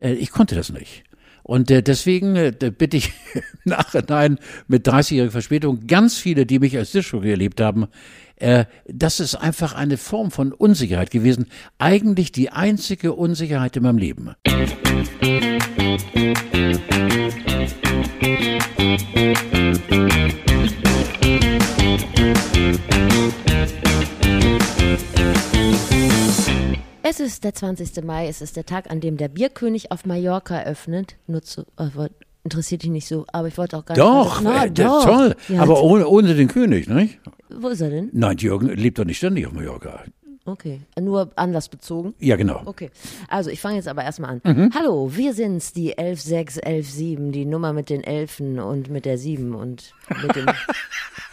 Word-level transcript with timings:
Äh, 0.00 0.12
ich 0.14 0.30
konnte 0.30 0.54
das 0.54 0.70
nicht. 0.70 1.04
Und 1.42 1.70
äh, 1.70 1.82
deswegen 1.82 2.34
äh, 2.34 2.52
bitte 2.76 2.96
ich 2.96 3.12
im 3.34 3.42
Nachhinein 3.64 4.38
mit 4.66 4.86
30-jähriger 4.88 5.30
Verspätung 5.30 5.86
ganz 5.86 6.18
viele, 6.18 6.44
die 6.44 6.58
mich 6.58 6.76
als 6.76 6.92
Dischjockey 6.92 7.30
erlebt 7.30 7.60
haben, 7.60 7.86
äh, 8.36 8.64
das 8.86 9.20
ist 9.20 9.34
einfach 9.34 9.74
eine 9.74 9.96
Form 9.96 10.30
von 10.30 10.52
Unsicherheit 10.52 11.10
gewesen. 11.10 11.46
Eigentlich 11.78 12.32
die 12.32 12.50
einzige 12.50 13.14
Unsicherheit 13.14 13.76
in 13.76 13.82
meinem 13.84 13.98
Leben. 13.98 14.34
Es 27.08 27.20
ist 27.20 27.44
der 27.44 27.54
20. 27.54 28.02
Mai, 28.02 28.26
es 28.26 28.40
ist 28.42 28.56
der 28.56 28.66
Tag, 28.66 28.90
an 28.90 29.00
dem 29.00 29.16
der 29.16 29.28
Bierkönig 29.28 29.92
auf 29.92 30.06
Mallorca 30.06 30.64
öffnet. 30.64 31.14
Nur 31.28 31.40
zu, 31.40 31.60
äh, 31.78 32.08
interessiert 32.42 32.82
dich 32.82 32.90
nicht 32.90 33.06
so, 33.06 33.24
aber 33.32 33.46
ich 33.46 33.56
wollte 33.56 33.76
auch 33.76 33.84
gar 33.84 33.96
doch, 33.96 34.40
nicht. 34.40 34.52
Äh, 34.52 34.70
doch, 34.70 35.04
toll. 35.04 35.36
Ja, 35.46 35.62
aber 35.62 35.84
ohne, 35.84 36.08
ohne 36.08 36.34
den 36.34 36.48
König, 36.48 36.88
nicht? 36.88 37.20
Wo 37.48 37.68
ist 37.68 37.80
er 37.80 37.90
denn? 37.90 38.10
Nein, 38.12 38.38
Jürgen 38.38 38.70
lebt 38.70 38.98
doch 38.98 39.04
nicht 39.04 39.18
ständig 39.18 39.46
auf 39.46 39.52
Mallorca. 39.52 40.02
Okay, 40.46 40.80
nur 41.00 41.30
anlassbezogen? 41.36 42.14
Ja, 42.18 42.34
genau. 42.34 42.62
Okay, 42.64 42.90
also 43.28 43.50
ich 43.50 43.60
fange 43.60 43.76
jetzt 43.76 43.86
aber 43.86 44.02
erstmal 44.02 44.30
an. 44.30 44.40
Mhm. 44.42 44.72
Hallo, 44.74 45.12
wir 45.14 45.32
sind's, 45.32 45.72
die 45.72 45.96
11617, 45.96 47.30
die 47.30 47.44
Nummer 47.44 47.72
mit 47.72 47.88
den 47.88 48.02
Elfen 48.02 48.58
und 48.58 48.90
mit 48.90 49.04
der 49.04 49.16
7 49.16 49.54
und 49.54 49.92
mit 50.22 50.34
dem. 50.34 50.46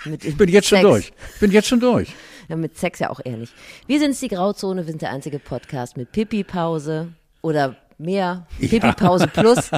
mit 0.06 0.24
ich 0.26 0.38
bin 0.38 0.50
jetzt 0.50 0.68
Sex. 0.68 0.82
schon 0.82 0.92
durch. 0.92 1.14
Ich 1.34 1.40
bin 1.40 1.52
jetzt 1.52 1.68
schon 1.68 1.80
durch. 1.80 2.14
Ja, 2.50 2.56
mit 2.56 2.78
Sex 2.78 3.00
ja 3.00 3.10
auch 3.10 3.20
ehrlich. 3.24 3.50
Wir 3.88 4.00
sind's, 4.00 4.20
die 4.20 4.28
Grauzone, 4.28 4.86
wir 4.86 4.92
sind 4.92 5.02
der 5.02 5.12
einzige 5.12 5.40
Podcast 5.40 5.98
mit 5.98 6.12
Pipi-Pause 6.12 7.10
oder 7.42 7.76
mehr 7.98 8.46
Pipi-Pause 8.60 9.28
plus. 9.34 9.70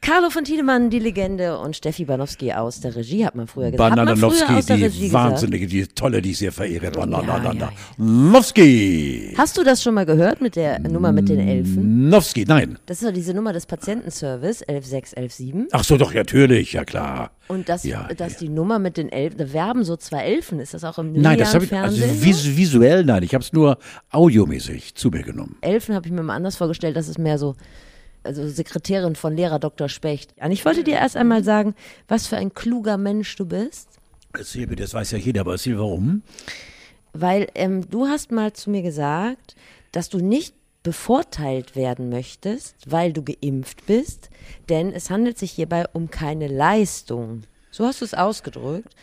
Carlo 0.00 0.30
von 0.30 0.44
Tiedemann, 0.44 0.90
die 0.90 0.98
Legende 0.98 1.58
und 1.58 1.76
Steffi 1.76 2.04
Banowski 2.04 2.52
aus 2.52 2.80
der 2.80 2.94
Regie, 2.94 3.24
hat 3.26 3.34
man 3.34 3.46
früher 3.46 3.70
gesagt. 3.70 3.96
Bananowski, 3.96 4.88
die 4.90 5.12
wahnsinnige, 5.12 5.66
die 5.66 5.86
tolle, 5.86 6.20
die 6.22 6.30
ich 6.32 6.38
sehr 6.38 6.52
verehre. 6.52 6.90
Bananowski. 6.90 7.72
Ja, 9.32 9.38
Hast 9.38 9.56
du 9.58 9.64
das 9.64 9.82
schon 9.82 9.94
mal 9.94 10.06
gehört 10.06 10.40
mit 10.40 10.56
der 10.56 10.78
Nummer 10.80 11.12
mit 11.12 11.28
den 11.28 11.40
Elfen? 11.40 12.08
Nowski, 12.08 12.44
nein. 12.46 12.78
Das 12.86 13.02
ist 13.02 13.08
doch 13.08 13.12
diese 13.14 13.34
Nummer 13.34 13.52
des 13.52 13.66
Patientenservice, 13.66 14.62
11617. 14.62 15.68
Ach 15.72 15.84
so, 15.84 15.96
doch, 15.96 16.14
natürlich, 16.14 16.72
ja 16.74 16.84
klar. 16.84 17.30
Und 17.48 17.68
das, 17.68 17.84
ja, 17.84 18.08
dass 18.16 18.34
ja. 18.34 18.38
die 18.40 18.48
Nummer 18.48 18.78
mit 18.78 18.96
den 18.96 19.10
Elfen, 19.10 19.38
da 19.38 19.52
werben 19.52 19.84
so 19.84 19.96
zwei 19.96 20.20
Elfen, 20.20 20.60
ist 20.60 20.74
das 20.74 20.84
auch 20.84 20.98
im 20.98 21.12
Nein, 21.12 21.38
das 21.38 21.54
habe 21.54 21.64
ich, 21.64 21.72
also 21.72 22.00
vis 22.00 22.56
visuell, 22.56 23.04
nein, 23.04 23.22
ich 23.22 23.34
habe 23.34 23.42
es 23.42 23.52
nur 23.52 23.78
audiomäßig 24.10 24.94
zu 24.94 25.10
mir 25.10 25.22
genommen. 25.22 25.56
Elfen 25.60 25.94
habe 25.94 26.06
ich 26.06 26.12
mir 26.12 26.22
mal 26.22 26.36
anders 26.36 26.56
vorgestellt, 26.56 26.96
das 26.96 27.08
ist 27.08 27.18
mehr 27.18 27.38
so 27.38 27.56
also 28.24 28.48
Sekretärin 28.48 29.16
von 29.16 29.34
Lehrer 29.34 29.58
Dr. 29.58 29.88
Specht. 29.88 30.34
Und 30.42 30.52
ich 30.52 30.64
wollte 30.64 30.84
dir 30.84 30.94
erst 30.94 31.16
einmal 31.16 31.44
sagen, 31.44 31.74
was 32.08 32.26
für 32.26 32.36
ein 32.36 32.54
kluger 32.54 32.96
Mensch 32.96 33.34
du 33.36 33.46
bist. 33.46 33.88
Mir, 34.54 34.76
das 34.76 34.94
weiß 34.94 35.10
ja 35.10 35.18
jeder, 35.18 35.42
aber 35.42 35.52
erzähl 35.52 35.78
warum. 35.78 36.22
Weil 37.12 37.48
ähm, 37.54 37.88
du 37.90 38.06
hast 38.06 38.32
mal 38.32 38.52
zu 38.52 38.70
mir 38.70 38.82
gesagt, 38.82 39.54
dass 39.90 40.08
du 40.08 40.18
nicht 40.18 40.54
bevorteilt 40.82 41.76
werden 41.76 42.08
möchtest, 42.08 42.74
weil 42.86 43.12
du 43.12 43.22
geimpft 43.22 43.86
bist, 43.86 44.30
denn 44.68 44.92
es 44.92 45.10
handelt 45.10 45.38
sich 45.38 45.52
hierbei 45.52 45.86
um 45.92 46.10
keine 46.10 46.48
Leistung. 46.48 47.42
So 47.70 47.86
hast 47.86 48.00
du 48.00 48.04
es 48.04 48.14
ausgedrückt. 48.14 48.94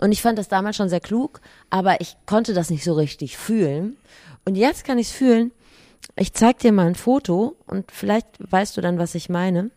Und 0.00 0.12
ich 0.12 0.20
fand 0.20 0.38
das 0.38 0.48
damals 0.48 0.76
schon 0.76 0.88
sehr 0.88 1.00
klug, 1.00 1.40
aber 1.70 2.00
ich 2.00 2.16
konnte 2.26 2.54
das 2.54 2.70
nicht 2.70 2.84
so 2.84 2.92
richtig 2.94 3.38
fühlen. 3.38 3.96
Und 4.44 4.56
jetzt 4.56 4.84
kann 4.84 4.98
ich 4.98 5.08
es 5.08 5.14
fühlen, 5.14 5.52
ich 6.16 6.32
zeig 6.32 6.58
dir 6.58 6.72
mal 6.72 6.86
ein 6.86 6.94
Foto 6.94 7.56
und 7.66 7.90
vielleicht 7.90 8.26
weißt 8.38 8.76
du 8.76 8.80
dann, 8.80 8.98
was 8.98 9.14
ich 9.14 9.28
meine. 9.28 9.70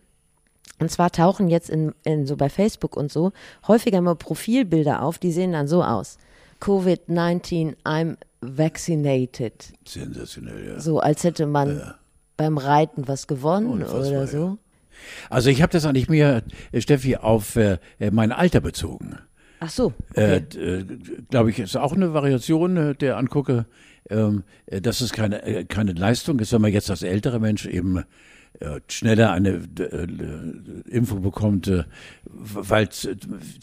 Und 0.79 0.89
zwar 0.89 1.11
tauchen 1.11 1.47
jetzt 1.47 1.69
in, 1.69 1.93
in 2.03 2.25
so 2.25 2.35
bei 2.35 2.49
Facebook 2.49 2.97
und 2.97 3.11
so 3.11 3.31
häufiger 3.67 4.01
mal 4.01 4.15
Profilbilder 4.15 5.03
auf, 5.03 5.19
die 5.19 5.31
sehen 5.31 5.51
dann 5.51 5.67
so 5.67 5.83
aus. 5.83 6.17
Covid-19, 6.61 7.75
I'm 7.83 8.17
vaccinated. 8.41 9.53
Sensationell, 9.85 10.67
ja. 10.67 10.79
So, 10.79 10.99
als 10.99 11.23
hätte 11.23 11.45
man 11.45 11.77
ja. 11.77 11.95
beim 12.37 12.57
Reiten 12.57 13.07
was 13.07 13.27
gewonnen 13.27 13.83
oder 13.83 14.27
so. 14.27 14.37
Ja. 14.37 14.57
Also 15.29 15.49
ich 15.49 15.61
habe 15.61 15.71
das 15.71 15.85
eigentlich 15.85 16.09
mir, 16.09 16.43
äh, 16.71 16.81
Steffi, 16.81 17.17
auf 17.17 17.55
äh, 17.55 17.79
mein 18.11 18.31
Alter 18.31 18.61
bezogen. 18.61 19.17
Ach 19.59 19.69
so. 19.69 19.93
Äh, 20.13 20.37
okay. 20.37 20.59
Äh, 20.59 20.85
Glaube 21.29 21.49
ich, 21.49 21.59
ist 21.59 21.75
auch 21.75 21.93
eine 21.93 22.13
Variation 22.13 22.77
äh, 22.77 22.95
der 22.95 23.17
angucke 23.17 23.65
ähm, 24.09 24.43
äh, 24.65 24.81
dass 24.81 25.01
es 25.01 25.11
keine, 25.13 25.43
äh, 25.43 25.65
keine 25.65 25.93
Leistung 25.93 26.39
ist, 26.39 26.51
wenn 26.53 26.61
man 26.61 26.73
jetzt 26.73 26.89
als 26.89 27.03
älterer 27.03 27.39
Mensch 27.39 27.65
eben 27.65 27.97
äh, 27.97 28.03
schneller 28.87 29.31
eine 29.31 29.49
äh, 29.79 30.07
Impfung 30.89 31.21
bekommt, 31.21 31.67
äh, 31.67 31.83
weil 32.23 32.89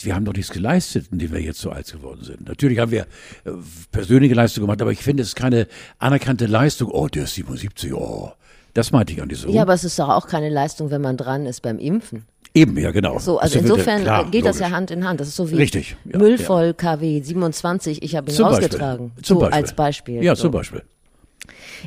wir 0.00 0.14
haben 0.14 0.24
doch 0.24 0.32
nichts 0.32 0.50
geleistet, 0.50 1.08
indem 1.12 1.32
wir 1.32 1.40
jetzt 1.40 1.60
so 1.60 1.70
alt 1.70 1.90
geworden 1.92 2.22
sind. 2.22 2.48
Natürlich 2.48 2.78
haben 2.78 2.90
wir 2.90 3.02
äh, 3.44 3.52
persönliche 3.92 4.34
Leistung 4.34 4.62
gemacht, 4.62 4.82
aber 4.82 4.92
ich 4.92 5.02
finde, 5.02 5.22
es 5.22 5.30
ist 5.30 5.36
keine 5.36 5.68
anerkannte 5.98 6.46
Leistung. 6.46 6.90
Oh, 6.90 7.08
der 7.08 7.24
ist 7.24 7.34
77, 7.34 7.92
oh. 7.94 8.32
Das 8.74 8.92
meinte 8.92 9.12
ich 9.12 9.22
an 9.22 9.28
die 9.28 9.34
so. 9.34 9.48
Ja, 9.48 9.62
aber 9.62 9.74
es 9.74 9.84
ist 9.84 9.98
doch 9.98 10.08
auch 10.08 10.26
keine 10.26 10.50
Leistung, 10.50 10.90
wenn 10.90 11.00
man 11.00 11.16
dran 11.16 11.46
ist 11.46 11.62
beim 11.62 11.78
Impfen. 11.78 12.24
Eben, 12.54 12.76
ja, 12.78 12.90
genau. 12.90 13.18
So, 13.18 13.38
also 13.38 13.58
insofern 13.58 14.02
klar, 14.02 14.24
geht 14.24 14.42
logisch. 14.42 14.58
das 14.58 14.58
ja 14.58 14.70
Hand 14.70 14.90
in 14.90 15.06
Hand. 15.06 15.20
Das 15.20 15.28
ist 15.28 15.36
so 15.36 15.50
wie 15.50 15.56
Richtig, 15.56 15.96
ja, 16.04 16.18
Müll 16.18 16.38
voll 16.38 16.66
ja. 16.66 16.72
KW 16.72 17.20
27, 17.20 18.02
ich 18.02 18.16
habe 18.16 18.30
ihn 18.30 18.34
zum 18.34 18.46
rausgetragen. 18.46 19.08
Beispiel. 19.08 19.24
Zum 19.24 19.36
so 19.36 19.40
Beispiel. 19.40 19.62
als 19.62 19.72
Beispiel. 19.74 20.22
Ja, 20.24 20.34
so. 20.34 20.42
zum 20.42 20.52
Beispiel. 20.52 20.82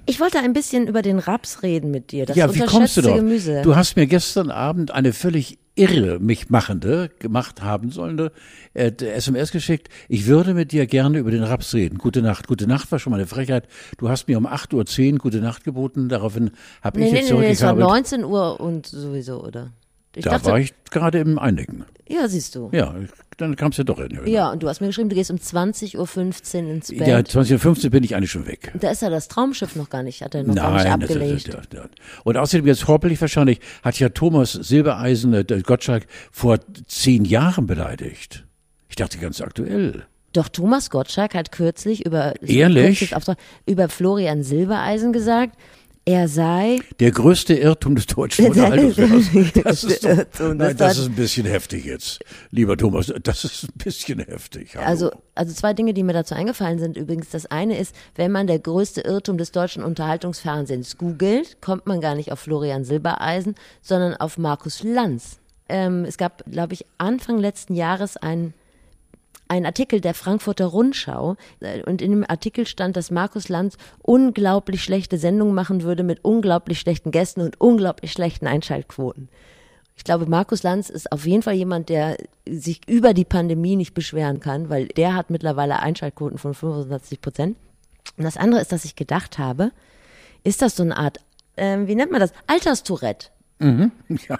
Ich 0.05 0.19
wollte 0.19 0.39
ein 0.39 0.53
bisschen 0.53 0.87
über 0.87 1.01
den 1.01 1.19
Raps 1.19 1.63
reden 1.63 1.91
mit 1.91 2.11
dir. 2.11 2.25
Das 2.25 2.35
ja, 2.35 2.53
wie 2.53 2.59
kommst 2.59 2.97
du 2.97 3.01
doch? 3.01 3.15
Gemüse. 3.15 3.61
Du 3.63 3.75
hast 3.75 3.95
mir 3.95 4.07
gestern 4.07 4.51
Abend 4.51 4.91
eine 4.91 5.13
völlig 5.13 5.59
irre 5.75 6.19
mich 6.19 6.49
machende 6.49 7.09
gemacht 7.19 7.61
haben 7.61 7.91
sollende 7.91 8.31
äh, 8.73 8.91
SMS 8.91 9.51
geschickt. 9.51 9.89
Ich 10.09 10.27
würde 10.27 10.53
mit 10.53 10.71
dir 10.71 10.85
gerne 10.85 11.19
über 11.19 11.31
den 11.31 11.43
Raps 11.43 11.73
reden. 11.73 11.97
Gute 11.97 12.21
Nacht. 12.21 12.47
Gute 12.47 12.67
Nacht 12.67 12.91
war 12.91 12.99
schon 12.99 13.11
mal 13.11 13.17
eine 13.17 13.27
Frechheit. 13.27 13.67
Du 13.97 14.09
hast 14.09 14.27
mir 14.27 14.37
um 14.37 14.45
8.10 14.45 15.13
Uhr 15.13 15.19
gute 15.19 15.39
Nacht 15.39 15.63
geboten. 15.63 16.09
Daraufhin 16.09 16.51
habe 16.81 16.99
nee, 16.99 17.07
ich 17.07 17.11
nee, 17.13 17.19
jetzt 17.19 17.31
nee, 17.31 17.39
nee, 17.39 17.51
es 17.51 17.61
war 17.61 17.73
19 17.73 18.23
Uhr 18.23 18.59
und 18.59 18.85
sowieso, 18.85 19.43
oder? 19.43 19.71
Ich 20.15 20.25
da 20.25 20.31
dachte, 20.31 20.51
war 20.51 20.59
ich 20.59 20.73
gerade 20.89 21.19
im 21.19 21.39
Einigen. 21.39 21.85
Ja, 22.07 22.27
siehst 22.27 22.55
du. 22.55 22.69
Ja, 22.73 22.93
dann 23.37 23.55
kamst 23.55 23.77
du 23.77 23.81
ja 23.81 23.85
doch 23.85 23.99
hin. 23.99 24.19
Ja, 24.25 24.27
ja, 24.27 24.51
und 24.51 24.61
du 24.61 24.67
hast 24.67 24.81
mir 24.81 24.87
geschrieben, 24.87 25.09
du 25.09 25.15
gehst 25.15 25.31
um 25.31 25.37
20.15 25.37 25.95
Uhr 26.63 26.69
ins 26.69 26.89
Bett. 26.89 27.07
Ja, 27.07 27.19
20.15 27.19 27.85
Uhr 27.85 27.89
bin 27.91 28.03
ich 28.03 28.15
eigentlich 28.15 28.31
schon 28.31 28.45
weg. 28.45 28.73
Da 28.79 28.91
ist 28.91 29.01
ja 29.01 29.09
das 29.09 29.29
Traumschiff 29.29 29.75
noch 29.77 29.89
gar 29.89 30.03
nicht, 30.03 30.21
hat 30.21 30.35
er 30.35 30.43
noch 30.43 30.53
Nein, 30.53 30.83
gar 30.83 30.97
nicht 30.97 31.09
abgelegt. 31.09 31.47
Das, 31.47 31.69
das, 31.69 31.69
das, 31.69 31.89
und 32.25 32.37
außerdem, 32.37 32.67
jetzt 32.67 32.87
hoffentlich 32.87 33.21
wahrscheinlich, 33.21 33.59
hat 33.81 33.97
ja 33.99 34.09
Thomas 34.09 34.51
Silbereisen, 34.51 35.33
äh, 35.33 35.43
Gottschalk, 35.65 36.07
vor 36.31 36.59
zehn 36.87 37.23
Jahren 37.23 37.65
beleidigt. 37.65 38.45
Ich 38.89 38.97
dachte 38.97 39.17
ganz 39.17 39.39
aktuell. 39.39 40.05
Doch 40.33 40.49
Thomas 40.49 40.89
Gottschalk 40.89 41.33
hat 41.33 41.51
kürzlich 41.51 42.05
über, 42.05 42.33
Ehrlich? 42.41 43.13
über 43.65 43.89
Florian 43.89 44.43
Silbereisen 44.43 45.13
gesagt, 45.13 45.57
er 46.03 46.27
sei 46.27 46.79
der 46.99 47.11
größte 47.11 47.53
Irrtum 47.53 47.95
des 47.95 48.07
deutschen 48.07 48.45
Unterhaltungswissens. 48.49 49.51
Das 49.63 49.83
ist, 49.83 50.03
doch, 50.03 50.53
nein, 50.53 50.75
das 50.75 50.97
ist 50.97 51.07
ein 51.07 51.15
bisschen 51.15 51.45
heftig 51.45 51.85
jetzt, 51.85 52.19
lieber 52.49 52.75
Thomas. 52.75 53.13
Das 53.21 53.43
ist 53.43 53.63
ein 53.63 53.77
bisschen 53.77 54.19
heftig. 54.19 54.75
Hallo. 54.75 54.85
Also, 54.85 55.11
also 55.35 55.53
zwei 55.53 55.73
Dinge, 55.73 55.93
die 55.93 56.03
mir 56.03 56.13
dazu 56.13 56.33
eingefallen 56.33 56.79
sind. 56.79 56.97
Übrigens, 56.97 57.29
das 57.29 57.45
eine 57.45 57.77
ist, 57.77 57.95
wenn 58.15 58.31
man 58.31 58.47
der 58.47 58.59
größte 58.59 59.01
Irrtum 59.01 59.37
des 59.37 59.51
deutschen 59.51 59.83
Unterhaltungsfernsehens 59.83 60.97
googelt, 60.97 61.61
kommt 61.61 61.85
man 61.85 62.01
gar 62.01 62.15
nicht 62.15 62.31
auf 62.31 62.39
Florian 62.39 62.83
Silbereisen, 62.83 63.55
sondern 63.81 64.15
auf 64.15 64.37
Markus 64.37 64.83
Lanz. 64.83 65.39
Ähm, 65.69 66.05
es 66.05 66.17
gab, 66.17 66.43
glaube 66.51 66.73
ich, 66.73 66.85
Anfang 66.97 67.37
letzten 67.37 67.75
Jahres 67.75 68.17
einen 68.17 68.53
ein 69.51 69.65
Artikel 69.65 69.99
der 69.99 70.13
Frankfurter 70.13 70.65
Rundschau 70.67 71.35
äh, 71.59 71.83
und 71.83 72.01
in 72.01 72.11
dem 72.11 72.25
Artikel 72.25 72.65
stand, 72.65 72.95
dass 72.95 73.11
Markus 73.11 73.49
Lanz 73.49 73.77
unglaublich 74.01 74.81
schlechte 74.81 75.17
Sendungen 75.17 75.53
machen 75.53 75.83
würde 75.83 76.03
mit 76.03 76.23
unglaublich 76.23 76.79
schlechten 76.79 77.11
Gästen 77.11 77.41
und 77.41 77.59
unglaublich 77.59 78.13
schlechten 78.13 78.47
Einschaltquoten. 78.47 79.27
Ich 79.97 80.05
glaube, 80.05 80.25
Markus 80.25 80.63
Lanz 80.63 80.89
ist 80.89 81.11
auf 81.11 81.25
jeden 81.25 81.43
Fall 81.43 81.55
jemand, 81.55 81.89
der 81.89 82.15
sich 82.49 82.79
über 82.87 83.13
die 83.13 83.25
Pandemie 83.25 83.75
nicht 83.75 83.93
beschweren 83.93 84.39
kann, 84.39 84.69
weil 84.69 84.87
der 84.87 85.15
hat 85.15 85.29
mittlerweile 85.29 85.79
Einschaltquoten 85.79 86.37
von 86.37 86.53
25 86.53 87.19
Prozent. 87.19 87.57
Und 88.17 88.23
das 88.23 88.37
andere 88.37 88.61
ist, 88.61 88.71
dass 88.71 88.85
ich 88.85 88.95
gedacht 88.95 89.37
habe, 89.37 89.71
ist 90.45 90.61
das 90.61 90.77
so 90.77 90.83
eine 90.83 90.95
Art, 90.95 91.19
äh, 91.57 91.77
wie 91.87 91.95
nennt 91.95 92.11
man 92.11 92.21
das? 92.21 92.31
Alterstourette. 92.47 93.27
Mhm, 93.59 93.91
ja. 94.29 94.39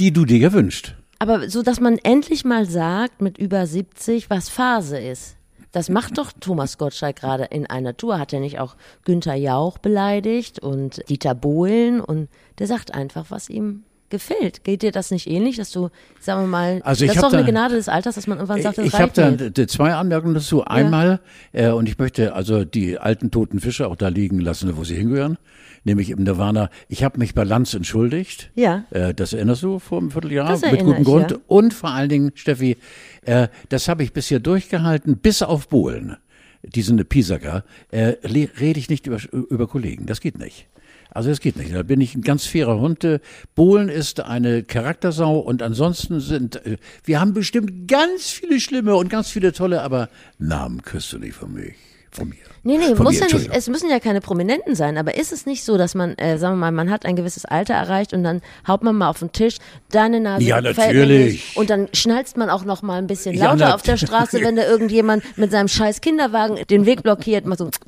Die 0.00 0.12
du 0.12 0.24
dir 0.24 0.40
gewünscht. 0.40 0.96
Aber 1.22 1.48
so, 1.48 1.62
dass 1.62 1.78
man 1.78 1.98
endlich 1.98 2.44
mal 2.44 2.66
sagt 2.66 3.22
mit 3.22 3.38
über 3.38 3.64
70, 3.64 4.28
was 4.28 4.48
Phase 4.48 4.98
ist. 4.98 5.36
Das 5.70 5.88
macht 5.88 6.18
doch 6.18 6.32
Thomas 6.32 6.78
Gottschalk 6.78 7.14
gerade 7.14 7.44
in 7.44 7.64
einer 7.64 7.96
Tour. 7.96 8.18
Hat 8.18 8.32
er 8.32 8.40
nicht 8.40 8.58
auch 8.58 8.74
Günther 9.04 9.36
Jauch 9.36 9.78
beleidigt 9.78 10.58
und 10.58 11.08
Dieter 11.08 11.36
Bohlen 11.36 12.00
und 12.00 12.28
der 12.58 12.66
sagt 12.66 12.92
einfach, 12.92 13.26
was 13.28 13.48
ihm 13.48 13.84
gefällt. 14.12 14.62
Geht 14.62 14.82
dir 14.82 14.92
das 14.92 15.10
nicht 15.10 15.28
ähnlich, 15.28 15.56
dass 15.56 15.72
du, 15.72 15.88
sagen 16.20 16.42
wir 16.42 16.46
mal, 16.46 16.80
Also 16.84 17.04
das 17.04 17.16
ist 17.16 17.22
doch 17.22 17.32
eine 17.32 17.44
Gnade 17.44 17.74
des 17.74 17.88
Alters, 17.88 18.14
dass 18.14 18.28
man 18.28 18.38
irgendwann 18.38 18.62
sagt, 18.62 18.78
das 18.78 18.86
ich 18.86 18.94
habe 18.94 19.50
da 19.50 19.66
zwei 19.66 19.94
Anmerkungen 19.94 20.34
dazu. 20.34 20.64
Einmal, 20.64 21.18
äh, 21.52 21.70
und 21.70 21.88
ich 21.88 21.98
möchte 21.98 22.34
also 22.34 22.64
die 22.64 22.98
alten 22.98 23.32
toten 23.32 23.58
Fische 23.58 23.88
auch 23.88 23.96
da 23.96 24.08
liegen 24.08 24.38
lassen, 24.38 24.76
wo 24.76 24.84
sie 24.84 24.94
hingehören, 24.94 25.38
nämlich 25.82 26.10
im 26.10 26.22
Nirvana. 26.22 26.70
Ich 26.88 27.02
habe 27.02 27.18
mich 27.18 27.34
bei 27.34 27.42
Lanz 27.42 27.74
entschuldigt. 27.74 28.50
Ja. 28.54 28.84
Äh, 28.90 29.14
das 29.14 29.32
erinnerst 29.32 29.64
du 29.64 29.80
vor 29.80 29.98
einem 29.98 30.12
Vierteljahr 30.12 30.60
mit 30.60 30.80
gutem 30.80 31.02
ich, 31.02 31.04
Grund. 31.04 31.30
ja. 31.32 31.38
Und 31.48 31.74
vor 31.74 31.90
allen 31.90 32.10
Dingen, 32.10 32.32
Steffi, 32.34 32.76
äh, 33.22 33.48
das 33.70 33.88
habe 33.88 34.04
ich 34.04 34.12
bisher 34.12 34.38
durchgehalten, 34.38 35.16
bis 35.16 35.42
auf 35.42 35.68
Bohlen, 35.68 36.16
diesen 36.62 37.04
Pisager, 37.06 37.64
äh, 37.90 38.14
rede 38.22 38.78
ich 38.78 38.88
nicht 38.88 39.06
über, 39.06 39.18
über 39.32 39.66
Kollegen. 39.66 40.06
Das 40.06 40.20
geht 40.20 40.38
nicht. 40.38 40.68
Also 41.14 41.28
das 41.28 41.40
geht 41.40 41.56
nicht. 41.56 41.74
Da 41.74 41.82
bin 41.82 42.00
ich 42.00 42.14
ein 42.14 42.22
ganz 42.22 42.46
fairer 42.46 42.78
Hund. 42.80 43.06
Bohlen 43.54 43.88
ist 43.88 44.20
eine 44.20 44.62
Charaktersau 44.62 45.38
und 45.38 45.62
ansonsten 45.62 46.20
sind, 46.20 46.64
äh, 46.66 46.78
wir 47.04 47.20
haben 47.20 47.34
bestimmt 47.34 47.88
ganz 47.88 48.30
viele 48.30 48.60
schlimme 48.60 48.94
und 48.96 49.08
ganz 49.08 49.30
viele 49.30 49.52
tolle, 49.52 49.82
aber 49.82 50.08
Namen 50.38 50.82
kriegst 50.82 51.12
du 51.12 51.18
nicht 51.18 51.34
von 51.34 51.52
mich. 51.52 51.74
Von 52.14 52.28
mir. 52.28 52.36
Nee, 52.62 52.76
nee, 52.78 52.94
Von 52.94 53.04
muss 53.04 53.18
mir, 53.18 53.26
ja 53.26 53.36
nicht, 53.38 53.50
es 53.52 53.68
müssen 53.68 53.88
ja 53.90 53.98
keine 53.98 54.20
Prominenten 54.20 54.74
sein, 54.74 54.98
aber 54.98 55.16
ist 55.16 55.32
es 55.32 55.46
nicht 55.46 55.64
so, 55.64 55.78
dass 55.78 55.94
man, 55.94 56.14
äh, 56.18 56.36
sagen 56.38 56.54
wir 56.56 56.60
mal, 56.60 56.70
man 56.70 56.90
hat 56.90 57.06
ein 57.06 57.16
gewisses 57.16 57.44
Alter 57.46 57.72
erreicht 57.74 58.12
und 58.12 58.22
dann 58.22 58.42
haut 58.68 58.82
man 58.84 58.94
mal 58.96 59.08
auf 59.08 59.18
den 59.20 59.32
Tisch, 59.32 59.56
deine 59.90 60.20
Nase 60.20 60.44
Ja, 60.44 60.60
natürlich. 60.60 61.56
und 61.56 61.70
dann 61.70 61.88
schnalzt 61.94 62.36
man 62.36 62.50
auch 62.50 62.64
noch 62.64 62.82
mal 62.82 62.98
ein 62.98 63.06
bisschen 63.06 63.34
Ja, 63.34 63.46
lauter 63.52 63.74
auf 63.74 63.82
der. 63.82 63.96
Straße, 63.96 64.40
wenn 64.42 64.56
da 64.56 64.64
irgendjemand 64.64 65.24
mit 65.38 65.50
seinem 65.50 65.68
scheiß 65.68 66.00
Kinderwagen 66.02 66.58
den 66.68 66.84
Weg 66.86 67.02
blockiert, 67.02 67.46
macht 67.46 67.58
so, 67.60 67.70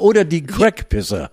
Oder 0.00 0.24
die 0.24 0.42
Crackpisser. 0.42 1.30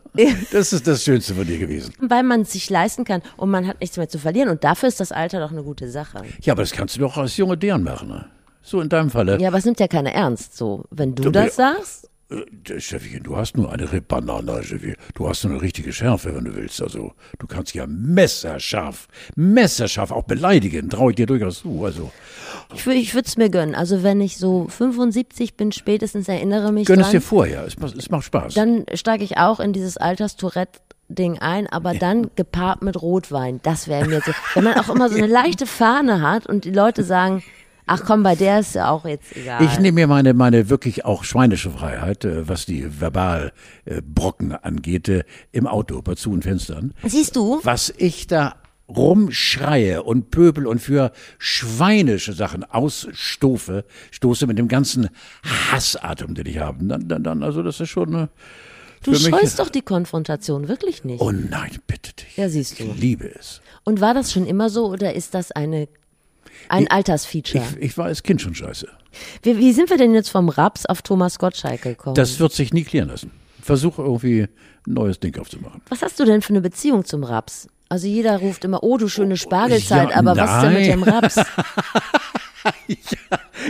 Das 0.51 0.73
ist 0.73 0.87
das 0.87 1.03
Schönste 1.03 1.33
von 1.35 1.45
dir 1.47 1.57
gewesen. 1.57 1.93
weil 1.99 2.23
man 2.23 2.41
es 2.41 2.51
sich 2.51 2.69
leisten 2.69 3.05
kann 3.05 3.21
und 3.37 3.49
man 3.49 3.67
hat 3.67 3.79
nichts 3.79 3.97
mehr 3.97 4.09
zu 4.09 4.19
verlieren 4.19 4.49
und 4.49 4.63
dafür 4.63 4.89
ist 4.89 4.99
das 4.99 5.11
Alter 5.11 5.39
doch 5.39 5.51
eine 5.51 5.63
gute 5.63 5.89
Sache. 5.89 6.21
Ja, 6.41 6.53
aber 6.53 6.63
das 6.63 6.71
kannst 6.71 6.95
du 6.95 6.99
doch 6.99 7.17
als 7.17 7.37
junge 7.37 7.57
Deren 7.57 7.83
machen. 7.83 8.09
Ne? 8.09 8.25
So 8.69 8.81
in 8.81 8.89
deinem 8.89 9.09
Falle. 9.09 9.39
Ja, 9.41 9.47
aber 9.49 9.57
es 9.57 9.65
nimmt 9.65 9.79
ja 9.79 9.87
keiner 9.87 10.11
ernst, 10.13 10.55
so, 10.55 10.85
wenn 10.91 11.15
du 11.15 11.23
Du- 11.23 11.31
das 11.31 11.55
sagst. 11.55 12.09
Äh, 12.31 12.79
Steffi, 12.79 13.19
du 13.19 13.35
hast 13.35 13.57
nur 13.57 13.71
eine 13.73 13.87
Banane, 14.01 14.61
Steffi. 14.63 14.93
Du 15.15 15.27
hast 15.27 15.43
nur 15.43 15.53
eine 15.53 15.61
richtige 15.63 15.91
Schärfe, 15.91 16.35
wenn 16.35 16.45
du 16.45 16.55
willst. 16.55 16.79
Also, 16.79 17.13
du 17.39 17.47
kannst 17.47 17.73
ja 17.73 17.87
messerscharf, 17.87 19.07
messerscharf 19.35 20.11
auch 20.11 20.25
beleidigen. 20.25 20.91
Traue 20.91 21.09
ich 21.11 21.15
dir 21.15 21.25
durchaus 21.25 21.61
zu. 21.61 21.83
Also, 21.83 22.11
Ich, 22.75 22.85
ich 22.85 23.15
würde 23.15 23.27
es 23.27 23.35
mir 23.37 23.49
gönnen. 23.49 23.73
Also 23.73 24.03
wenn 24.03 24.21
ich 24.21 24.37
so 24.37 24.67
75 24.67 25.55
bin, 25.55 25.71
spätestens 25.71 26.27
erinnere 26.27 26.71
mich 26.71 26.85
gönn 26.85 26.99
es 26.99 27.09
dir 27.09 27.21
vorher. 27.21 27.65
Es, 27.65 27.79
macht- 27.79 27.97
es 27.97 28.11
macht 28.11 28.25
Spaß. 28.25 28.53
Dann 28.53 28.85
steige 28.93 29.23
ich 29.23 29.37
auch 29.37 29.59
in 29.59 29.73
dieses 29.73 29.97
Alterstourette-Ding 29.97 31.39
ein, 31.39 31.65
aber 31.65 31.95
dann 31.95 32.29
gepaart 32.35 32.83
mit 32.83 33.01
Rotwein. 33.01 33.59
Das 33.63 33.87
wäre 33.87 34.05
mir 34.07 34.21
so. 34.23 34.31
Wenn 34.53 34.65
man 34.65 34.75
auch 34.77 34.89
immer 34.89 35.09
so 35.09 35.15
eine 35.17 35.25
leichte 35.41 35.65
Fahne 35.65 36.21
hat 36.21 36.45
und 36.45 36.65
die 36.65 36.71
Leute 36.71 37.03
sagen, 37.03 37.41
ach 37.89 38.03
komm, 38.05 38.23
bei 38.23 38.35
der 38.35 38.59
ist 38.59 38.75
ja 38.75 38.89
auch 38.89 39.05
jetzt 39.05 39.35
egal. 39.35 39.63
Ich 39.63 39.79
nehme 39.79 39.95
mir 39.95 40.07
meine, 40.07 40.33
meine 40.33 40.69
wirklich 40.69 41.05
auch 41.05 41.23
schweinische 41.23 41.69
Freiheit, 41.71 42.23
äh, 42.25 42.47
was 42.47 42.65
die 42.65 42.99
Verbalbrocken 43.01 43.51
äh, 43.85 44.01
Brocken 44.01 44.51
angeht, 44.53 45.09
äh, 45.09 45.23
im 45.51 45.67
Auto 45.67 46.01
bei 46.01 46.15
zu 46.15 46.31
und 46.31 46.43
Fenstern. 46.43 46.93
Siehst 47.05 47.35
du? 47.35 47.59
was 47.63 47.93
ich 47.97 48.27
da 48.27 48.55
rumschreie 48.87 50.01
und 50.03 50.31
pöbel 50.31 50.65
und 50.65 50.79
für 50.79 51.11
schweinische 51.37 52.33
Sachen 52.33 52.63
ausstoße, 52.63 53.85
stoße 54.11 54.47
mit 54.47 54.57
dem 54.57 54.67
ganzen 54.67 55.09
Hassatem, 55.71 56.33
den 56.35 56.45
ich 56.47 56.57
habe. 56.59 56.83
Dann, 56.85 57.07
dann, 57.07 57.23
dann, 57.23 57.43
also 57.43 57.61
das 57.63 57.79
ist 57.79 57.89
schon. 57.89 58.13
äh, 58.15 58.27
Du 59.03 59.15
scheust 59.15 59.59
doch 59.59 59.69
die 59.69 59.81
Konfrontation, 59.81 60.67
wirklich 60.67 61.03
nicht. 61.05 61.21
Oh 61.21 61.31
nein, 61.31 61.71
bitte 61.87 62.11
dich. 62.13 62.35
Ja, 62.35 62.49
siehst 62.49 62.79
du. 62.79 62.83
Ich 62.83 62.99
liebe 62.99 63.33
es. 63.33 63.61
Und 63.85 64.01
war 64.01 64.13
das 64.13 64.33
schon 64.33 64.45
immer 64.45 64.69
so 64.69 64.87
oder 64.87 65.13
ist 65.15 65.33
das 65.33 65.51
eine, 65.51 65.87
ein 66.67 66.87
Altersfeature? 66.87 67.63
Ich, 67.79 67.83
ich 67.91 67.97
war 67.97 68.05
als 68.05 68.23
Kind 68.23 68.41
schon 68.41 68.55
scheiße. 68.55 68.87
Wie, 69.43 69.57
wie 69.57 69.73
sind 69.73 69.89
wir 69.89 69.97
denn 69.97 70.13
jetzt 70.13 70.29
vom 70.29 70.49
Raps 70.49 70.85
auf 70.85 71.01
Thomas 71.01 71.39
Gottschalk 71.39 71.81
gekommen? 71.81 72.15
Das 72.15 72.39
wird 72.39 72.53
sich 72.53 72.73
nie 72.73 72.83
klären 72.83 73.09
lassen. 73.09 73.31
Versuch 73.61 73.99
irgendwie 73.99 74.47
ein 74.87 74.93
neues 74.93 75.19
Ding 75.19 75.37
aufzumachen. 75.37 75.81
was 75.89 76.01
hast 76.01 76.19
du 76.19 76.25
denn 76.25 76.41
für 76.41 76.53
eine 76.53 76.61
Beziehung 76.61 77.05
zum 77.05 77.23
Raps? 77.23 77.67
Also 77.89 78.07
jeder 78.07 78.37
ruft 78.37 78.65
immer, 78.65 78.83
oh 78.83 78.97
du 78.97 79.07
schöne 79.07 79.35
Spargelzeit, 79.35 80.11
ja, 80.11 80.15
aber 80.15 80.37
was 80.37 80.55
ist 80.55 80.61
denn 80.61 80.73
mit 80.73 80.81
nein. 80.81 80.91
dem 80.91 81.03
Raps? 81.03 81.39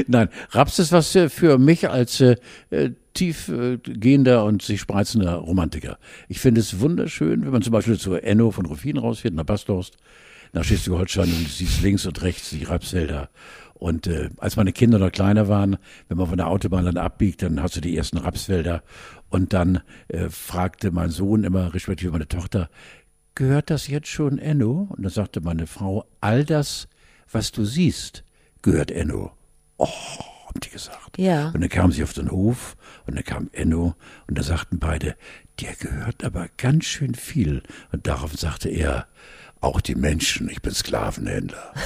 Nein, 0.07 0.29
Raps 0.51 0.79
ist 0.79 0.91
was 0.91 1.15
äh, 1.15 1.29
für 1.29 1.57
mich 1.57 1.89
als 1.89 2.21
äh, 2.21 2.35
äh, 2.69 2.91
tiefgehender 3.13 4.45
und 4.45 4.61
sich 4.61 4.79
spreizender 4.79 5.35
Romantiker. 5.35 5.97
Ich 6.27 6.39
finde 6.39 6.61
es 6.61 6.79
wunderschön, 6.79 7.43
wenn 7.43 7.51
man 7.51 7.61
zum 7.61 7.73
Beispiel 7.73 7.99
zu 7.99 8.13
Enno 8.15 8.51
von 8.51 8.65
Ruffin 8.65 8.97
rausfährt, 8.97 9.33
nach 9.33 9.43
Basthorst, 9.43 9.97
nach 10.53 10.63
Schleswig-Holstein 10.63 11.25
und 11.25 11.45
du 11.45 11.49
siehst 11.49 11.81
links 11.81 12.05
und 12.05 12.21
rechts 12.21 12.49
die 12.49 12.63
Rapsfelder. 12.63 13.29
Und 13.75 14.07
äh, 14.07 14.29
als 14.37 14.57
meine 14.57 14.73
Kinder 14.73 14.99
noch 14.99 15.11
kleiner 15.11 15.47
waren, 15.47 15.77
wenn 16.09 16.17
man 16.17 16.27
von 16.27 16.37
der 16.37 16.47
Autobahn 16.47 16.85
dann 16.85 16.97
abbiegt, 16.97 17.41
dann 17.41 17.63
hast 17.63 17.77
du 17.77 17.81
die 17.81 17.95
ersten 17.95 18.17
Rapsfelder. 18.17 18.83
Und 19.29 19.53
dann 19.53 19.81
äh, 20.09 20.29
fragte 20.29 20.91
mein 20.91 21.09
Sohn 21.09 21.45
immer, 21.45 21.73
respektive 21.73 22.11
meine 22.11 22.27
Tochter, 22.27 22.69
gehört 23.35 23.69
das 23.69 23.87
jetzt 23.87 24.09
schon 24.09 24.37
Enno? 24.37 24.89
Und 24.89 25.03
dann 25.03 25.11
sagte 25.11 25.39
meine 25.39 25.65
Frau, 25.65 26.05
all 26.19 26.43
das, 26.43 26.89
was 27.31 27.53
du 27.53 27.63
siehst, 27.63 28.25
gehört 28.61 28.91
Enno. 28.91 29.31
Oh, 29.77 29.87
haben 30.49 30.59
die 30.61 30.71
gesagt. 30.71 31.17
Ja. 31.17 31.49
Und 31.51 31.61
dann 31.61 31.69
kam 31.69 31.93
sie 31.93 32.03
auf 32.03 32.13
den 32.13 32.31
Hof 32.31 32.75
und 33.07 33.15
dann 33.15 33.23
kam 33.23 33.49
Enno 33.53 33.95
und 34.27 34.37
da 34.37 34.43
sagten 34.43 34.79
beide, 34.79 35.15
dir 35.59 35.73
gehört 35.79 36.25
aber 36.25 36.49
ganz 36.57 36.83
schön 36.85 37.15
viel. 37.15 37.63
Und 37.93 38.07
darauf 38.07 38.33
sagte 38.33 38.67
er, 38.67 39.07
auch 39.61 39.81
die 39.81 39.95
Menschen, 39.95 40.49
ich 40.49 40.61
bin 40.61 40.73
Sklavenhändler. 40.73 41.73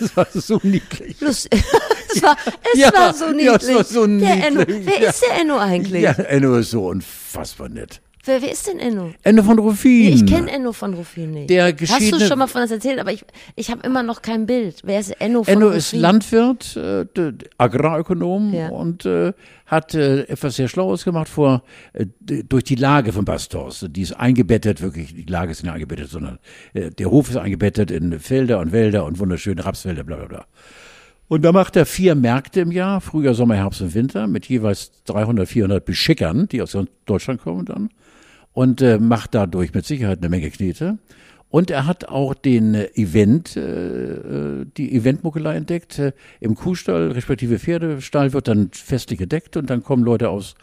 Das 0.00 0.16
war 0.16 0.26
so 0.34 0.58
niedlich. 0.64 1.20
Lust, 1.20 1.48
es 2.12 2.20
war, 2.20 2.36
es 2.72 2.80
Ja, 2.80 2.92
war 2.92 3.14
so 3.14 3.26
ja, 3.26 3.32
niedlich. 3.32 3.62
es 3.70 3.74
war 3.76 3.84
so 3.84 4.04
Der 4.04 4.46
Enno. 4.48 4.58
niedlich, 4.62 4.84
Wer 4.84 5.00
ja. 5.00 5.10
ist 5.10 5.22
der 5.22 5.40
Enno 5.40 5.58
eigentlich? 5.58 6.02
Ja, 6.02 6.10
Enno 6.10 6.56
ist 6.56 6.70
so 6.72 6.88
unfassbar 6.88 7.68
nett. 7.68 8.00
Wer, 8.26 8.42
wer 8.42 8.50
ist 8.50 8.66
denn 8.66 8.80
Enno? 8.80 9.12
Enno 9.22 9.42
von 9.44 9.58
Ruffin. 9.58 10.12
Ich 10.12 10.26
kenne 10.26 10.50
Enno 10.50 10.72
von 10.72 10.94
Ruffin 10.94 11.30
nicht. 11.30 11.50
Der 11.50 11.72
Hast 11.88 12.12
du 12.12 12.18
schon 12.20 12.38
mal 12.38 12.48
von 12.48 12.60
das 12.60 12.72
erzählt, 12.72 12.98
aber 12.98 13.12
ich, 13.12 13.24
ich 13.54 13.70
habe 13.70 13.82
immer 13.86 14.02
noch 14.02 14.20
kein 14.20 14.46
Bild. 14.46 14.80
Wer 14.84 14.98
ist 15.00 15.10
Enno 15.20 15.44
von 15.44 15.52
Enno 15.54 15.66
Ruffin? 15.66 15.78
ist 15.78 15.92
Landwirt, 15.92 16.76
äh, 16.76 17.06
Agrarökonom 17.56 18.52
Ja. 18.52 18.68
und 18.70 19.06
äh, 19.06 19.32
hat 19.66 19.94
äh, 19.94 20.22
etwas 20.24 20.56
sehr 20.56 20.68
Schlaues 20.68 21.04
gemacht 21.04 21.28
vor 21.28 21.62
äh, 21.92 22.06
durch 22.20 22.64
die 22.64 22.74
Lage 22.74 23.12
von 23.12 23.24
Bastos. 23.24 23.86
Die 23.88 24.02
ist 24.02 24.12
eingebettet, 24.12 24.82
wirklich, 24.82 25.14
die 25.14 25.22
Lage 25.24 25.52
ist 25.52 25.62
nicht 25.62 25.72
eingebettet, 25.72 26.10
sondern 26.10 26.38
äh, 26.74 26.90
der 26.90 27.10
Hof 27.10 27.30
ist 27.30 27.36
eingebettet 27.36 27.90
in 27.90 28.18
Felder 28.18 28.58
und 28.58 28.72
Wälder 28.72 29.04
und 29.04 29.18
wunderschöne 29.18 29.64
Rapsfelder, 29.64 30.02
bla 30.04 30.16
bla 30.16 30.26
bla. 30.26 30.46
Und 31.28 31.42
da 31.44 31.50
macht 31.52 31.74
er 31.76 31.86
vier 31.86 32.14
Märkte 32.14 32.60
im 32.60 32.70
Jahr, 32.70 33.00
Frühjahr, 33.00 33.34
Sommer, 33.34 33.56
Herbst 33.56 33.80
und 33.82 33.94
Winter, 33.94 34.28
mit 34.28 34.46
jeweils 34.46 34.92
300, 35.04 35.48
400 35.48 35.84
Beschickern, 35.84 36.48
die 36.48 36.62
aus 36.62 36.76
Deutschland 37.04 37.42
kommen 37.42 37.64
dann. 37.64 37.90
Und 38.56 38.80
äh, 38.80 38.98
macht 38.98 39.34
dadurch 39.34 39.74
mit 39.74 39.84
Sicherheit 39.84 40.20
eine 40.20 40.30
Menge 40.30 40.50
Knete. 40.50 40.96
Und 41.50 41.70
er 41.70 41.84
hat 41.84 42.08
auch 42.08 42.32
den 42.32 42.72
äh, 42.72 42.86
Event, 42.94 43.54
äh, 43.54 43.60
äh, 43.60 44.66
die 44.78 44.94
Eventmuckelei 44.94 45.56
entdeckt. 45.56 45.98
Äh, 45.98 46.12
Im 46.40 46.54
Kuhstall, 46.54 47.12
respektive 47.12 47.58
Pferdestall, 47.58 48.32
wird 48.32 48.48
dann 48.48 48.70
festlich 48.72 49.18
gedeckt 49.18 49.58
und 49.58 49.68
dann 49.68 49.82
kommen 49.82 50.04
Leute 50.04 50.30
aus 50.30 50.54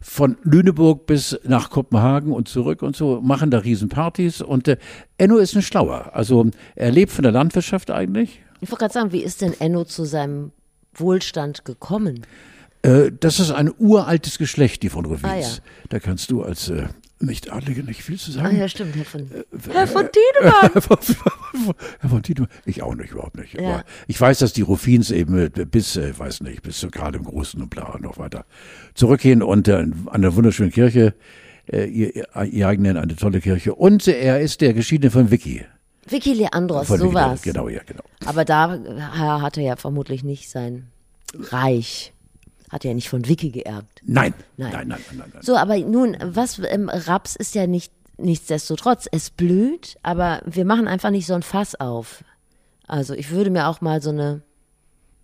von 0.00 0.38
Lüneburg 0.42 1.04
bis 1.04 1.38
nach 1.44 1.68
Kopenhagen 1.68 2.32
und 2.32 2.48
zurück 2.48 2.80
und 2.80 2.96
so, 2.96 3.20
machen 3.20 3.50
da 3.50 3.58
Riesenpartys. 3.58 4.40
Und 4.40 4.66
äh, 4.66 4.78
Enno 5.18 5.36
ist 5.36 5.54
ein 5.54 5.60
Schlauer. 5.60 6.12
Also 6.14 6.46
er 6.76 6.92
lebt 6.92 7.12
von 7.12 7.24
der 7.24 7.32
Landwirtschaft 7.32 7.90
eigentlich. 7.90 8.40
Ich 8.62 8.70
wollte 8.70 8.80
gerade 8.80 8.94
sagen, 8.94 9.12
wie 9.12 9.22
ist 9.22 9.42
denn 9.42 9.52
Enno 9.60 9.84
zu 9.84 10.06
seinem 10.06 10.52
Wohlstand 10.94 11.66
gekommen? 11.66 12.22
Das 12.82 13.40
ist 13.40 13.50
ein 13.50 13.72
uraltes 13.78 14.36
Geschlecht, 14.36 14.82
die 14.82 14.90
von 14.90 15.06
Revins. 15.06 15.24
Ah, 15.24 15.36
ja. 15.36 15.48
Da 15.88 15.98
kannst 16.00 16.30
du 16.30 16.42
als 16.42 16.68
äh, 16.68 16.84
Nicht-Adlige 17.20 17.84
nicht 17.84 18.02
viel 18.02 18.18
zu 18.18 18.30
Ah 18.32 18.34
sagen. 18.44 18.58
ja, 18.58 18.68
stimmt, 18.68 18.96
Herr 18.96 19.04
von, 19.04 19.30
Herr 19.72 19.86
von 19.86 20.08
Tiedemann. 20.10 20.70
Herr 22.00 22.10
von 22.10 22.22
Tiedemann, 22.22 22.50
ich 22.66 22.82
auch 22.82 22.94
nicht, 22.94 23.12
überhaupt 23.12 23.36
nicht. 23.36 23.54
Ja. 23.54 23.60
Aber 23.68 23.84
ich 24.08 24.20
weiß, 24.20 24.40
dass 24.40 24.52
die 24.52 24.62
Ruffins 24.62 25.10
eben 25.10 25.38
äh, 25.38 25.48
bis, 25.64 25.96
äh, 25.96 26.18
weiß 26.18 26.40
nicht, 26.40 26.62
bis 26.62 26.78
zu 26.78 26.90
gerade 26.90 27.18
im 27.18 27.24
Großen 27.24 27.60
und 27.62 27.70
Bla 27.70 27.98
noch 28.00 28.18
weiter 28.18 28.44
zurückgehen 28.94 29.42
und 29.42 29.68
äh, 29.68 29.74
an 29.74 30.06
einer 30.06 30.34
wunderschönen 30.34 30.72
Kirche, 30.72 31.14
äh, 31.72 31.84
ihr, 31.84 32.26
ihr 32.44 32.68
eigenen, 32.68 32.96
eine 32.96 33.16
tolle 33.16 33.40
Kirche. 33.40 33.74
Und 33.74 34.08
äh, 34.08 34.18
er 34.18 34.40
ist 34.40 34.60
der 34.60 34.74
Geschiedene 34.74 35.10
von 35.10 35.30
Vicky. 35.30 35.64
Vicky 36.06 36.34
Leandros, 36.34 36.86
Von 36.86 36.98
so 36.98 37.04
Vicky, 37.06 37.14
war's. 37.14 37.42
Genau, 37.42 37.68
ja, 37.68 37.80
genau. 37.86 38.02
Aber 38.26 38.44
da 38.44 38.74
äh, 38.74 39.00
hat 39.00 39.56
er 39.56 39.62
ja 39.62 39.76
vermutlich 39.76 40.24
nicht 40.24 40.50
sein 40.50 40.88
Reich. 41.34 42.12
Hat 42.74 42.84
er 42.84 42.90
ja 42.90 42.94
nicht 42.96 43.08
von 43.08 43.28
Vicky 43.28 43.50
geerbt. 43.50 44.00
Nein, 44.04 44.34
Nein. 44.56 44.72
nein, 44.72 44.88
nein, 44.88 45.00
nein, 45.12 45.30
nein. 45.32 45.42
So, 45.44 45.56
aber 45.56 45.78
nun, 45.78 46.16
was 46.20 46.58
ähm, 46.58 46.88
Raps 46.88 47.36
ist 47.36 47.54
ja 47.54 47.68
nicht 47.68 47.92
nichtsdestotrotz, 48.16 49.06
es 49.12 49.30
blüht, 49.30 49.96
aber 50.02 50.42
wir 50.44 50.64
machen 50.64 50.88
einfach 50.88 51.10
nicht 51.10 51.26
so 51.26 51.34
ein 51.34 51.44
Fass 51.44 51.76
auf. 51.78 52.24
Also 52.88 53.14
ich 53.14 53.30
würde 53.30 53.50
mir 53.50 53.68
auch 53.68 53.80
mal 53.80 54.02
so 54.02 54.10
eine 54.10 54.42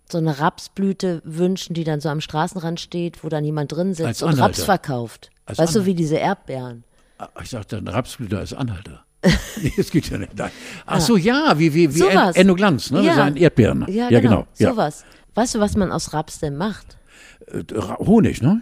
so 0.09 0.17
eine 0.17 0.39
Rapsblüte 0.39 1.21
wünschen, 1.25 1.73
die 1.73 1.83
dann 1.83 1.99
so 1.99 2.07
am 2.07 2.21
Straßenrand 2.21 2.79
steht, 2.79 3.21
wo 3.21 3.27
dann 3.27 3.43
jemand 3.43 3.73
drin 3.73 3.93
sitzt 3.95 4.07
Als 4.07 4.21
und 4.21 4.29
Anhalter. 4.29 4.45
Raps 4.45 4.63
verkauft. 4.63 5.29
Als 5.45 5.57
weißt 5.57 5.75
du, 5.75 5.79
Anhalter. 5.79 5.85
wie 5.91 5.95
diese 5.95 6.15
Erdbeeren. 6.15 6.85
Ah, 7.17 7.27
Ich 7.43 7.49
sagte, 7.49 7.79
ein 7.79 7.87
Rapsblüter 7.89 8.41
ist 8.41 8.53
Anhalter. 8.53 9.03
nee, 9.61 9.73
das 9.75 9.91
geht 9.91 10.09
ja 10.09 10.17
nicht. 10.19 10.37
Nein. 10.37 10.51
Ach 10.85 11.01
so, 11.01 11.17
ja, 11.17 11.59
wie, 11.59 11.73
wie, 11.73 11.93
wie 11.93 11.99
Sowas. 11.99 12.37
Enno 12.37 12.55
Glanz, 12.55 12.91
ne? 12.91 13.01
Ja. 13.01 13.15
Sein 13.15 13.35
Erdbeeren. 13.35 13.85
Ja, 13.89 14.09
ja 14.09 14.21
genau. 14.21 14.43
genau. 14.43 14.47
Ja. 14.57 14.69
Sowas. 14.71 15.03
Weißt 15.35 15.55
du, 15.55 15.59
was 15.59 15.75
man 15.75 15.91
aus 15.91 16.13
Raps 16.13 16.39
denn 16.39 16.55
macht? 16.55 16.97
Äh, 17.51 17.63
Honig, 17.99 18.41
ne? 18.41 18.61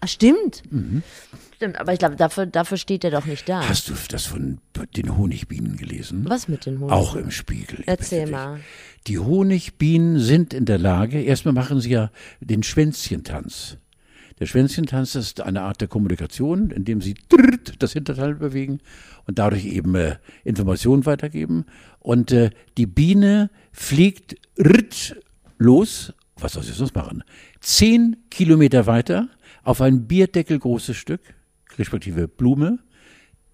Ah, 0.00 0.06
stimmt. 0.06 0.62
Mhm. 0.70 1.02
Stimmt, 1.56 1.78
aber 1.80 1.92
ich 1.92 1.98
glaube, 1.98 2.16
dafür, 2.16 2.46
dafür 2.46 2.76
steht 2.76 3.04
er 3.04 3.10
doch 3.10 3.24
nicht 3.24 3.48
da. 3.48 3.66
Hast 3.66 3.88
du 3.88 3.94
das 4.08 4.26
von 4.26 4.58
den 4.96 5.16
Honigbienen 5.16 5.76
gelesen? 5.76 6.24
Was 6.28 6.48
mit 6.48 6.66
den 6.66 6.78
Hunden? 6.80 6.92
Auch 6.92 7.14
im 7.14 7.30
Spiegel. 7.30 7.82
Erzähl 7.86 8.24
dich. 8.24 8.32
mal. 8.32 8.60
Die 9.06 9.18
Honigbienen 9.18 10.18
sind 10.18 10.52
in 10.52 10.64
der 10.64 10.78
Lage, 10.78 11.22
erstmal 11.22 11.54
machen 11.54 11.80
sie 11.80 11.90
ja 11.90 12.10
den 12.40 12.62
Schwänzchentanz. 12.62 13.78
Der 14.40 14.46
Schwänzchentanz 14.46 15.14
ist 15.14 15.40
eine 15.40 15.62
Art 15.62 15.80
der 15.80 15.88
Kommunikation, 15.88 16.70
indem 16.70 17.00
sie 17.00 17.14
das 17.78 17.92
Hinterteil 17.92 18.34
bewegen 18.34 18.80
und 19.26 19.38
dadurch 19.38 19.64
eben 19.64 19.94
äh, 19.94 20.16
Informationen 20.42 21.06
weitergeben. 21.06 21.66
Und 22.00 22.32
äh, 22.32 22.50
die 22.76 22.86
Biene 22.86 23.50
fliegt 23.72 24.36
los, 25.56 26.12
was 26.38 26.52
soll 26.52 26.62
sie 26.62 26.72
sonst 26.72 26.94
machen? 26.94 27.22
Zehn 27.60 28.16
Kilometer 28.30 28.86
weiter 28.86 29.28
auf 29.62 29.80
ein 29.80 30.06
Bierdeckel 30.06 30.58
großes 30.58 30.96
Stück, 30.96 31.20
respektive 31.78 32.28
Blume, 32.28 32.78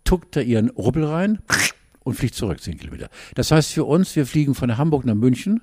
tuckt 0.04 0.36
da 0.36 0.40
ihren 0.40 0.70
Rubbel 0.70 1.04
rein 1.04 1.38
und 2.04 2.14
fliegt 2.14 2.34
zurück, 2.34 2.60
zehn 2.60 2.78
Kilometer. 2.78 3.08
Das 3.34 3.50
heißt 3.50 3.72
für 3.72 3.84
uns, 3.84 4.16
wir 4.16 4.26
fliegen 4.26 4.54
von 4.54 4.76
Hamburg 4.76 5.04
nach 5.04 5.14
München 5.14 5.60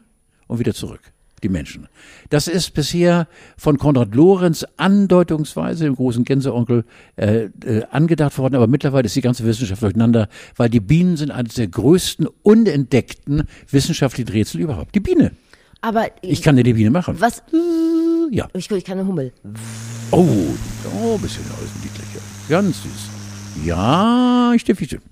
und 0.48 0.60
wieder 0.60 0.74
zurück. 0.74 1.02
Die 1.44 1.50
Menschen. 1.50 1.88
Das 2.32 2.48
ist 2.48 2.74
bisher 2.74 3.28
von 3.58 3.78
Konrad 3.78 4.16
Lorenz 4.16 4.66
andeutungsweise, 4.78 5.84
dem 5.84 5.96
großen 5.96 6.24
Gänseonkel, 6.24 6.84
äh, 7.16 7.50
äh, 7.64 7.84
angedacht 7.92 8.40
worden, 8.40 8.56
aber 8.56 8.66
mittlerweile 8.66 9.06
ist 9.06 9.16
die 9.16 9.22
ganze 9.22 9.46
Wissenschaft 9.46 9.84
durcheinander, 9.84 10.30
weil 10.56 10.70
die 10.70 10.80
Bienen 10.80 11.16
sind 11.16 11.30
eines 11.30 11.54
der 11.54 11.68
größten 11.68 12.28
unentdeckten 12.42 13.44
wissenschaftlichen 13.70 14.32
Rätsel 14.32 14.62
überhaupt. 14.62 14.96
Die 14.96 15.00
Biene. 15.00 15.32
Aber 15.82 16.08
Ich 16.22 16.42
kann 16.42 16.56
dir 16.56 16.64
die 16.64 16.74
Biene 16.74 16.90
machen. 16.90 17.16
was? 17.20 17.44
Ja. 18.32 18.48
Ich, 18.54 18.70
ich 18.70 18.84
kann 18.84 19.00
eine 19.00 19.08
Hummel. 19.08 19.32
Oh, 20.12 20.18
oh, 21.02 21.16
ein 21.16 21.22
bisschen 21.22 21.44
außenliedlicher. 21.52 22.20
Ganz 22.50 22.82
süß. 22.84 23.66
Ja, 23.66 24.54
Steffi, 24.58 24.86
stimmt. 24.86 25.04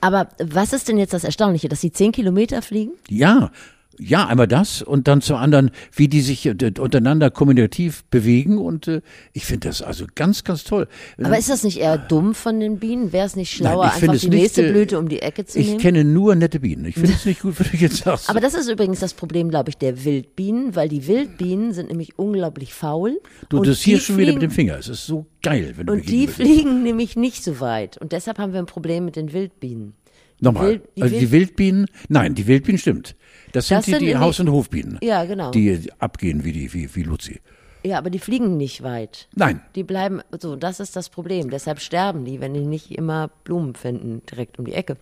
Aber 0.00 0.28
was 0.38 0.72
ist 0.72 0.88
denn 0.88 0.98
jetzt 0.98 1.12
das 1.12 1.24
Erstaunliche, 1.24 1.68
dass 1.68 1.80
sie 1.80 1.92
zehn 1.92 2.12
Kilometer 2.12 2.60
fliegen? 2.62 2.92
Ja, 3.08 3.50
ja, 3.98 4.26
einmal 4.26 4.48
das 4.48 4.82
und 4.82 5.08
dann 5.08 5.20
zum 5.20 5.36
anderen, 5.36 5.70
wie 5.94 6.08
die 6.08 6.20
sich 6.20 6.46
äh, 6.46 6.54
untereinander 6.78 7.30
kommunikativ 7.30 8.04
bewegen 8.04 8.58
und 8.58 8.88
äh, 8.88 9.02
ich 9.32 9.44
finde 9.44 9.68
das 9.68 9.82
also 9.82 10.06
ganz, 10.14 10.44
ganz 10.44 10.64
toll. 10.64 10.88
Aber 11.22 11.38
ist 11.38 11.50
das 11.50 11.62
nicht 11.62 11.78
eher 11.78 11.98
dumm 11.98 12.34
von 12.34 12.60
den 12.60 12.78
Bienen? 12.78 13.12
Wäre 13.12 13.26
es 13.26 13.36
nicht 13.36 13.52
schlauer, 13.52 13.86
ich 13.86 13.92
finde 13.92 14.12
einfach 14.12 14.20
die 14.22 14.30
nicht, 14.30 14.42
nächste 14.42 14.66
äh, 14.66 14.72
Blüte 14.72 14.98
um 14.98 15.08
die 15.08 15.20
Ecke 15.20 15.44
zu 15.44 15.58
ich 15.58 15.68
nehmen? 15.68 15.80
kenne 15.80 16.04
nur 16.04 16.34
nette 16.34 16.60
Bienen. 16.60 16.84
Ich 16.86 16.94
finde 16.94 17.12
es 17.12 17.24
nicht 17.24 17.42
gut, 17.42 17.54
was 17.60 17.70
du 17.70 17.76
jetzt 17.76 17.96
sagst. 17.98 18.30
Aber 18.30 18.40
das 18.40 18.54
ist 18.54 18.68
übrigens 18.68 19.00
das 19.00 19.14
Problem, 19.14 19.50
glaube 19.50 19.70
ich, 19.70 19.76
der 19.76 20.04
Wildbienen, 20.04 20.74
weil 20.74 20.88
die 20.88 21.06
Wildbienen 21.06 21.72
sind 21.72 21.88
nämlich 21.88 22.18
unglaublich 22.18 22.74
faul. 22.74 23.20
du 23.48 23.62
das 23.62 23.80
hier 23.80 24.00
schon 24.00 24.16
wieder 24.16 24.32
mit 24.32 24.42
dem 24.42 24.50
Finger. 24.50 24.78
Es 24.78 24.88
ist 24.88 25.06
so 25.06 25.26
geil, 25.42 25.74
wenn 25.76 25.86
du 25.86 25.92
Und 25.92 26.08
die 26.08 26.26
fliegen 26.26 26.82
nämlich 26.82 27.16
nicht 27.16 27.44
so 27.44 27.60
weit. 27.60 27.98
Und 27.98 28.12
deshalb 28.12 28.38
haben 28.38 28.52
wir 28.52 28.60
ein 28.60 28.66
Problem 28.66 29.04
mit 29.04 29.16
den 29.16 29.32
Wildbienen. 29.32 29.94
Nochmal. 30.42 30.68
Wild- 30.68 30.82
die 30.96 31.02
also 31.02 31.14
die 31.14 31.20
Wild- 31.20 31.32
Wildbienen, 31.32 31.86
nein, 32.08 32.34
die 32.34 32.46
Wildbienen 32.46 32.78
stimmt. 32.78 33.16
Das 33.52 33.68
sind 33.68 33.76
Das 33.78 33.84
die, 33.86 33.90
sind 33.92 34.00
die 34.00 34.06
nämlich- 34.06 34.20
Haus- 34.22 34.40
und 34.40 34.50
Hofbienen. 34.50 34.98
Ja, 35.02 35.24
genau. 35.24 35.50
Die 35.50 35.90
abgehen 35.98 36.44
wie 36.44 36.52
die, 36.52 36.72
wie, 36.74 36.94
wie 36.94 37.02
Luzi. 37.02 37.40
Ja, 37.84 37.98
aber 37.98 38.10
die 38.10 38.18
fliegen 38.18 38.56
nicht 38.56 38.82
weit. 38.82 39.28
Nein. 39.34 39.60
Die 39.74 39.82
bleiben, 39.82 40.20
so, 40.40 40.54
das 40.56 40.78
ist 40.80 40.94
das 40.96 41.08
Problem. 41.08 41.50
Deshalb 41.50 41.80
sterben 41.80 42.24
die, 42.24 42.40
wenn 42.40 42.54
die 42.54 42.60
nicht 42.66 42.90
immer 42.92 43.30
Blumen 43.44 43.74
finden, 43.74 44.22
direkt 44.30 44.58
um 44.58 44.64
die 44.66 44.72
Ecke. 44.74 44.96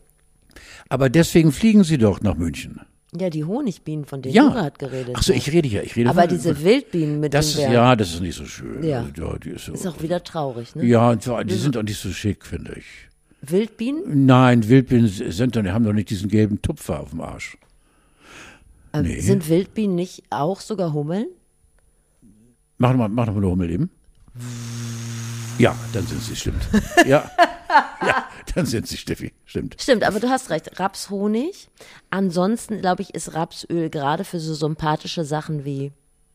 Aber 0.88 1.08
deswegen 1.10 1.52
fliegen 1.52 1.84
sie 1.84 1.98
doch 1.98 2.20
nach 2.22 2.34
München. 2.36 2.80
Ja, 3.18 3.28
die 3.28 3.44
Honigbienen, 3.44 4.04
von 4.04 4.22
denen 4.22 4.34
Ja. 4.34 4.44
Jura 4.44 4.62
hat 4.62 4.78
geredet. 4.78 5.14
Ach 5.18 5.22
so, 5.22 5.32
ich 5.32 5.50
rede 5.52 5.68
ja, 5.68 5.82
ich 5.82 5.96
rede 5.96 6.10
aber 6.10 6.22
von- 6.22 6.30
diese 6.30 6.62
Wildbienen 6.62 7.18
mit 7.20 7.34
Das 7.34 7.52
dem 7.54 7.66
ist, 7.66 7.72
ja, 7.72 7.96
das 7.96 8.14
ist 8.14 8.20
nicht 8.20 8.36
so 8.36 8.44
schön. 8.46 8.82
Ja. 8.84 9.02
die 9.02 9.50
ist 9.50 9.64
so, 9.64 9.72
ist 9.72 9.86
auch 9.86 10.00
wieder 10.00 10.22
traurig, 10.22 10.74
ne? 10.76 10.84
ja, 10.86 11.10
und 11.10 11.22
zwar, 11.22 11.44
die 11.44 11.54
sind 11.54 11.76
auch 11.76 11.82
nicht 11.82 11.98
so 12.00 12.10
schick, 12.12 12.44
finde 12.46 12.74
ich. 12.78 12.84
Wildbienen? 13.42 14.26
Nein, 14.26 14.68
Wildbienen 14.68 15.08
sind 15.08 15.56
doch, 15.56 15.64
haben 15.64 15.84
doch 15.84 15.92
nicht 15.92 16.10
diesen 16.10 16.28
gelben 16.28 16.60
Tupfer 16.62 17.00
auf 17.00 17.10
dem 17.10 17.20
Arsch. 17.20 17.56
Äh, 18.92 19.02
Nee. 19.02 19.20
Sind 19.20 19.48
Wildbienen 19.48 19.94
nicht 19.94 20.24
auch 20.30 20.60
sogar 20.60 20.92
Hummeln? 20.92 21.26
Mach 22.78 22.90
doch 22.90 22.98
mal, 22.98 23.08
mach 23.08 23.26
mal 23.26 23.36
eine 23.36 23.46
Hummel 23.46 23.70
eben. 23.70 23.90
Ja, 25.58 25.76
dann 25.92 26.06
sind 26.06 26.22
sie, 26.22 26.34
stimmt. 26.34 26.62
Ja, 27.06 27.30
ja, 28.06 28.24
dann 28.54 28.64
sind 28.66 28.86
sie, 28.88 28.96
Steffi, 28.96 29.32
stimmt. 29.44 29.76
Stimmt, 29.78 30.02
aber 30.04 30.18
du 30.18 30.28
hast 30.30 30.48
recht. 30.50 30.80
Rapshonig. 30.80 31.68
Ansonsten, 32.08 32.80
glaube 32.80 33.02
ich, 33.02 33.14
ist 33.14 33.34
Rapsöl 33.34 33.90
gerade 33.90 34.24
für 34.24 34.40
so 34.40 34.54
sympathische 34.54 35.24
Sachen 35.24 35.64
wie 35.64 35.92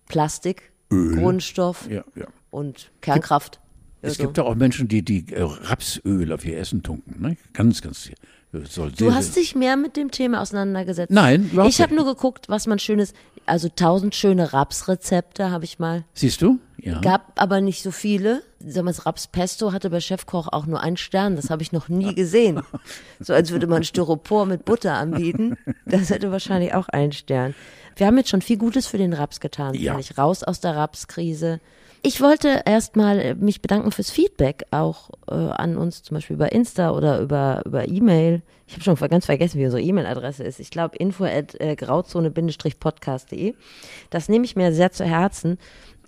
Plastik, 0.08 0.72
Grundstoff 0.90 1.90
Ja, 1.90 2.04
ja. 2.16 2.28
und 2.52 2.92
Kernkraft. 3.02 3.60
Es 4.06 4.14
Also. 4.14 4.24
gibt 4.24 4.38
ja 4.38 4.44
auch 4.44 4.56
Menschen, 4.56 4.88
die, 4.88 5.04
die 5.04 5.26
äh, 5.34 5.42
Rapsöl 5.42 6.32
auf 6.32 6.46
ihr 6.46 6.58
Essen 6.58 6.84
tunken. 6.84 7.22
Ne? 7.22 7.38
Ganz, 7.54 7.82
ganz. 7.82 8.10
äh, 8.10 8.60
Soll 8.70 8.92
Du 8.92 9.14
hast 9.14 9.36
dich 9.36 9.56
mehr 9.56 9.76
mit 9.76 9.98
dem 9.98 10.12
Thema 10.12 10.42
auseinandergesetzt. 10.42 11.12
Nein, 11.12 11.50
überhaupt 11.52 11.74
Ich 11.74 11.82
habe 11.82 11.94
nur 11.96 12.06
geguckt, 12.06 12.48
was 12.48 12.68
man 12.68 12.80
schönes, 12.80 13.14
also 13.46 13.68
tausend 13.70 14.16
schöne 14.16 14.54
Rapsrezepte 14.54 15.52
habe 15.52 15.66
ich 15.66 15.80
mal. 15.80 16.04
Siehst 16.14 16.42
du? 16.42 16.60
Ja. 16.78 17.02
Gab 17.02 17.34
aber 17.42 17.62
nicht 17.62 17.82
so 17.82 17.92
viele. 17.92 18.44
Damals 18.60 19.06
Rapspesto 19.06 19.72
hatte 19.72 19.90
bei 19.90 20.00
Chefkoch 20.00 20.48
auch 20.52 20.66
nur 20.68 20.82
einen 20.82 20.98
Stern. 20.98 21.36
Das 21.36 21.50
habe 21.50 21.64
ich 21.64 21.72
noch 21.72 21.90
nie 21.90 22.14
gesehen. 22.16 22.62
So 23.20 23.34
als 23.34 23.52
würde 23.52 23.68
man 23.68 23.84
Styropor 23.84 24.46
mit 24.46 24.66
Butter 24.66 24.94
anbieten. 24.94 25.58
Das 25.86 26.10
hätte 26.10 26.32
wahrscheinlich 26.32 26.74
auch 26.74 26.88
einen 26.90 27.12
Stern. 27.12 27.56
Wir 27.96 28.08
haben 28.08 28.18
jetzt 28.18 28.30
schon 28.30 28.42
viel 28.42 28.58
Gutes 28.58 28.88
für 28.88 28.98
den 28.98 29.14
Raps 29.14 29.40
getan. 29.40 29.74
Ja. 29.74 29.98
Raus 30.18 30.44
aus 30.44 30.60
der 30.60 30.76
Rapskrise. 30.76 31.60
Ich 32.06 32.22
wollte 32.22 32.62
erstmal 32.66 33.20
äh, 33.20 33.36
mich 33.36 33.62
bedanken 33.62 33.92
fürs 33.92 34.12
Feedback 34.12 34.64
auch 34.72 35.10
äh, 35.28 35.34
an 35.34 35.76
uns, 35.78 36.04
zum 36.04 36.16
Beispiel 36.16 36.36
über 36.36 36.52
Insta 36.52 36.92
oder 36.92 37.20
über, 37.20 37.64
über 37.66 37.88
E-Mail. 37.88 38.42
Ich 38.68 38.74
habe 38.74 38.84
schon 38.84 38.96
ganz 39.10 39.26
vergessen, 39.26 39.60
wie 39.60 39.66
unsere 39.66 39.82
E-Mail-Adresse 39.82 40.44
ist. 40.44 40.60
Ich 40.60 40.70
glaube, 40.70 40.96
info 40.98 41.24
at 41.26 41.60
äh, 41.60 41.76
grauzone-podcast.de. 41.76 43.54
Das 44.10 44.30
nehme 44.30 44.46
ich 44.46 44.56
mir 44.56 44.74
sehr 44.74 44.92
zu 44.92 45.04
Herzen. 45.06 45.58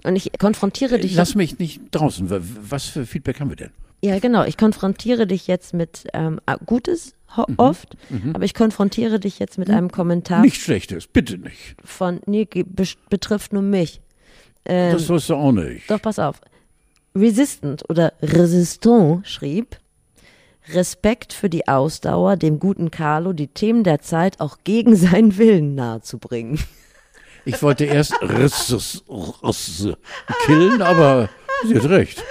Und 0.03 0.15
ich 0.15 0.31
konfrontiere 0.37 0.99
dich. 0.99 1.15
Lass 1.15 1.35
mich 1.35 1.57
nicht 1.59 1.81
draußen. 1.91 2.29
Wa- 2.29 2.39
Was 2.41 2.85
für 2.85 3.05
Feedback 3.05 3.39
haben 3.39 3.49
wir 3.49 3.55
denn? 3.57 3.71
Ja, 4.03 4.19
genau. 4.19 4.43
Ich 4.43 4.57
konfrontiere 4.57 5.25
dich 5.25 5.47
jetzt 5.47 5.73
mit 5.73 6.05
ähm, 6.13 6.39
ah, 6.45 6.57
Gutes 6.65 7.13
Mhm. 7.35 7.55
oft, 7.57 7.97
aber 8.33 8.45
ich 8.45 8.53
konfrontiere 8.53 9.19
dich 9.19 9.37
jetzt 9.37 9.57
mit 9.57 9.69
einem 9.69 9.91
Kommentar 9.91 10.41
Nicht 10.41 10.61
Schlechtes, 10.61 11.07
bitte 11.07 11.37
nicht. 11.37 11.75
von, 11.83 12.21
nee, 12.25 12.47
betrifft 13.09 13.51
nur 13.51 13.61
mich. 13.61 13.99
Ähm, 14.67 14.93
das 14.93 15.09
du 15.29 15.35
auch 15.35 15.51
nicht. 15.51 15.89
Doch, 15.89 16.01
pass 16.01 16.19
auf. 16.19 16.41
Resistant 17.15 17.83
oder 17.89 18.13
Resistant 18.21 19.27
schrieb, 19.27 19.77
Respekt 20.73 21.33
für 21.33 21.49
die 21.49 21.67
Ausdauer, 21.67 22.35
dem 22.35 22.59
guten 22.59 22.91
Carlo 22.91 23.33
die 23.33 23.47
Themen 23.47 23.83
der 23.83 24.01
Zeit 24.01 24.39
auch 24.39 24.57
gegen 24.63 24.95
seinen 24.95 25.37
Willen 25.37 25.75
nahezubringen. 25.75 26.59
Ich 27.45 27.61
wollte 27.63 27.85
erst 27.85 28.13
Riss- 28.21 29.01
killen, 30.45 30.81
aber 30.81 31.29
sie 31.65 31.75
hat 31.75 31.85
recht. 31.89 32.21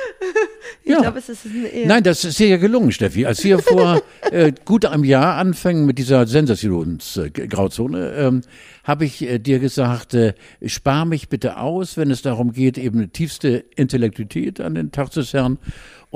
Ich 0.88 0.92
Ja. 0.92 1.00
glaube, 1.00 1.18
es 1.18 1.28
ist 1.28 1.44
eine 1.46 1.66
eher 1.66 1.88
Nein, 1.88 2.04
das 2.04 2.24
ist 2.24 2.38
ja 2.38 2.56
gelungen, 2.58 2.92
Steffi. 2.92 3.26
Als 3.26 3.42
wir 3.42 3.58
vor 3.58 4.00
äh, 4.30 4.52
gut 4.64 4.84
einem 4.84 5.02
Jahr 5.02 5.34
anfangen 5.34 5.84
mit 5.84 5.98
dieser 5.98 6.28
Sensationsgrauzone, 6.28 8.12
ähm, 8.16 8.42
habe 8.84 9.04
ich 9.04 9.20
äh, 9.22 9.40
dir 9.40 9.58
gesagt, 9.58 10.14
äh, 10.14 10.34
spar 10.64 11.04
mich 11.04 11.28
bitte 11.28 11.58
aus, 11.58 11.96
wenn 11.96 12.12
es 12.12 12.22
darum 12.22 12.52
geht, 12.52 12.78
eben 12.78 12.98
eine 12.98 13.08
tiefste 13.08 13.64
Intellektualität 13.74 14.60
an 14.60 14.76
den 14.76 14.92
Tag 14.92 15.12
zu 15.12 15.22
zerren. 15.24 15.58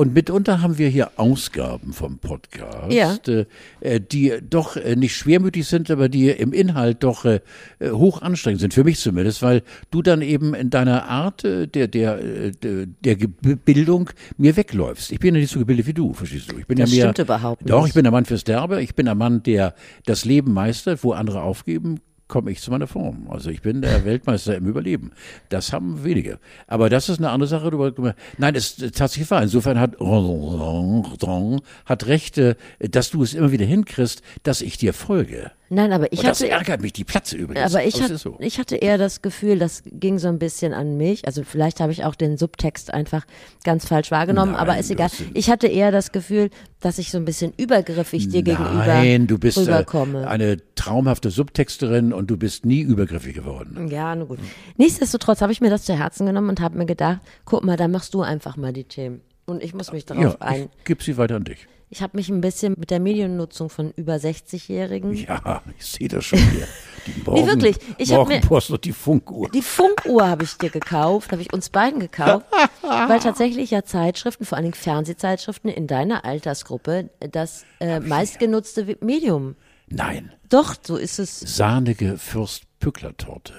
Und 0.01 0.15
mitunter 0.15 0.63
haben 0.63 0.79
wir 0.79 0.89
hier 0.89 1.11
Ausgaben 1.17 1.93
vom 1.93 2.17
Podcast, 2.21 2.91
Ja. 2.91 3.19
äh, 3.29 3.45
äh, 3.83 4.01
die 4.01 4.33
doch 4.49 4.77
äh, 4.77 4.97
nicht 4.97 5.15
schwermütig 5.15 5.67
sind, 5.67 5.91
aber 5.91 6.09
die 6.09 6.31
im 6.31 6.55
Inhalt 6.55 7.05
doch 7.05 7.27
äh, 7.27 7.41
hoch 7.85 8.23
anstrengend 8.23 8.63
sind, 8.63 8.73
für 8.73 8.83
mich 8.83 8.99
zumindest, 8.99 9.43
weil 9.43 9.61
du 9.91 10.01
dann 10.01 10.23
eben 10.23 10.55
in 10.55 10.71
deiner 10.71 11.05
Art 11.07 11.45
äh, 11.45 11.67
der, 11.67 11.87
der, 11.87 12.19
äh, 12.19 12.53
der, 12.63 12.87
der 13.05 13.17
Bildung 13.57 14.09
mir 14.39 14.57
wegläufst. 14.57 15.13
Ich 15.13 15.19
bin 15.19 15.35
ja 15.35 15.41
nicht 15.43 15.53
so 15.53 15.59
gebildet 15.59 15.87
wie 15.87 15.93
du, 15.93 16.15
verstehst 16.15 16.51
du? 16.51 16.57
Ich 16.57 16.67
bin 16.67 16.79
Das 16.79 16.91
ja 16.91 17.05
mehr, 17.05 17.13
stimmt 17.13 17.29
überhaupt 17.29 17.69
Doch, 17.69 17.81
nicht. 17.83 17.89
ich 17.89 17.95
bin 17.95 18.05
der 18.05 18.13
Mann 18.13 18.25
fürs 18.25 18.45
Derbe. 18.45 18.81
Ich 18.83 18.95
bin 18.95 19.05
der 19.05 19.15
Mann, 19.15 19.43
der 19.43 19.75
das 20.07 20.25
Leben 20.25 20.55
meistert, 20.55 21.05
wo 21.05 21.13
andere 21.13 21.43
aufgeben. 21.43 22.01
Komme 22.31 22.51
ich 22.51 22.63
zu 22.63 22.71
meiner 22.71 22.87
Form. 22.87 23.29
Also 23.29 23.51
ich 23.51 23.61
bin 23.61 23.83
der 23.83 24.05
Weltmeister 24.07 24.57
im 24.57 24.67
Überleben. 24.67 25.13
Das 25.51 25.73
haben 25.73 26.05
wenige. 26.05 26.39
Aber 26.67 26.89
das 26.89 27.11
ist 27.11 27.19
eine 27.19 27.31
andere 27.31 27.49
Sache. 27.49 28.15
Nein, 28.39 28.55
es 28.55 28.79
ist 28.79 28.97
tatsächlich 28.97 29.31
wahr. 29.31 29.43
Insofern 29.43 29.79
hat 29.79 29.97
hat 31.85 32.07
Rechte, 32.07 32.57
dass 32.79 33.11
du 33.11 33.23
es 33.23 33.35
immer 33.35 33.53
wieder 33.53 33.67
hinkriegst, 33.67 34.23
dass 34.45 34.63
ich 34.63 34.79
dir 34.79 34.95
folge. 34.95 35.51
Nein, 35.73 35.93
aber 35.93 36.13
ich 36.13 36.19
Und 36.19 36.27
hatte. 36.27 36.49
Das 36.49 36.51
ärgert 36.59 36.83
mich, 36.83 36.93
die 36.93 37.05
Platze 37.05 37.37
übrigens. 37.37 37.73
Aber 37.73 37.85
ich, 37.85 38.03
hat, 38.03 38.11
so. 38.19 38.37
ich 38.41 38.59
hatte 38.59 38.75
eher 38.75 38.99
das 38.99 39.23
Gefühl, 39.23 39.59
das 39.61 39.85
ging 39.87 40.19
so 40.19 40.27
ein 40.27 40.41
bisschen 40.41 40.73
an 40.75 40.97
mich. 40.97 41.27
Also 41.27 41.45
vielleicht 41.45 41.79
habe 41.79 41.93
ich 41.93 42.05
auch 42.05 42.17
den 42.17 42.37
Subtext 42.37 42.93
einfach 42.93 43.25
ganz 43.63 43.87
falsch 43.87 44.11
wahrgenommen, 44.11 44.53
Nein, 44.53 44.61
aber 44.61 44.79
ist 44.79 44.91
egal. 44.91 45.11
Ich 45.33 45.49
hatte 45.49 45.69
eher 45.69 45.93
das 45.93 46.11
Gefühl, 46.11 46.51
dass 46.81 46.99
ich 46.99 47.13
so 47.13 47.19
ein 47.19 47.25
bisschen 47.25 47.53
übergriffig 47.57 48.29
dir 48.29 48.43
gegenüber 48.43 48.85
Nein, 48.85 49.29
du 49.29 49.39
bist 49.39 49.59
äh, 49.59 49.61
rüberkomme. 49.61 50.27
eine 50.27 50.57
traumhafte 50.75 51.31
Subtexterin 51.31 52.13
und 52.13 52.33
du 52.33 52.37
bist 52.37 52.67
nie 52.67 52.81
übergriffig 52.81 53.35
geworden. 53.35 53.87
ja, 53.89 54.13
na 54.17 54.25
gut. 54.25 54.41
Nichtsdestotrotz 54.77 55.41
habe 55.41 55.53
ich 55.53 55.61
mir 55.61 55.71
das 55.71 55.85
zu 55.85 55.97
Herzen 55.97 56.27
genommen 56.27 56.49
und 56.49 56.61
habe 56.61 56.77
mir 56.79 56.87
gedacht, 56.87 57.21
guck 57.45 57.63
mal, 57.65 57.77
da 57.77 57.87
machst 57.87 58.15
du 58.15 58.23
einfach 58.23 58.57
mal 58.57 58.73
die 58.73 58.85
Themen. 58.85 59.21
Und 59.47 59.63
ich 59.63 59.73
muss 59.75 59.93
mich 59.93 60.05
darauf 60.05 60.25
Ja, 60.25 60.37
ein. 60.41 60.69
ich 60.79 60.85
gebe 60.85 61.03
sie 61.03 61.17
weiter 61.17 61.37
an 61.37 61.45
dich. 61.45 61.69
Ich 61.93 62.03
habe 62.03 62.17
mich 62.17 62.29
ein 62.29 62.41
bisschen 62.41 62.75
mit 62.79 62.91
der 62.91 63.01
Mediennutzung 63.01 63.69
von 63.69 63.91
über 63.97 64.15
60-Jährigen. 64.15 65.13
Ja, 65.13 65.61
ich 65.77 65.85
sehe 65.87 66.07
das 66.07 66.25
schon 66.25 66.39
hier. 66.39 66.69
Die 67.07 67.23
Morgen, 67.29 67.47
wirklich. 67.47 67.77
Ich 67.99 68.13
hab 68.13 68.29
mir- 68.29 68.35
Morgenpost 68.37 68.71
und 68.71 68.85
die 68.85 68.93
Funkuhr. 68.93 69.49
Die 69.51 69.63
Funkuhr 69.63 70.29
habe 70.29 70.45
ich 70.45 70.57
dir 70.57 70.71
gekauft, 70.71 71.33
habe 71.33 71.43
ich 71.43 71.53
uns 71.53 71.71
beiden 71.71 71.99
gekauft, 71.99 72.47
weil 72.83 73.19
tatsächlich 73.21 73.73
ja 73.73 73.83
Zeitschriften, 73.85 74.45
vor 74.45 74.57
allen 74.57 74.67
Dingen 74.67 74.75
Fernsehzeitschriften 74.75 75.69
in 75.71 75.87
deiner 75.89 76.25
Altersgruppe 76.25 77.11
das 77.33 77.65
äh, 77.81 77.99
meistgenutzte 77.99 78.83
Vi- 78.87 79.05
Medium. 79.05 79.57
Nein, 79.89 80.33
Doch, 80.49 80.77
so 80.81 80.97
ist 80.97 81.19
es. 81.19 81.41
sahnige 81.41 82.17
Fürst-Pückler-Torte. 82.19 83.55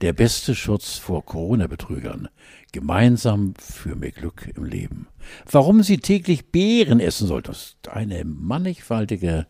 Der 0.00 0.12
beste 0.12 0.54
Schutz 0.54 0.96
vor 0.98 1.24
Corona-Betrügern. 1.24 2.28
Gemeinsam 2.72 3.54
für 3.58 3.96
mehr 3.96 4.10
Glück 4.10 4.48
im 4.54 4.64
Leben. 4.64 5.08
Warum 5.50 5.82
Sie 5.82 5.98
täglich 5.98 6.50
Beeren 6.50 7.00
essen 7.00 7.26
sollten, 7.26 7.48
das 7.48 7.58
ist 7.58 7.88
eine 7.88 8.24
mannigfaltige, 8.24 9.46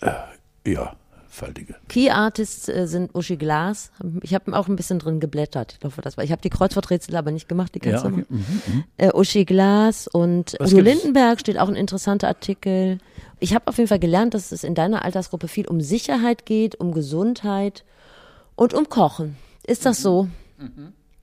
äh, 0.00 0.12
ja, 0.66 0.96
faltige. 1.28 1.74
Key 1.88 2.10
Artists 2.10 2.68
äh, 2.68 2.86
sind 2.86 3.14
Uschi 3.14 3.36
Glas. 3.36 3.90
Ich 4.22 4.34
habe 4.34 4.56
auch 4.56 4.68
ein 4.68 4.76
bisschen 4.76 4.98
drin 4.98 5.20
geblättert. 5.20 5.76
Ich 5.78 5.84
hoffe, 5.84 6.00
das 6.00 6.16
war. 6.16 6.24
Ich 6.24 6.32
habe 6.32 6.42
die 6.42 6.50
Kreuzworträtsel 6.50 7.14
aber 7.16 7.30
nicht 7.30 7.48
gemacht. 7.48 7.74
Die 7.74 7.80
kannst 7.80 8.04
Ja, 8.04 8.10
okay. 8.10 8.24
machen. 8.28 8.84
Äh, 8.96 9.12
Uschi 9.12 9.44
Glas 9.44 10.08
und 10.08 10.56
Was 10.58 10.72
Udo 10.72 10.82
gibt's? 10.82 11.02
Lindenberg 11.02 11.40
steht 11.40 11.58
auch 11.58 11.68
ein 11.68 11.76
interessanter 11.76 12.28
Artikel. 12.28 12.98
Ich 13.38 13.54
habe 13.54 13.66
auf 13.68 13.76
jeden 13.76 13.88
Fall 13.88 13.98
gelernt, 13.98 14.32
dass 14.34 14.50
es 14.52 14.64
in 14.64 14.74
deiner 14.74 15.04
Altersgruppe 15.04 15.48
viel 15.48 15.66
um 15.66 15.80
Sicherheit 15.80 16.46
geht, 16.46 16.76
um 16.80 16.92
Gesundheit 16.92 17.84
und 18.56 18.74
um 18.74 18.88
Kochen. 18.88 19.36
Ist 19.66 19.86
das 19.86 20.02
so? 20.02 20.28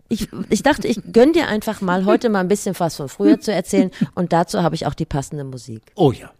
Ich, 0.09 0.29
ich 0.49 0.63
dachte, 0.63 0.87
ich 0.87 1.01
gönn 1.11 1.33
dir 1.33 1.47
einfach 1.47 1.81
mal 1.81 2.05
heute 2.05 2.29
mal 2.29 2.39
ein 2.39 2.47
bisschen 2.47 2.75
was 2.77 2.95
von 2.95 3.09
früher 3.09 3.39
zu 3.39 3.51
erzählen 3.51 3.91
und 4.15 4.31
dazu 4.31 4.61
habe 4.61 4.75
ich 4.75 4.85
auch 4.85 4.93
die 4.93 5.05
passende 5.05 5.43
Musik. 5.43 5.81
Oh 5.95 6.11
ja. 6.11 6.31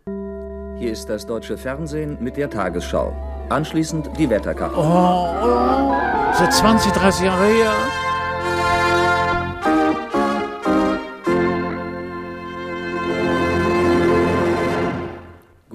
Hier 0.77 0.91
ist 0.91 1.07
das 1.07 1.25
deutsche 1.25 1.57
Fernsehen 1.57 2.17
mit 2.21 2.37
der 2.37 2.49
Tagesschau. 2.49 3.13
Anschließend 3.49 4.09
die 4.17 4.29
Wetterkarte. 4.29 4.75
So 6.37 6.47
20, 6.47 6.91
30 6.91 7.25
Jahre 7.25 7.45
her. 7.45 7.73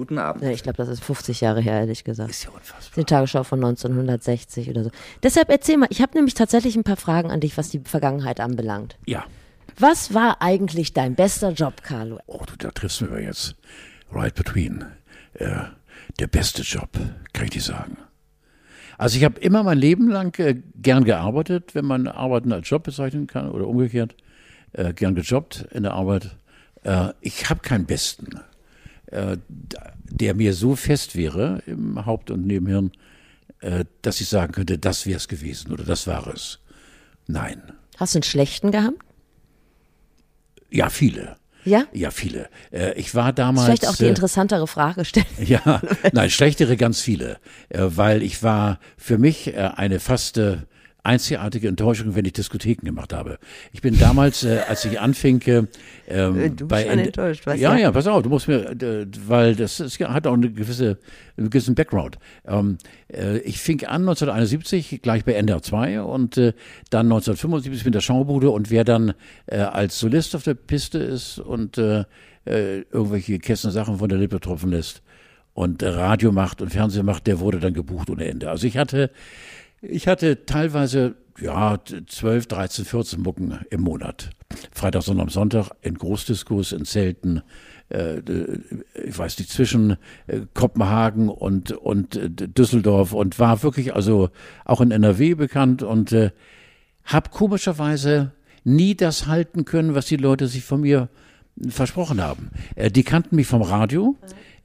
Guten 0.08 0.20
Abend. 0.20 0.42
Ja, 0.42 0.50
ich 0.50 0.62
glaube, 0.62 0.78
das 0.78 0.88
ist 0.88 1.04
50 1.04 1.42
Jahre 1.42 1.60
her, 1.60 1.80
ehrlich 1.80 2.02
gesagt. 2.02 2.30
Ist 2.30 2.44
ja 2.44 2.50
unfassbar. 2.50 2.92
Die 2.96 3.04
Tagesschau 3.04 3.44
von 3.44 3.62
1960 3.62 4.70
oder 4.70 4.84
so. 4.84 4.90
Deshalb 5.22 5.50
erzähl 5.50 5.76
mal, 5.76 5.88
ich 5.90 6.00
habe 6.00 6.14
nämlich 6.14 6.32
tatsächlich 6.32 6.76
ein 6.76 6.82
paar 6.82 6.96
Fragen 6.96 7.30
an 7.30 7.40
dich, 7.40 7.58
was 7.58 7.68
die 7.68 7.80
Vergangenheit 7.80 8.40
anbelangt. 8.40 8.96
Ja. 9.04 9.26
Was 9.78 10.14
war 10.14 10.40
eigentlich 10.40 10.94
dein 10.94 11.14
bester 11.14 11.52
Job, 11.52 11.82
Carlo? 11.82 12.20
Oh, 12.26 12.42
du, 12.46 12.56
da 12.56 12.70
triffst 12.70 13.02
du 13.02 13.04
mir 13.04 13.22
jetzt. 13.22 13.54
Right 14.10 14.34
between. 14.34 14.86
Äh, 15.34 15.64
der 16.18 16.26
beste 16.26 16.62
Job, 16.62 16.88
kann 17.34 17.44
ich 17.44 17.50
dir 17.50 17.60
sagen. 17.60 17.98
Also 18.96 19.18
ich 19.18 19.24
habe 19.24 19.38
immer 19.40 19.62
mein 19.62 19.78
Leben 19.78 20.08
lang 20.08 20.36
äh, 20.40 20.56
gern 20.80 21.04
gearbeitet, 21.04 21.74
wenn 21.74 21.84
man 21.84 22.08
Arbeiten 22.08 22.50
als 22.50 22.68
Job 22.68 22.84
bezeichnen 22.84 23.26
kann 23.26 23.50
oder 23.50 23.66
umgekehrt. 23.66 24.16
Äh, 24.72 24.94
gern 24.94 25.14
gejobbt 25.14 25.66
in 25.70 25.82
der 25.82 25.92
Arbeit. 25.92 26.36
Äh, 26.82 27.10
ich 27.20 27.50
habe 27.50 27.60
keinen 27.60 27.84
besten, 27.84 28.40
der 29.10 30.34
mir 30.34 30.54
so 30.54 30.76
fest 30.76 31.16
wäre 31.16 31.62
im 31.66 32.04
Haupt- 32.04 32.30
und 32.30 32.46
Nebenhirn, 32.46 32.92
äh, 33.60 33.84
dass 34.02 34.20
ich 34.20 34.28
sagen 34.28 34.52
könnte, 34.52 34.78
das 34.78 35.06
wäre 35.06 35.16
es 35.16 35.28
gewesen 35.28 35.72
oder 35.72 35.84
das 35.84 36.06
war 36.06 36.26
es. 36.28 36.60
Nein. 37.26 37.62
Hast 37.96 38.14
du 38.14 38.18
einen 38.18 38.22
schlechten 38.22 38.70
gehabt? 38.70 38.98
Ja, 40.70 40.90
viele. 40.90 41.36
Ja? 41.64 41.84
Ja, 41.92 42.10
viele. 42.10 42.48
Äh, 42.70 42.94
ich 42.94 43.14
war 43.14 43.32
damals. 43.32 43.66
vielleicht 43.66 43.88
auch 43.88 43.96
die 43.96 44.04
äh, 44.04 44.08
interessantere 44.08 44.66
Frage 44.66 45.04
stellen. 45.04 45.26
Ja, 45.44 45.82
nein, 46.12 46.30
schlechtere 46.30 46.76
ganz 46.76 47.00
viele, 47.00 47.38
äh, 47.68 47.80
weil 47.80 48.22
ich 48.22 48.42
war 48.42 48.78
für 48.96 49.18
mich 49.18 49.48
äh, 49.48 49.70
eine 49.74 50.00
fast 50.00 50.38
äh, 50.38 50.58
einzigartige 51.08 51.68
Enttäuschung, 51.68 52.14
wenn 52.14 52.24
ich 52.24 52.34
Diskotheken 52.34 52.84
gemacht 52.84 53.12
habe. 53.12 53.38
Ich 53.72 53.80
bin 53.80 53.98
damals, 53.98 54.44
äh, 54.44 54.60
als 54.68 54.84
ich 54.84 55.00
anfing, 55.00 55.40
äh, 55.46 55.62
ähm, 56.06 56.56
Du 56.56 56.66
bist 56.66 56.68
bei 56.68 56.84
schon 56.84 56.98
enttäuscht, 56.98 57.46
weißt 57.46 57.60
ja, 57.60 57.74
du? 57.74 57.80
ja, 57.80 57.90
pass 57.90 58.06
auf, 58.06 58.22
du 58.22 58.28
musst 58.28 58.46
mir, 58.46 58.70
äh, 58.70 59.06
weil 59.26 59.56
das 59.56 59.80
ist, 59.80 59.98
hat 60.00 60.26
auch 60.26 60.34
eine 60.34 60.52
gewisse, 60.52 60.98
einen 61.36 61.50
gewissen 61.50 61.74
Background. 61.74 62.18
Ähm, 62.46 62.78
äh, 63.12 63.38
ich 63.38 63.58
fing 63.58 63.84
an 63.84 64.02
1971 64.02 65.00
gleich 65.02 65.24
bei 65.24 65.32
NDR 65.32 65.62
2 65.62 66.02
und 66.02 66.36
äh, 66.36 66.52
dann 66.90 67.06
1975 67.06 67.86
mit 67.86 67.94
der 67.94 68.00
Schaubude 68.00 68.50
und 68.50 68.70
wer 68.70 68.84
dann 68.84 69.14
äh, 69.46 69.58
als 69.58 69.98
Solist 69.98 70.36
auf 70.36 70.42
der 70.42 70.54
Piste 70.54 70.98
ist 70.98 71.38
und 71.38 71.78
äh, 71.78 72.04
äh, 72.44 72.80
irgendwelche 72.92 73.38
Kästen 73.38 73.70
Sachen 73.70 73.98
von 73.98 74.08
der 74.08 74.18
Lippe 74.18 74.40
tropfen 74.40 74.70
lässt 74.70 75.02
und 75.54 75.82
äh, 75.82 75.88
Radio 75.88 76.32
macht 76.32 76.62
und 76.62 76.70
Fernsehen 76.70 77.04
macht, 77.04 77.26
der 77.26 77.40
wurde 77.40 77.58
dann 77.60 77.74
gebucht 77.74 78.10
ohne 78.10 78.26
Ende. 78.26 78.48
Also 78.48 78.66
ich 78.66 78.76
hatte, 78.76 79.10
ich 79.82 80.08
hatte 80.08 80.44
teilweise 80.46 81.16
ja 81.40 81.78
12, 82.06 82.46
13, 82.46 82.84
14 82.84 83.22
Mucken 83.22 83.58
im 83.70 83.82
Monat. 83.82 84.30
Freitag, 84.72 85.02
Sonntag, 85.02 85.30
Sonntag 85.30 85.70
in 85.82 85.94
Großdiskos, 85.94 86.72
in 86.72 86.84
Zelten, 86.84 87.42
äh, 87.90 88.20
ich 89.04 89.16
weiß 89.16 89.38
nicht, 89.38 89.50
zwischen 89.50 89.96
äh, 90.26 90.40
Kopenhagen 90.54 91.28
und, 91.28 91.72
und 91.72 92.16
äh, 92.16 92.28
Düsseldorf 92.30 93.12
und 93.12 93.38
war 93.38 93.62
wirklich 93.62 93.94
also 93.94 94.30
auch 94.64 94.80
in 94.80 94.90
NRW 94.90 95.34
bekannt 95.34 95.82
und 95.82 96.12
äh, 96.12 96.30
hab 97.04 97.30
komischerweise 97.30 98.32
nie 98.64 98.94
das 98.94 99.26
halten 99.26 99.64
können, 99.64 99.94
was 99.94 100.06
die 100.06 100.16
Leute 100.16 100.46
sich 100.46 100.64
von 100.64 100.80
mir 100.80 101.08
versprochen 101.68 102.22
haben. 102.22 102.50
Äh, 102.74 102.90
die 102.90 103.04
kannten 103.04 103.36
mich 103.36 103.46
vom 103.46 103.62
Radio. 103.62 104.16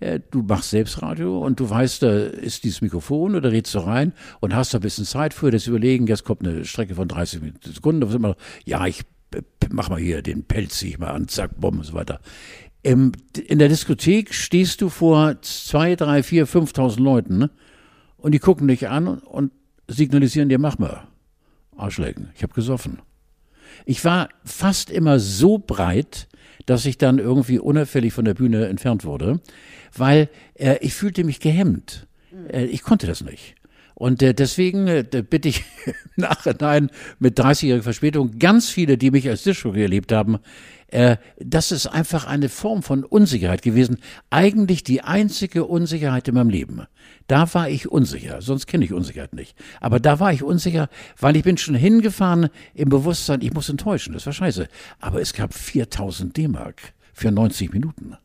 Äh, 0.04 0.20
du 0.32 0.44
machst 0.44 0.72
selbst 0.72 1.02
Radio 1.02 1.40
und 1.40 1.60
du 1.60 1.70
weißt, 1.70 2.04
da 2.04 2.18
ist 2.18 2.66
dieses 2.66 2.82
Mikrofon 2.82 3.36
oder 3.36 3.52
redest 3.52 3.74
du 3.76 3.80
rein 3.80 4.12
und 4.42 4.54
hast 4.54 4.74
da 4.74 4.80
ein 4.80 4.82
bisschen 4.82 5.06
Zeit 5.06 5.34
für 5.34 5.50
das 5.50 5.68
Überlegen. 5.68 6.08
Jetzt 6.08 6.26
kommt 6.26 6.46
eine 6.46 6.66
Strecke 6.66 6.96
von 6.96 7.08
30 7.08 7.42
Sekunden. 7.64 8.02
Da 8.02 8.14
immer, 8.14 8.36
ja, 8.66 8.86
ich 8.86 9.04
äh, 9.34 9.42
mach 9.72 9.90
mal 9.90 10.00
hier 10.00 10.22
den 10.22 10.44
Pelz, 10.44 10.80
zieh 10.80 10.90
ich 10.90 11.00
mal 11.00 11.12
an, 11.12 11.30
zack, 11.30 11.52
bumm 11.60 11.78
und 11.78 11.86
so 11.86 11.94
weiter. 11.94 12.20
In 12.84 13.14
der 13.50 13.70
Diskothek 13.70 14.34
stehst 14.34 14.82
du 14.82 14.90
vor 14.90 15.42
zwei, 15.42 15.96
drei, 15.96 16.22
vier, 16.22 16.46
5.000 16.46 17.02
Leuten 17.02 17.38
ne? 17.38 17.50
und 18.18 18.34
die 18.34 18.40
gucken 18.40 18.68
dich 18.68 18.90
an 18.90 19.08
und 19.20 19.54
signalisieren 19.88 20.50
dir, 20.50 20.60
mach 20.60 20.78
mal. 20.80 21.08
Arschlecken, 21.78 22.32
ich 22.36 22.44
habe 22.44 22.54
gesoffen. 22.54 23.00
Ich 23.86 24.04
war 24.04 24.28
fast 24.44 24.90
immer 24.90 25.20
so 25.20 25.60
breit, 25.60 26.28
dass 26.66 26.86
ich 26.86 26.98
dann 26.98 27.20
irgendwie 27.20 27.60
unauffällig 27.60 28.14
von 28.14 28.26
der 28.26 28.34
Bühne 28.34 28.68
entfernt 28.68 29.06
wurde, 29.06 29.40
weil 29.96 30.30
äh, 30.56 30.78
ich 30.82 30.94
fühlte 30.94 31.24
mich 31.24 31.40
gehemmt. 31.40 32.08
Äh, 32.52 32.66
ich 32.66 32.84
konnte 32.84 33.08
das 33.08 33.22
nicht. 33.22 33.56
Und 33.96 34.22
äh, 34.24 34.34
deswegen 34.34 34.88
äh, 34.88 35.04
bitte 35.04 35.50
ich 35.50 35.64
im 35.86 35.94
Nachhinein 36.18 36.90
mit 37.20 37.40
30-jähriger 37.40 37.84
Verspätung 37.84 38.40
ganz 38.40 38.70
viele, 38.70 38.98
die 38.98 39.12
mich 39.12 39.30
als 39.30 39.44
Disco 39.44 39.74
erlebt 39.74 40.12
haben, 40.12 40.40
äh, 40.88 41.18
das 41.38 41.72
ist 41.72 41.88
einfach 41.88 42.26
eine 42.26 42.50
Form 42.50 42.84
von 42.84 43.04
Unsicherheit 43.04 43.64
gewesen. 43.64 43.98
Eigentlich 44.30 44.84
die 44.84 45.02
einzige 45.02 45.66
Unsicherheit 45.66 46.28
in 46.28 46.36
meinem 46.36 46.50
Leben. 46.50 46.84
Da 47.28 47.52
war 47.54 47.68
ich 47.68 47.90
unsicher, 47.90 48.42
sonst 48.42 48.68
kenne 48.68 48.86
ich 48.86 48.94
Unsicherheit 48.94 49.34
nicht. 49.34 49.56
Aber 49.80 50.00
da 50.00 50.20
war 50.20 50.32
ich 50.32 50.44
unsicher, 50.44 50.90
weil 51.20 51.36
ich 51.36 51.44
bin 51.44 51.58
schon 51.58 51.74
hingefahren 51.74 52.50
im 52.76 52.90
Bewusstsein, 52.90 53.42
ich 53.42 53.54
muss 53.54 53.70
enttäuschen, 53.70 54.14
das 54.14 54.26
war 54.28 54.34
scheiße. 54.34 54.68
Aber 55.00 55.20
es 55.20 55.34
gab 55.34 55.54
4000 55.54 56.38
D-Mark 56.38 56.94
für 57.14 57.32
90 57.32 57.74
Minuten. 57.74 58.18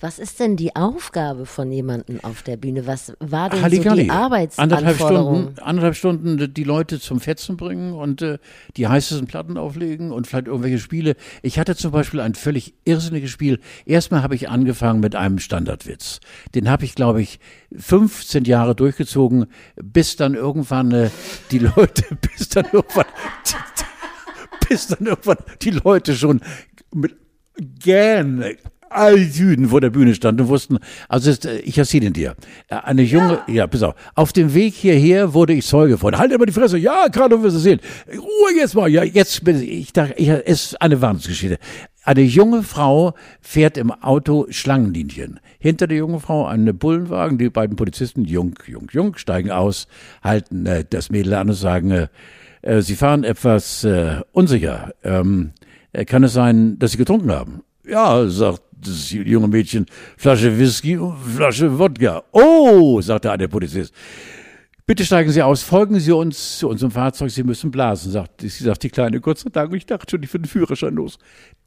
Was 0.00 0.20
ist 0.20 0.38
denn 0.38 0.56
die 0.56 0.76
Aufgabe 0.76 1.44
von 1.44 1.72
jemandem 1.72 2.22
auf 2.22 2.44
der 2.44 2.56
Bühne? 2.56 2.86
Was 2.86 3.14
war 3.18 3.50
denn 3.50 3.62
Halligalli. 3.62 4.02
so 4.02 4.04
die 4.04 4.10
anderthalb 4.10 4.24
Arbeitsanforderung? 4.24 5.42
Stunden, 5.42 5.58
anderthalb 5.58 5.96
Stunden 5.96 6.54
die 6.54 6.64
Leute 6.64 7.00
zum 7.00 7.18
Fetzen 7.18 7.56
bringen 7.56 7.94
und 7.94 8.22
äh, 8.22 8.38
die 8.76 8.86
heißesten 8.86 9.26
Platten 9.26 9.56
auflegen 9.56 10.12
und 10.12 10.28
vielleicht 10.28 10.46
irgendwelche 10.46 10.78
Spiele. 10.78 11.16
Ich 11.42 11.58
hatte 11.58 11.74
zum 11.74 11.90
Beispiel 11.90 12.20
ein 12.20 12.36
völlig 12.36 12.74
irrsinniges 12.84 13.30
Spiel. 13.30 13.58
Erstmal 13.86 14.22
habe 14.22 14.36
ich 14.36 14.48
angefangen 14.48 15.00
mit 15.00 15.16
einem 15.16 15.40
Standardwitz. 15.40 16.20
Den 16.54 16.70
habe 16.70 16.84
ich, 16.84 16.94
glaube 16.94 17.20
ich, 17.20 17.40
15 17.76 18.44
Jahre 18.44 18.76
durchgezogen, 18.76 19.46
bis 19.74 20.14
dann 20.14 20.34
irgendwann 20.34 20.92
äh, 20.92 21.10
die 21.50 21.58
Leute, 21.58 22.04
bis 22.36 22.48
dann 22.50 22.66
irgendwann, 22.70 23.06
bis 24.68 24.86
dann 24.86 25.06
irgendwann 25.06 25.38
die 25.60 25.70
Leute 25.70 26.14
schon 26.14 26.40
mit 26.94 27.16
gerne 27.80 28.56
all 28.90 29.18
Süden 29.18 29.68
vor 29.68 29.80
der 29.80 29.90
Bühne 29.90 30.14
standen 30.14 30.42
und 30.42 30.48
wussten, 30.48 30.78
also 31.08 31.30
ist, 31.30 31.46
äh, 31.46 31.58
ich 31.60 31.78
erzähle 31.78 32.06
ihn 32.06 32.12
dir. 32.12 32.34
Äh, 32.68 32.76
Eine 32.76 33.02
junge, 33.02 33.40
ja. 33.46 33.66
pass 33.66 33.82
auf, 33.82 33.94
auf 34.14 34.32
dem 34.32 34.54
Weg 34.54 34.74
hierher 34.74 35.34
wurde 35.34 35.52
ich 35.52 35.66
Zeuge 35.66 35.98
von. 35.98 36.16
Halt 36.16 36.32
immer 36.32 36.46
die 36.46 36.52
Fresse, 36.52 36.78
ja, 36.78 37.08
gerade 37.08 37.42
wirst 37.42 37.56
du 37.56 37.60
sehen. 37.60 37.80
Ruhe 38.08 38.56
jetzt 38.56 38.74
mal, 38.74 38.88
ja, 38.88 39.02
jetzt 39.02 39.44
bin 39.44 39.62
ich, 39.62 39.70
ich 39.70 39.92
dachte, 39.92 40.14
ich, 40.16 40.28
es 40.28 40.64
ist 40.64 40.82
eine 40.82 41.00
Wahnsinnsgeschichte. 41.00 41.58
Eine 42.04 42.22
junge 42.22 42.62
Frau 42.62 43.14
fährt 43.40 43.76
im 43.76 43.90
Auto 43.90 44.46
Schlangenlinien. 44.48 45.40
Hinter 45.58 45.86
der 45.86 45.98
jungen 45.98 46.20
Frau 46.20 46.46
ein 46.46 46.78
Bullenwagen, 46.78 47.36
die 47.36 47.50
beiden 47.50 47.76
Polizisten, 47.76 48.24
jung, 48.24 48.54
jung, 48.66 48.88
jung, 48.92 49.16
steigen 49.16 49.50
aus, 49.50 49.88
halten 50.22 50.64
äh, 50.64 50.84
das 50.88 51.10
Mädel 51.10 51.34
an 51.34 51.50
und 51.50 51.54
sagen, 51.54 51.90
äh, 51.90 52.08
äh, 52.62 52.80
sie 52.80 52.96
fahren 52.96 53.24
etwas 53.24 53.84
äh, 53.84 54.20
unsicher. 54.32 54.92
Ähm, 55.04 55.52
äh, 55.92 56.04
kann 56.04 56.24
es 56.24 56.32
sein, 56.32 56.78
dass 56.78 56.92
sie 56.92 56.98
getrunken 56.98 57.30
haben? 57.30 57.62
Ja, 57.86 58.26
sagt 58.28 58.62
das 58.80 59.10
junge 59.10 59.48
Mädchen, 59.48 59.86
Flasche 60.16 60.56
Whisky 60.58 60.96
und 60.96 61.16
Flasche 61.18 61.78
Wodka. 61.78 62.22
Oh, 62.32 63.00
sagte 63.00 63.36
der 63.36 63.48
Polizist. 63.48 63.92
Bitte 64.86 65.04
steigen 65.04 65.30
Sie 65.30 65.42
aus, 65.42 65.62
folgen 65.62 66.00
Sie 66.00 66.12
uns 66.12 66.60
zu 66.60 66.68
unserem 66.70 66.90
Fahrzeug, 66.90 67.30
Sie 67.30 67.42
müssen 67.42 67.70
blasen, 67.70 68.10
sagt, 68.10 68.40
sie 68.40 68.48
sagt 68.48 68.82
die 68.82 68.88
Kleine, 68.88 69.20
Gott 69.20 69.38
sei 69.38 69.50
Dank, 69.52 69.74
ich 69.74 69.84
dachte 69.84 70.06
schon, 70.10 70.22
ich 70.22 70.30
bin 70.32 70.40
den 70.40 70.48
Führerschein 70.48 70.94
los. 70.94 71.18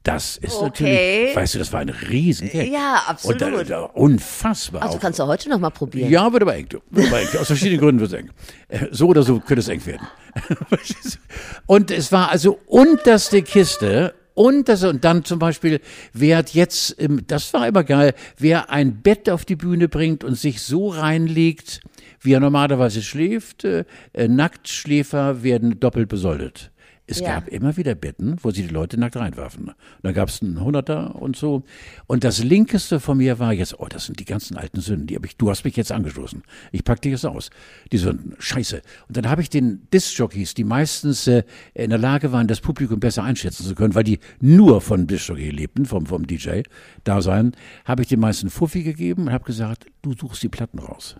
Das 0.02 0.38
ist 0.38 0.54
Okay. 0.56 0.64
natürlich, 0.64 1.36
weißt 1.36 1.54
du, 1.54 1.58
das 1.60 1.72
war 1.72 1.78
ein 1.78 1.90
Riesengag. 1.90 2.66
Ja, 2.66 3.04
absolut. 3.06 3.40
Und, 3.40 3.70
da, 3.70 3.82
unfassbar. 3.82 4.82
Also 4.82 4.96
auch. 4.96 5.00
kannst 5.00 5.20
du 5.20 5.26
heute 5.28 5.48
noch 5.50 5.60
mal 5.60 5.70
probieren. 5.70 6.10
Ja, 6.10 6.32
wird 6.32 6.42
aber 6.42 6.56
eng. 6.56 6.66
Wird 6.90 7.06
aber 7.06 7.20
eng. 7.20 7.28
Aus 7.38 7.46
verschiedenen 7.46 7.78
Gründen 7.80 8.00
wird 8.00 8.12
es 8.12 8.18
eng. 8.18 8.30
Äh, 8.66 8.86
So 8.90 9.06
oder 9.06 9.22
so 9.22 9.38
könnte 9.38 9.60
es 9.60 9.68
eng 9.68 9.86
werden. 9.86 10.04
Und 11.66 11.92
es 11.92 12.10
war 12.10 12.28
also 12.30 12.58
unterste 12.66 13.42
Kiste. 13.42 14.14
Und, 14.34 14.68
das, 14.68 14.82
und 14.82 15.04
dann 15.04 15.24
zum 15.24 15.38
Beispiel, 15.38 15.80
wer 16.12 16.38
hat 16.38 16.54
jetzt, 16.54 16.90
im, 16.92 17.26
das 17.26 17.52
war 17.52 17.68
immer 17.68 17.84
geil, 17.84 18.14
wer 18.38 18.70
ein 18.70 19.02
Bett 19.02 19.28
auf 19.28 19.44
die 19.44 19.56
Bühne 19.56 19.88
bringt 19.88 20.24
und 20.24 20.36
sich 20.36 20.62
so 20.62 20.88
reinlegt, 20.88 21.80
wie 22.20 22.32
er 22.32 22.40
normalerweise 22.40 23.02
schläft, 23.02 23.64
äh, 23.64 23.84
äh, 24.12 24.28
Nacktschläfer 24.28 25.42
werden 25.42 25.80
doppelt 25.80 26.08
besoldet. 26.08 26.70
Es 27.06 27.18
Ja. 27.18 27.34
gab 27.34 27.48
immer 27.48 27.76
wieder 27.76 27.94
Betten, 27.96 28.36
wo 28.42 28.52
sie 28.52 28.62
die 28.62 28.72
Leute 28.72 28.98
nackt 28.98 29.16
reinwarfen. 29.16 29.72
Dann 30.02 30.14
gab 30.14 30.28
es 30.28 30.40
einen 30.40 30.60
Hunderter 30.62 31.16
und 31.16 31.34
so. 31.36 31.64
Und 32.06 32.22
das 32.22 32.42
Linkeste 32.42 33.00
von 33.00 33.18
mir 33.18 33.38
war 33.40 33.52
jetzt, 33.52 33.78
oh, 33.80 33.86
das 33.88 34.06
sind 34.06 34.20
die 34.20 34.24
ganzen 34.24 34.56
alten 34.56 34.80
Sünden, 34.80 35.08
die 35.08 35.16
hab 35.16 35.26
ich, 35.26 35.36
du 35.36 35.50
hast 35.50 35.64
mich 35.64 35.76
jetzt 35.76 35.90
angestoßen. 35.90 36.42
Ich 36.70 36.84
pack 36.84 37.02
dich 37.02 37.10
jetzt 37.12 37.26
aus. 37.26 37.50
Die 37.90 37.98
Sünden, 37.98 38.34
scheiße. 38.38 38.82
Und 39.08 39.16
dann 39.16 39.28
habe 39.28 39.42
ich 39.42 39.50
den 39.50 39.88
Disc-Jockeys, 39.92 40.54
die 40.54 40.64
meistens 40.64 41.26
äh, 41.26 41.42
in 41.74 41.90
der 41.90 41.98
Lage 41.98 42.30
waren, 42.30 42.46
das 42.46 42.60
Publikum 42.60 43.00
besser 43.00 43.24
einschätzen 43.24 43.64
zu 43.66 43.74
können, 43.74 43.94
weil 43.96 44.04
die 44.04 44.20
nur 44.40 44.80
von 44.80 45.06
Disc-Jockey 45.08 45.50
lebten, 45.50 45.86
vom, 45.86 46.06
vom 46.06 46.26
DJ-Dasein, 46.26 47.52
habe 47.84 48.02
ich 48.02 48.08
den 48.08 48.20
meisten 48.20 48.48
Fuffi 48.48 48.84
gegeben 48.84 49.22
und 49.24 49.32
habe 49.32 49.44
gesagt, 49.44 49.86
du 50.02 50.12
suchst 50.14 50.42
die 50.42 50.48
Platten 50.48 50.78
raus. 50.78 51.16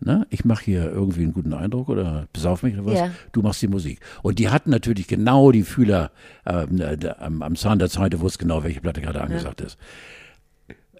Ne? 0.00 0.26
Ich 0.30 0.44
mache 0.44 0.64
hier 0.64 0.90
irgendwie 0.90 1.22
einen 1.22 1.32
guten 1.32 1.54
Eindruck 1.54 1.88
oder 1.88 2.26
besauf 2.32 2.62
mich 2.62 2.74
oder 2.74 2.84
was. 2.84 2.98
Ja. 2.98 3.10
Du 3.32 3.42
machst 3.42 3.62
die 3.62 3.68
Musik. 3.68 4.00
Und 4.22 4.38
die 4.38 4.48
hatten 4.50 4.70
natürlich 4.70 5.06
genau 5.06 5.50
die 5.52 5.62
Fühler 5.62 6.10
ähm, 6.44 6.80
äh, 6.80 6.98
am, 7.18 7.42
am 7.42 7.56
Zahn 7.56 7.78
der 7.78 7.88
Zeit, 7.88 8.12
du 8.12 8.20
wusst 8.20 8.38
genau, 8.38 8.64
welche 8.64 8.80
Platte 8.80 9.00
gerade 9.00 9.20
angesagt 9.20 9.60
ist. 9.60 9.78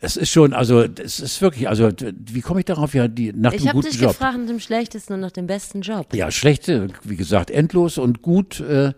Es 0.00 0.16
ist 0.16 0.30
schon, 0.30 0.52
also 0.52 0.83
es 0.83 1.20
ist 1.20 1.40
wirklich, 1.40 1.68
also 1.68 1.90
wie 2.26 2.40
komme 2.40 2.61
ich 2.61 2.66
darauf? 2.66 2.94
Ja, 2.94 3.09
die 3.09 3.33
nach 3.33 3.52
Ich 3.52 3.62
dem 3.62 3.68
habe 3.68 3.76
guten 3.78 3.90
dich 3.90 4.00
Job. 4.00 4.11
gefragt 4.11 4.38
nach 4.38 4.46
dem 4.46 4.61
schlechtesten 4.61 5.14
und 5.14 5.20
nach 5.20 5.30
dem 5.30 5.46
besten 5.46 5.80
Job. 5.80 6.14
Ja, 6.14 6.30
schlechte, 6.30 6.88
wie 7.04 7.16
gesagt, 7.16 7.50
endlos 7.50 7.96
und 7.96 8.20
gut. 8.20 8.61
Äh, 8.61 8.88
äh, 8.88 8.92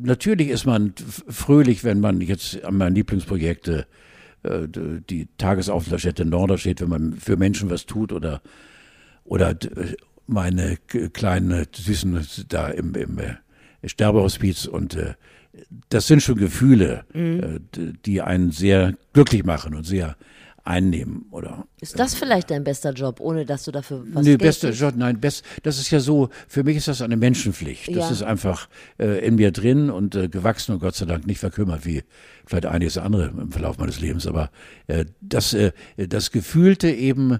natürlich 0.00 0.48
ist 0.48 0.64
man 0.64 0.94
fröhlich, 1.28 1.82
wenn 1.84 2.00
man 2.00 2.20
jetzt 2.20 2.64
an 2.64 2.76
meinen 2.76 2.94
Lieblingsprojekte 2.94 3.86
äh, 4.42 4.68
die 4.68 5.28
Tagesaufenthaltsstätte 5.38 6.24
Norderstedt, 6.24 6.80
wenn 6.80 6.88
man 6.88 7.12
für 7.14 7.36
Menschen 7.36 7.70
was 7.70 7.86
tut 7.86 8.12
oder 8.12 8.42
oder 9.24 9.54
d- 9.54 9.96
meine 10.26 10.76
kleinen 11.12 11.66
süßen 11.74 12.26
da 12.48 12.68
im, 12.68 12.94
im 12.94 13.18
äh, 13.18 13.34
Sterbehospiz 13.84 14.66
und 14.66 14.94
äh, 14.94 15.14
das 15.90 16.06
sind 16.06 16.22
schon 16.22 16.36
Gefühle, 16.36 17.04
äh, 17.12 17.60
d- 17.76 17.92
die 18.06 18.22
einen 18.22 18.50
sehr 18.52 18.94
glücklich 19.12 19.44
machen 19.44 19.74
und 19.74 19.84
sehr 19.84 20.16
einnehmen 20.64 21.26
oder 21.32 21.66
Ist 21.80 21.98
das 21.98 22.14
vielleicht 22.14 22.50
dein 22.52 22.62
bester 22.62 22.92
Job, 22.92 23.18
ohne 23.18 23.44
dass 23.44 23.64
du 23.64 23.72
dafür 23.72 24.04
was 24.12 24.22
nee, 24.22 24.30
Geld 24.30 24.42
beste 24.42 24.68
kriegst? 24.68 24.80
Job, 24.80 24.94
nein, 24.96 25.20
best, 25.20 25.44
das 25.64 25.78
ist 25.78 25.90
ja 25.90 25.98
so, 25.98 26.28
für 26.46 26.62
mich 26.62 26.76
ist 26.76 26.86
das 26.86 27.02
eine 27.02 27.16
Menschenpflicht. 27.16 27.88
Das 27.88 27.96
Ja. 27.96 28.10
ist 28.12 28.22
einfach 28.22 28.68
äh, 29.00 29.26
in 29.26 29.34
mir 29.34 29.50
drin 29.50 29.90
und 29.90 30.14
äh, 30.14 30.28
gewachsen 30.28 30.72
und 30.74 30.78
Gott 30.78 30.94
sei 30.94 31.06
Dank 31.06 31.26
nicht 31.26 31.40
verkümmert, 31.40 31.84
wie 31.84 32.04
vielleicht 32.46 32.66
einiges 32.66 32.96
andere 32.96 33.32
im 33.36 33.50
Verlauf 33.50 33.76
meines 33.78 33.98
Lebens. 34.00 34.24
Aber 34.28 34.50
äh, 34.86 35.04
das, 35.20 35.52
äh, 35.52 35.72
das 35.96 36.30
Gefühlte 36.30 36.88
eben, 36.92 37.32
äh, 37.32 37.38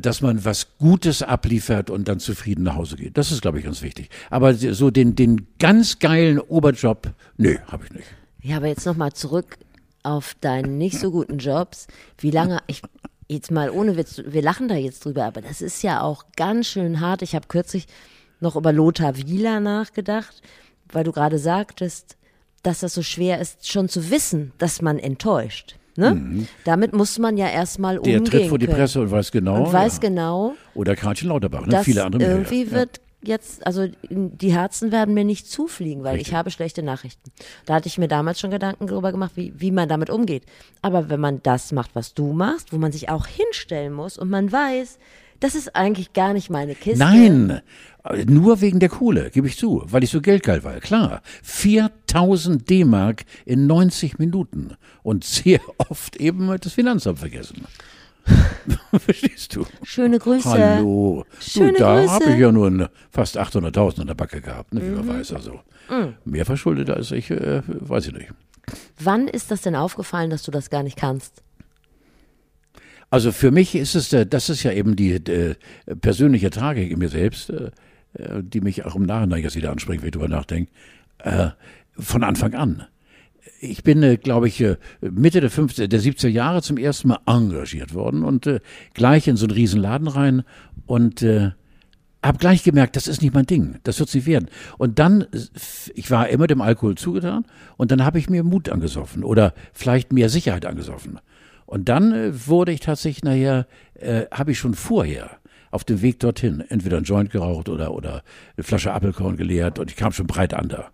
dass 0.00 0.20
man 0.22 0.44
was 0.44 0.78
Gutes 0.78 1.22
abliefert 1.22 1.90
und 1.90 2.08
dann 2.08 2.18
zufrieden 2.18 2.62
nach 2.64 2.76
Hause 2.76 2.96
geht. 2.96 3.18
Das 3.18 3.30
ist, 3.30 3.42
glaube 3.42 3.58
ich, 3.58 3.64
ganz 3.64 3.82
wichtig. 3.82 4.08
Aber 4.30 4.54
so 4.54 4.90
den, 4.90 5.14
den 5.14 5.46
ganz 5.58 5.98
geilen 5.98 6.38
Oberjob, 6.38 7.12
nö, 7.36 7.58
habe 7.66 7.84
ich 7.84 7.92
nicht. 7.92 8.06
Ja, 8.42 8.56
aber 8.56 8.68
jetzt 8.68 8.86
nochmal 8.86 9.12
zurück 9.12 9.58
auf 10.02 10.34
deinen 10.40 10.78
nicht 10.78 10.98
so 10.98 11.10
guten 11.10 11.38
Jobs. 11.38 11.86
Wie 12.18 12.30
lange, 12.30 12.60
ich, 12.66 12.82
jetzt 13.28 13.50
mal 13.50 13.70
ohne 13.70 13.96
Witz, 13.96 14.22
wir 14.26 14.42
lachen 14.42 14.68
da 14.68 14.74
jetzt 14.74 15.04
drüber, 15.04 15.24
aber 15.24 15.42
das 15.42 15.60
ist 15.60 15.82
ja 15.82 16.00
auch 16.00 16.24
ganz 16.36 16.66
schön 16.66 17.00
hart. 17.00 17.22
Ich 17.22 17.34
habe 17.34 17.48
kürzlich 17.48 17.86
noch 18.40 18.56
über 18.56 18.72
Lothar 18.72 19.16
Wieler 19.16 19.60
nachgedacht, 19.60 20.42
weil 20.92 21.04
du 21.04 21.12
gerade 21.12 21.38
sagtest, 21.38 22.16
dass 22.62 22.80
das 22.80 22.94
so 22.94 23.02
schwer 23.02 23.40
ist, 23.40 23.68
schon 23.68 23.88
zu 23.88 24.10
wissen, 24.10 24.52
dass 24.58 24.80
man 24.80 24.98
enttäuscht. 24.98 25.76
Ne? 25.96 26.46
Damit 26.64 26.92
muss 26.92 27.18
man 27.18 27.36
ja 27.36 27.48
erstmal 27.48 27.98
Mhm. 27.98 28.02
Der 28.02 28.18
umgehen 28.18 28.24
tritt 28.24 28.48
vor 28.48 28.58
die 28.58 28.66
können. 28.66 28.78
Presse 28.78 29.00
und 29.00 29.10
weiß 29.10 29.30
genau. 29.30 29.64
und 29.64 29.72
weiß 29.72 29.94
ja. 29.94 30.08
genau, 30.08 30.54
Oder 30.74 30.96
Karlchen 30.96 31.28
Lauterbach, 31.28 31.66
ne? 31.66 31.82
viele 31.84 32.04
andere 32.04 32.22
mehr. 32.22 32.30
irgendwie 32.32 32.70
wird 32.70 33.00
jetzt, 33.22 33.66
also 33.66 33.86
die 34.10 34.52
Herzen 34.52 34.92
werden 34.92 35.14
mir 35.14 35.24
nicht 35.24 35.48
zufliegen, 35.48 36.04
weil 36.04 36.14
Richtig. 36.16 36.28
ich 36.28 36.34
habe 36.34 36.50
schlechte 36.50 36.82
Nachrichten. 36.82 37.30
Da 37.64 37.74
hatte 37.74 37.88
ich 37.88 37.96
mir 37.98 38.08
damals 38.08 38.40
schon 38.40 38.50
Gedanken 38.50 38.86
darüber 38.86 39.12
gemacht, 39.12 39.32
wie, 39.36 39.52
wie 39.56 39.70
man 39.70 39.88
damit 39.88 40.10
umgeht. 40.10 40.44
Aber 40.82 41.08
wenn 41.08 41.20
man 41.20 41.42
das 41.42 41.72
macht, 41.72 41.90
was 41.94 42.14
du 42.14 42.32
machst, 42.32 42.72
wo 42.72 42.76
man 42.76 42.92
sich 42.92 43.08
auch 43.08 43.26
hinstellen 43.26 43.92
muss 43.92 44.18
und 44.18 44.28
man 44.30 44.50
weiß, 44.52 44.98
das 45.44 45.54
ist 45.54 45.76
eigentlich 45.76 46.14
gar 46.14 46.32
nicht 46.32 46.48
meine 46.48 46.74
Kiste. 46.74 46.98
Nein, 46.98 47.60
nur 48.26 48.62
wegen 48.62 48.80
der 48.80 48.88
Kohle, 48.88 49.30
gebe 49.30 49.46
ich 49.46 49.58
zu, 49.58 49.82
weil 49.84 50.02
ich 50.02 50.08
so 50.08 50.22
geldgeil 50.22 50.64
war. 50.64 50.80
Klar, 50.80 51.20
4000 51.42 52.70
D-Mark 52.70 53.26
in 53.44 53.66
90 53.66 54.18
Minuten 54.18 54.74
und 55.02 55.22
sehr 55.22 55.60
oft 55.76 56.16
eben 56.16 56.50
das 56.58 56.72
Finanzamt 56.72 57.18
vergessen. 57.18 57.66
Verstehst 58.98 59.54
du? 59.54 59.66
Schöne 59.82 60.18
Grüße. 60.18 60.48
Hallo. 60.48 61.26
Schöne 61.40 61.72
du, 61.72 61.78
da 61.78 62.08
habe 62.08 62.24
ich 62.32 62.38
ja 62.38 62.50
nur 62.50 62.88
fast 63.10 63.38
800.000 63.38 64.00
in 64.00 64.06
der 64.06 64.14
Backe 64.14 64.40
gehabt, 64.40 64.72
ne, 64.72 64.80
wie 64.80 64.86
Mhm. 64.86 65.06
man 65.06 65.18
weiß. 65.18 65.34
Also 65.34 65.60
mehr 66.24 66.46
verschuldet 66.46 66.88
als 66.88 67.10
ich, 67.10 67.30
äh, 67.30 67.60
weiß 67.66 68.06
ich 68.06 68.14
nicht. 68.14 68.30
Wann 68.98 69.28
ist 69.28 69.50
das 69.50 69.60
denn 69.60 69.76
aufgefallen, 69.76 70.30
dass 70.30 70.42
du 70.42 70.50
das 70.50 70.70
gar 70.70 70.82
nicht 70.82 70.96
kannst? 70.96 71.42
Also 73.14 73.30
für 73.30 73.52
mich 73.52 73.76
ist 73.76 73.94
es, 73.94 74.12
äh, 74.12 74.26
das 74.26 74.50
ist 74.50 74.64
ja 74.64 74.72
eben 74.72 74.96
die 74.96 75.12
äh, 75.12 75.54
persönliche 76.00 76.50
Tragik 76.50 76.90
in 76.90 76.98
mir 76.98 77.10
selbst, 77.10 77.48
äh, 77.48 77.70
die 78.42 78.60
mich 78.60 78.84
auch 78.84 78.96
im 78.96 79.04
Nachhinein 79.04 79.40
jetzt 79.40 79.54
wieder 79.54 79.70
anspringt, 79.70 80.02
wenn 80.02 80.08
ich 80.08 80.14
drüber 80.14 80.26
nachdenke, 80.26 80.72
von 81.96 82.24
Anfang 82.24 82.54
an. 82.54 82.82
Ich 83.60 83.84
bin, 83.84 84.18
glaube 84.20 84.48
ich, 84.48 84.64
Mitte 85.00 85.40
der 85.40 85.50
50, 85.50 85.88
der 85.88 86.00
70er 86.00 86.26
Jahre 86.26 86.60
zum 86.60 86.76
ersten 86.76 87.06
Mal 87.08 87.20
engagiert 87.24 87.94
worden 87.94 88.24
und 88.24 88.50
gleich 88.94 89.28
in 89.28 89.36
so 89.36 89.46
einen 89.46 89.54
riesen 89.54 89.80
Laden 89.80 90.08
rein 90.08 90.42
und 90.86 91.24
habe 91.24 92.38
gleich 92.38 92.62
gemerkt, 92.62 92.96
das 92.96 93.06
ist 93.06 93.22
nicht 93.22 93.32
mein 93.32 93.46
Ding, 93.46 93.78
das 93.84 93.98
wird's 94.00 94.14
nicht 94.14 94.26
werden. 94.26 94.48
Und 94.76 94.98
dann, 94.98 95.26
ich 95.94 96.10
war 96.10 96.28
immer 96.28 96.46
dem 96.46 96.60
Alkohol 96.60 96.96
zugetan 96.96 97.46
und 97.76 97.90
dann 97.90 98.04
habe 98.04 98.18
ich 98.18 98.28
mir 98.28 98.42
Mut 98.42 98.68
angesoffen 98.68 99.24
oder 99.24 99.54
vielleicht 99.72 100.12
mehr 100.12 100.28
Sicherheit 100.28 100.66
angesoffen. 100.66 101.20
Und 101.66 101.88
dann 101.88 102.12
äh, 102.12 102.46
wurde 102.46 102.72
ich 102.72 102.80
tatsächlich 102.80 103.24
nachher, 103.24 103.66
äh, 103.94 104.26
habe 104.30 104.52
ich 104.52 104.58
schon 104.58 104.74
vorher 104.74 105.38
auf 105.70 105.84
dem 105.84 106.02
Weg 106.02 106.20
dorthin 106.20 106.62
entweder 106.68 106.98
einen 106.98 107.04
Joint 107.06 107.30
geraucht 107.30 107.68
oder, 107.68 107.92
oder 107.92 108.22
eine 108.56 108.64
Flasche 108.64 108.92
Apfelkorn 108.92 109.36
geleert 109.36 109.78
und 109.78 109.90
ich 109.90 109.96
kam 109.96 110.12
schon 110.12 110.26
breit 110.26 110.54
an 110.54 110.68
da. 110.68 110.90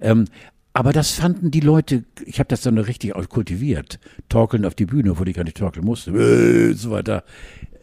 Ähm, 0.00 0.26
Aber 0.72 0.92
das 0.92 1.12
fanden 1.12 1.50
die 1.50 1.60
Leute, 1.60 2.04
ich 2.24 2.38
habe 2.40 2.48
das 2.48 2.62
dann 2.62 2.78
richtig 2.78 3.14
auch 3.14 3.28
kultiviert, 3.28 4.00
torkeln 4.28 4.64
auf 4.64 4.74
die 4.74 4.86
Bühne, 4.86 5.12
obwohl 5.12 5.28
ich 5.28 5.36
gar 5.36 5.44
nicht 5.44 5.56
torkeln 5.56 5.84
musste, 5.84 6.10
äh, 6.10 6.72
so 6.74 6.90
weiter. 6.90 7.22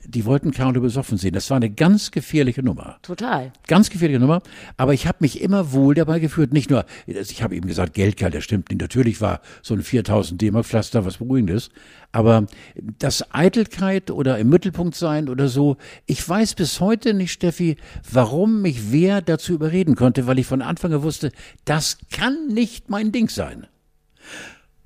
Die 0.05 0.25
wollten 0.25 0.51
Carlo 0.51 0.81
besoffen 0.81 1.17
sehen. 1.17 1.33
Das 1.33 1.49
war 1.49 1.57
eine 1.57 1.69
ganz 1.69 2.11
gefährliche 2.11 2.63
Nummer. 2.63 2.97
Total. 3.01 3.51
Ganz 3.67 3.89
gefährliche 3.89 4.19
Nummer. 4.19 4.41
Aber 4.77 4.93
ich 4.93 5.07
habe 5.07 5.19
mich 5.21 5.41
immer 5.41 5.71
wohl 5.71 5.95
dabei 5.95 6.19
gefühlt. 6.19 6.53
Nicht 6.53 6.69
nur, 6.69 6.85
ich 7.05 7.43
habe 7.43 7.55
eben 7.55 7.67
gesagt, 7.67 7.93
Geldkerl, 7.93 8.31
der 8.31 8.41
stimmt 8.41 8.69
nicht. 8.69 8.81
Natürlich 8.81 9.21
war 9.21 9.41
so 9.61 9.73
ein 9.73 9.81
4000 9.81 10.41
D-Mark 10.41 10.65
Pflaster 10.65 11.05
was 11.05 11.17
Beruhigendes. 11.17 11.69
Aber 12.11 12.45
das 12.75 13.33
Eitelkeit 13.33 14.11
oder 14.11 14.37
im 14.37 14.49
Mittelpunkt 14.49 14.95
sein 14.95 15.29
oder 15.29 15.47
so, 15.47 15.77
ich 16.05 16.27
weiß 16.27 16.55
bis 16.55 16.79
heute 16.79 17.13
nicht, 17.13 17.31
Steffi, 17.31 17.77
warum 18.11 18.61
mich 18.61 18.91
wer 18.91 19.21
dazu 19.21 19.53
überreden 19.53 19.95
konnte, 19.95 20.27
weil 20.27 20.39
ich 20.39 20.47
von 20.47 20.61
Anfang 20.61 20.93
an 20.93 21.03
wusste, 21.03 21.31
das 21.63 21.97
kann 22.11 22.47
nicht 22.47 22.89
mein 22.89 23.11
Ding 23.11 23.29
sein. 23.29 23.67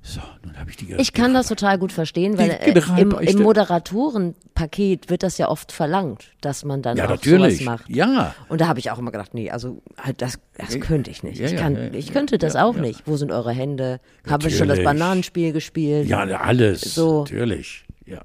So, 0.08 0.20
nun 0.44 0.56
habe 0.56 0.70
ich 0.70 0.76
die 0.76 0.92
Ich 0.98 1.12
kann 1.12 1.34
das 1.34 1.48
total 1.48 1.78
gut 1.78 1.90
verstehen, 1.90 2.38
weil 2.38 2.50
äh, 2.50 2.80
im, 3.00 3.10
im 3.10 3.42
Moderatorenpaket 3.42 5.10
wird 5.10 5.24
das 5.24 5.36
ja 5.36 5.48
oft 5.48 5.72
verlangt, 5.72 6.30
dass 6.40 6.64
man 6.64 6.80
dann 6.80 6.96
ja, 6.96 7.06
auch 7.06 7.10
natürlich. 7.10 7.58
sowas 7.58 7.64
macht. 7.80 7.90
Ja. 7.90 8.32
Und 8.48 8.60
da 8.60 8.68
habe 8.68 8.78
ich 8.78 8.92
auch 8.92 8.98
immer 8.98 9.10
gedacht, 9.10 9.34
nee, 9.34 9.50
also 9.50 9.82
halt 9.98 10.22
das, 10.22 10.38
das 10.56 10.78
könnte 10.78 11.10
ich 11.10 11.24
nicht. 11.24 11.40
Ja, 11.40 11.46
ich, 11.46 11.52
ja, 11.52 11.58
kann, 11.58 11.74
ja, 11.74 11.92
ich 11.92 12.12
könnte 12.12 12.38
das 12.38 12.54
auch 12.54 12.76
nicht. 12.76 13.02
Wo 13.06 13.16
sind 13.16 13.32
eure 13.32 13.50
Hände? 13.50 13.98
Habe 14.30 14.46
ich 14.46 14.56
schon 14.56 14.68
das 14.68 14.78
Natürlich. 14.78 14.84
Bananenspiel 15.00 15.52
gespielt? 15.52 16.06
Ja, 16.06 16.20
alles. 16.20 16.82
So. 16.82 17.22
Natürlich. 17.24 17.84
Ja. 18.06 18.20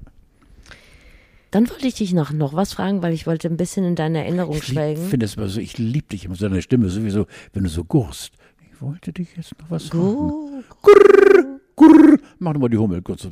Dann 1.50 1.68
wollte 1.68 1.88
ich 1.88 1.94
dich 1.94 2.14
noch, 2.14 2.30
noch 2.32 2.54
was 2.54 2.72
fragen, 2.74 3.02
weil 3.02 3.12
ich 3.12 3.26
wollte 3.26 3.48
ein 3.48 3.56
bisschen 3.56 3.84
in 3.84 3.96
deine 3.96 4.20
Erinnerung 4.20 4.56
Ich 4.56 4.66
schwelgen. 4.66 5.04
finde 5.08 5.26
es 5.26 5.34
immer 5.34 5.48
so, 5.48 5.58
ich 5.60 5.78
liebe 5.78 6.06
dich 6.06 6.26
immer 6.26 6.36
so 6.36 6.48
deine 6.48 6.62
Stimme 6.62 6.88
sowieso, 6.90 7.26
wenn 7.52 7.64
du 7.64 7.68
so 7.68 7.82
gurst. 7.82 8.30
Ich 8.72 8.80
wollte 8.80 9.12
dich 9.12 9.28
jetzt 9.36 9.58
noch 9.58 9.68
was 9.70 9.86
fragen. 9.86 10.62
Gu- 10.80 10.92
Gurr, 11.76 12.18
mach 12.38 12.52
doch 12.54 12.60
mal 12.60 12.68
die 12.68 12.78
Hummel 12.78 13.02
kurz. 13.02 13.26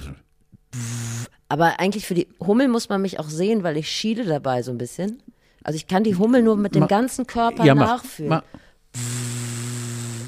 Aber 1.48 1.80
eigentlich 1.80 2.06
für 2.06 2.14
die 2.14 2.28
Hummel 2.40 2.68
muss 2.68 2.88
man 2.88 3.02
mich 3.02 3.18
auch 3.18 3.28
sehen, 3.28 3.62
weil 3.62 3.76
ich 3.76 3.90
schiele 3.90 4.24
dabei 4.24 4.62
so 4.62 4.70
ein 4.70 4.78
bisschen. 4.78 5.22
Also 5.64 5.76
ich 5.76 5.86
kann 5.86 6.04
die 6.04 6.14
Hummel 6.16 6.42
nur 6.42 6.56
mit 6.56 6.74
dem 6.74 6.80
Ma- 6.82 6.86
ganzen 6.86 7.26
Körper 7.26 7.64
Ja, 7.64 7.74
nachfühlen. 7.74 8.28
mach. 8.30 8.42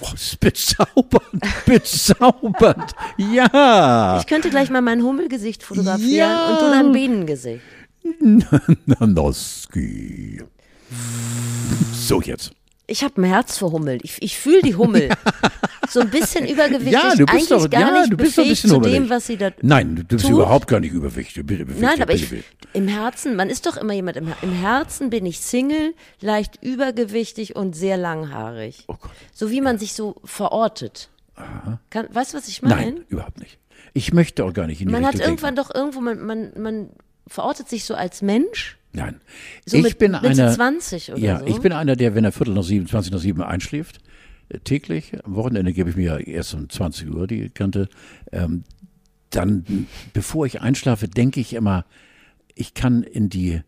Oh, 0.00 0.14
ist 0.14 0.40
bezaubernd, 0.40 1.42
bezaubernd. 1.66 2.92
Ja. 3.16 4.18
Ich 4.20 4.26
könnte 4.26 4.50
gleich 4.50 4.68
mal 4.68 4.82
mein 4.82 5.02
Hummelgesicht 5.02 5.62
fotografieren 5.62 6.10
Ja. 6.30 6.50
und 6.50 6.60
du 6.60 6.70
dein 6.70 6.92
Bienengesicht. 6.92 7.62
Nanoski. 8.86 10.42
So 11.94 12.20
jetzt. 12.20 12.50
Ich 12.92 13.02
habe 13.02 13.22
ein 13.22 13.24
Herz 13.24 13.56
für 13.56 13.72
Hummel. 13.72 14.00
Ich, 14.02 14.20
ich 14.20 14.38
fühle 14.38 14.60
die 14.62 14.74
Hummel. 14.76 15.08
So 15.88 16.00
ein 16.00 16.08
bisschen 16.10 16.46
übergewichtig. 16.46 16.92
Ja, 16.92 17.14
du 17.14 17.26
bist 17.26 17.50
doch- 17.50 17.68
gar 17.68 17.80
ja, 17.80 18.00
nicht 18.00 18.12
du 18.12 18.16
bist 18.16 18.38
doch 18.38 18.44
ein 18.44 18.48
bisschen 18.48 18.70
zu 18.70 18.80
dem, 18.80 19.10
was 19.10 19.26
sie 19.26 19.36
da 19.36 19.50
Nein, 19.60 19.96
du 19.96 20.04
bist 20.04 20.24
tut. 20.24 20.30
überhaupt 20.32 20.66
gar 20.66 20.80
nicht 20.80 20.92
überwichtig. 20.92 21.44
Bitte, 21.44 21.66
bitte, 21.66 21.80
Nein, 21.82 22.00
aber 22.00 22.14
ich, 22.14 22.32
im 22.72 22.88
Herzen, 22.88 23.36
man 23.36 23.50
ist 23.50 23.66
doch 23.66 23.76
immer 23.76 23.92
jemand, 23.92 24.16
im, 24.16 24.32
im 24.40 24.52
Herzen 24.52 25.10
bin 25.10 25.26
ich 25.26 25.40
Single, 25.40 25.92
leicht 26.20 26.62
übergewichtig 26.62 27.56
und 27.56 27.76
sehr 27.76 27.98
langhaarig. 27.98 28.84
Oh 28.86 28.94
Gott. 28.98 29.10
So 29.34 29.50
wie 29.50 29.60
man 29.60 29.78
sich 29.78 29.92
so 29.92 30.14
verortet. 30.24 31.10
Kann, 31.90 32.08
weißt 32.10 32.32
du, 32.32 32.38
was 32.38 32.48
ich 32.48 32.62
meine? 32.62 32.76
Nein, 32.76 33.04
überhaupt 33.08 33.38
nicht. 33.38 33.58
Ich 33.92 34.14
möchte 34.14 34.46
auch 34.46 34.54
gar 34.54 34.66
nicht 34.66 34.80
in 34.80 34.88
die 34.88 34.92
Man 34.92 35.04
hat 35.04 35.14
Richtung 35.14 35.28
irgendwann 35.28 35.56
doch 35.56 35.74
irgendwo, 35.74 36.00
man, 36.00 36.24
man, 36.24 36.52
man 36.56 36.88
verortet 37.26 37.68
sich 37.68 37.84
so 37.84 37.94
als 37.94 38.22
Mensch. 38.22 38.78
Nein. 38.92 39.20
So 39.64 39.78
ich 39.78 39.82
mit 39.82 39.98
bin 39.98 40.12
Mitte 40.12 40.28
einer. 40.28 40.52
20 40.52 41.12
oder 41.12 41.18
ja, 41.20 41.38
so. 41.40 41.46
ich 41.46 41.60
bin 41.60 41.72
einer, 41.72 41.96
der, 41.96 42.14
wenn 42.14 42.24
er 42.24 42.32
Viertel 42.32 42.54
nach 42.54 42.62
sieben, 42.62 42.86
20 42.86 43.12
nach 43.12 43.20
sieben 43.20 43.42
einschläft, 43.42 44.00
äh, 44.48 44.58
täglich, 44.58 45.12
am 45.24 45.34
Wochenende 45.34 45.72
gebe 45.72 45.90
ich 45.90 45.96
mir 45.96 46.26
erst 46.26 46.54
um 46.54 46.68
20 46.68 47.10
Uhr 47.10 47.26
die 47.26 47.48
Kante, 47.48 47.88
ähm, 48.32 48.64
dann, 49.30 49.86
bevor 50.12 50.44
ich 50.44 50.60
einschlafe, 50.60 51.08
denke 51.08 51.40
ich 51.40 51.54
immer, 51.54 51.86
ich 52.54 52.74
kann 52.74 53.02
in 53.02 53.30
die 53.30 53.62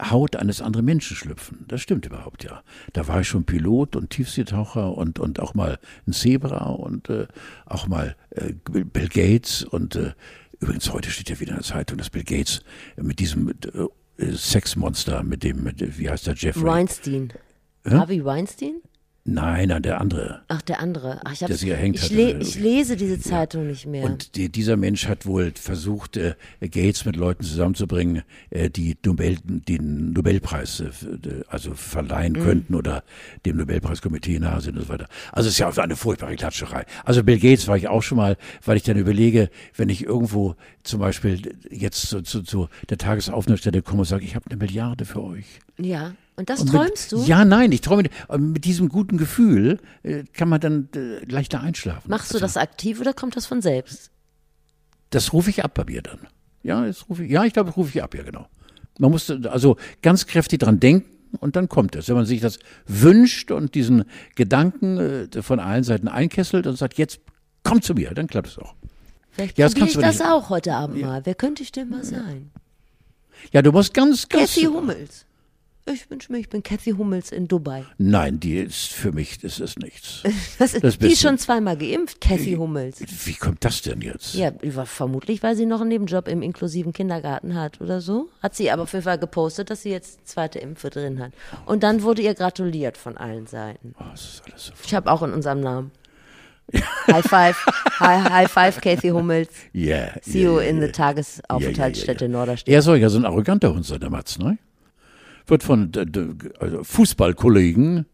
Haut 0.00 0.36
eines 0.36 0.62
anderen 0.62 0.86
Menschen 0.86 1.16
schlüpfen. 1.16 1.64
Das 1.66 1.80
stimmt 1.80 2.06
überhaupt, 2.06 2.44
ja. 2.44 2.62
Da 2.92 3.08
war 3.08 3.20
ich 3.20 3.28
schon 3.28 3.44
Pilot 3.44 3.96
und 3.96 4.10
Tiefseetaucher 4.10 4.96
und, 4.96 5.18
und 5.18 5.40
auch 5.40 5.54
mal 5.54 5.80
ein 6.06 6.12
Zebra 6.12 6.68
und 6.68 7.10
äh, 7.10 7.26
auch 7.66 7.88
mal 7.88 8.14
äh, 8.30 8.52
Bill 8.52 9.08
Gates 9.08 9.64
und 9.64 9.96
äh, 9.96 10.12
übrigens 10.60 10.92
heute 10.92 11.10
steht 11.10 11.30
ja 11.30 11.40
wieder 11.40 11.50
in 11.50 11.58
der 11.58 11.64
Zeitung, 11.64 11.98
dass 11.98 12.10
Bill 12.10 12.22
Gates 12.22 12.60
mit 12.96 13.18
diesem 13.18 13.48
äh, 13.48 13.54
Sexmonster, 14.18 15.22
mit 15.22 15.44
dem, 15.44 15.62
mit, 15.62 15.98
wie 15.98 16.10
heißt 16.10 16.26
der, 16.26 16.34
Jeffrey? 16.34 16.64
Weinstein. 16.64 17.32
Harvey 17.88 18.24
Weinstein? 18.24 18.82
Nein, 19.24 19.68
nein, 19.68 19.82
der 19.82 20.00
andere. 20.00 20.40
Ach, 20.48 20.62
der 20.62 20.80
andere. 20.80 21.20
Ach, 21.24 21.32
ich, 21.32 21.40
Der 21.40 21.54
sich 21.54 21.68
erhängt 21.68 21.96
ich, 21.96 22.10
le 22.10 22.38
ich 22.38 22.58
lese 22.58 22.96
diese 22.96 23.20
Zeitung 23.20 23.66
nicht 23.66 23.84
mehr. 23.84 24.04
Und 24.04 24.36
die, 24.36 24.48
dieser 24.48 24.78
Mensch 24.78 25.06
hat 25.06 25.26
wohl 25.26 25.52
versucht, 25.54 26.16
äh, 26.16 26.34
Gates 26.62 27.04
mit 27.04 27.14
Leuten 27.16 27.44
zusammenzubringen, 27.44 28.22
äh, 28.48 28.70
die 28.70 28.96
Nobel, 29.04 29.36
den 29.44 30.12
Nobelpreis 30.14 30.80
äh, 30.80 30.88
also 31.48 31.74
verleihen 31.74 32.32
Mhm. 32.32 32.42
könnten 32.42 32.74
oder 32.74 33.04
dem 33.44 33.58
Nobelpreiskomitee 33.58 34.38
nahe 34.38 34.62
sind 34.62 34.78
und 34.78 34.84
so 34.84 34.88
weiter. 34.88 35.08
Also 35.30 35.48
es 35.48 35.54
ist 35.54 35.58
ja 35.58 35.68
eine 35.82 35.96
furchtbare 35.96 36.34
Klatscherei. 36.34 36.86
Also 37.04 37.22
Bill 37.22 37.38
Gates 37.38 37.68
war 37.68 37.76
ich 37.76 37.88
auch 37.88 38.02
schon 38.02 38.16
mal, 38.16 38.38
weil 38.64 38.78
ich 38.78 38.82
dann 38.84 38.96
überlege, 38.96 39.50
wenn 39.76 39.90
ich 39.90 40.04
irgendwo 40.04 40.54
zum 40.84 41.00
Beispiel 41.00 41.52
jetzt 41.70 42.08
zu, 42.08 42.22
zu, 42.22 42.42
zu 42.42 42.68
der 42.88 42.96
Tagesaufnahmestelle 42.96 43.82
komme 43.82 44.00
und 44.00 44.06
sage, 44.06 44.24
ich 44.24 44.34
habe 44.34 44.46
eine 44.48 44.56
Milliarde 44.56 45.04
für 45.04 45.22
euch. 45.22 45.44
ja. 45.76 46.12
Und 46.38 46.48
das 46.50 46.60
Und 46.60 46.68
träumst 46.70 47.10
mit, 47.12 47.20
du? 47.22 47.24
Ja, 47.26 47.44
nein, 47.44 47.72
ich 47.72 47.80
träume. 47.80 48.04
und 48.28 48.52
Mit 48.52 48.64
diesem 48.64 48.88
guten 48.88 49.18
Gefühl 49.18 49.78
äh, 50.04 50.22
kann 50.32 50.48
man 50.48 50.60
dann 50.60 50.88
äh, 50.94 51.24
leichter 51.24 51.60
einschlafen. 51.60 52.08
Machst 52.08 52.30
du 52.30 52.36
Also, 52.36 52.44
das 52.44 52.56
aktiv 52.56 53.00
oder 53.00 53.12
kommt 53.12 53.34
das 53.36 53.46
von 53.46 53.60
selbst? 53.60 54.12
Das 55.10 55.32
rufe 55.32 55.50
ich 55.50 55.64
ab 55.64 55.74
bei 55.74 55.84
mir 55.84 56.00
dann. 56.00 56.20
Ja, 56.62 56.86
das 56.86 57.08
rufe 57.08 57.24
ich, 57.24 57.30
ja, 57.32 57.44
ich 57.44 57.52
glaube, 57.54 57.70
das 57.70 57.76
rufe 57.76 57.90
ich 57.96 58.02
ab, 58.02 58.14
ja, 58.14 58.22
genau. 58.22 58.46
Man 59.00 59.10
muss 59.10 59.28
also 59.30 59.76
ganz 60.00 60.26
kräftig 60.26 60.60
dran 60.60 60.78
denken 60.78 61.08
und 61.40 61.56
dann 61.56 61.68
kommt 61.68 61.96
es. 61.96 62.08
Wenn 62.08 62.14
man 62.16 62.26
sich 62.26 62.40
das 62.40 62.58
wünscht 62.86 63.50
und 63.50 63.74
diesen 63.74 64.04
Gedanken 64.36 64.98
äh, 65.32 65.42
von 65.42 65.58
allen 65.58 65.82
Seiten 65.82 66.06
einkesselt 66.06 66.68
und 66.68 66.76
sagt, 66.76 66.98
jetzt 66.98 67.18
komm 67.64 67.82
zu 67.82 67.94
mir, 67.94 68.14
dann 68.14 68.28
klappt 68.28 68.46
es 68.48 68.58
auch. 68.58 68.74
Vielleicht 69.30 69.58
Ja, 69.58 69.66
das 69.66 69.72
probiere 69.74 69.86
kannst 69.86 69.94
ich 69.96 70.00
du 70.00 70.06
das 70.06 70.18
nicht- 70.20 70.28
auch 70.44 70.50
heute 70.50 70.74
Abend 70.74 71.00
mal. 71.00 71.20
Wer 71.26 71.34
könnte 71.34 71.64
ich 71.64 71.72
denn 71.72 71.88
mal 71.88 72.04
sein? 72.04 72.50
Ja, 73.52 73.62
du 73.62 73.72
musst 73.72 73.92
ganz, 73.92 74.28
ganz. 74.28 74.54
Kathy 74.54 74.66
Hummels. 74.66 75.24
Ich 75.92 76.10
wünsche 76.10 76.30
mir, 76.32 76.38
ich 76.38 76.48
bin 76.48 76.62
Kathy 76.62 76.92
Hummels 76.92 77.32
in 77.32 77.48
Dubai. 77.48 77.84
Nein, 77.98 78.40
die 78.40 78.58
ist 78.58 78.88
für 78.88 79.12
mich, 79.12 79.38
das 79.38 79.60
ist 79.60 79.78
nichts. 79.78 80.22
Das 80.58 80.74
ist, 80.74 80.84
Das 80.84 80.98
die 80.98 81.12
ist 81.12 81.20
schon 81.20 81.38
zweimal 81.38 81.76
geimpft, 81.76 82.20
Kathy 82.20 82.54
Hummels. 82.54 82.98
Wie 83.24 83.34
kommt 83.34 83.64
das 83.64 83.82
denn 83.82 84.00
jetzt? 84.00 84.34
Ja, 84.34 84.52
vermutlich, 84.84 85.42
weil 85.42 85.56
sie 85.56 85.66
noch 85.66 85.80
einen 85.80 85.90
Nebenjob 85.90 86.28
im 86.28 86.42
inklusiven 86.42 86.92
Kindergarten 86.92 87.54
hat 87.54 87.80
oder 87.80 88.00
so. 88.00 88.28
Hat 88.42 88.54
sie 88.54 88.70
aber 88.70 88.82
auf 88.82 88.92
jeden 88.92 89.04
Fall 89.04 89.18
gepostet, 89.18 89.70
dass 89.70 89.82
sie 89.82 89.90
jetzt 89.90 90.26
zweite 90.26 90.58
Impfe 90.58 90.90
drin 90.90 91.18
hat. 91.20 91.32
Und 91.66 91.82
dann 91.82 92.02
wurde 92.02 92.22
ihr 92.22 92.34
gratuliert 92.34 92.96
von 92.96 93.16
allen 93.16 93.46
Seiten. 93.46 93.94
Oh, 93.98 94.04
das 94.10 94.22
ist 94.22 94.42
alles 94.46 94.66
so 94.66 94.72
Ich 94.84 94.94
habe 94.94 95.10
auch 95.10 95.22
in 95.22 95.32
unserem 95.32 95.60
Namen. 95.60 95.92
High 97.06 97.24
five, 97.24 97.56
high, 97.98 98.28
high 98.28 98.50
five, 98.50 98.80
Kathy 98.80 99.08
Hummels. 99.08 99.48
Yeah, 99.74 100.18
See 100.20 100.42
you 100.42 100.58
yeah, 100.60 100.68
in 100.68 100.76
yeah. 100.78 100.86
the 100.86 100.92
Tagesaufenthaltsstätte 100.92 102.26
ja, 102.26 102.30
ja. 102.30 102.36
Norderstedt. 102.36 102.74
Er 102.74 102.82
soll 102.82 102.98
ja 102.98 103.08
so 103.08 103.18
ein 103.18 103.24
arroganter 103.24 103.72
Hund 103.72 103.86
sein, 103.86 104.00
der 104.00 104.10
Matz, 104.10 104.38
ne? 104.38 104.58
Wird 105.48 105.62
von 105.62 105.90
also 106.60 106.84
Fußballkollegen 106.84 108.06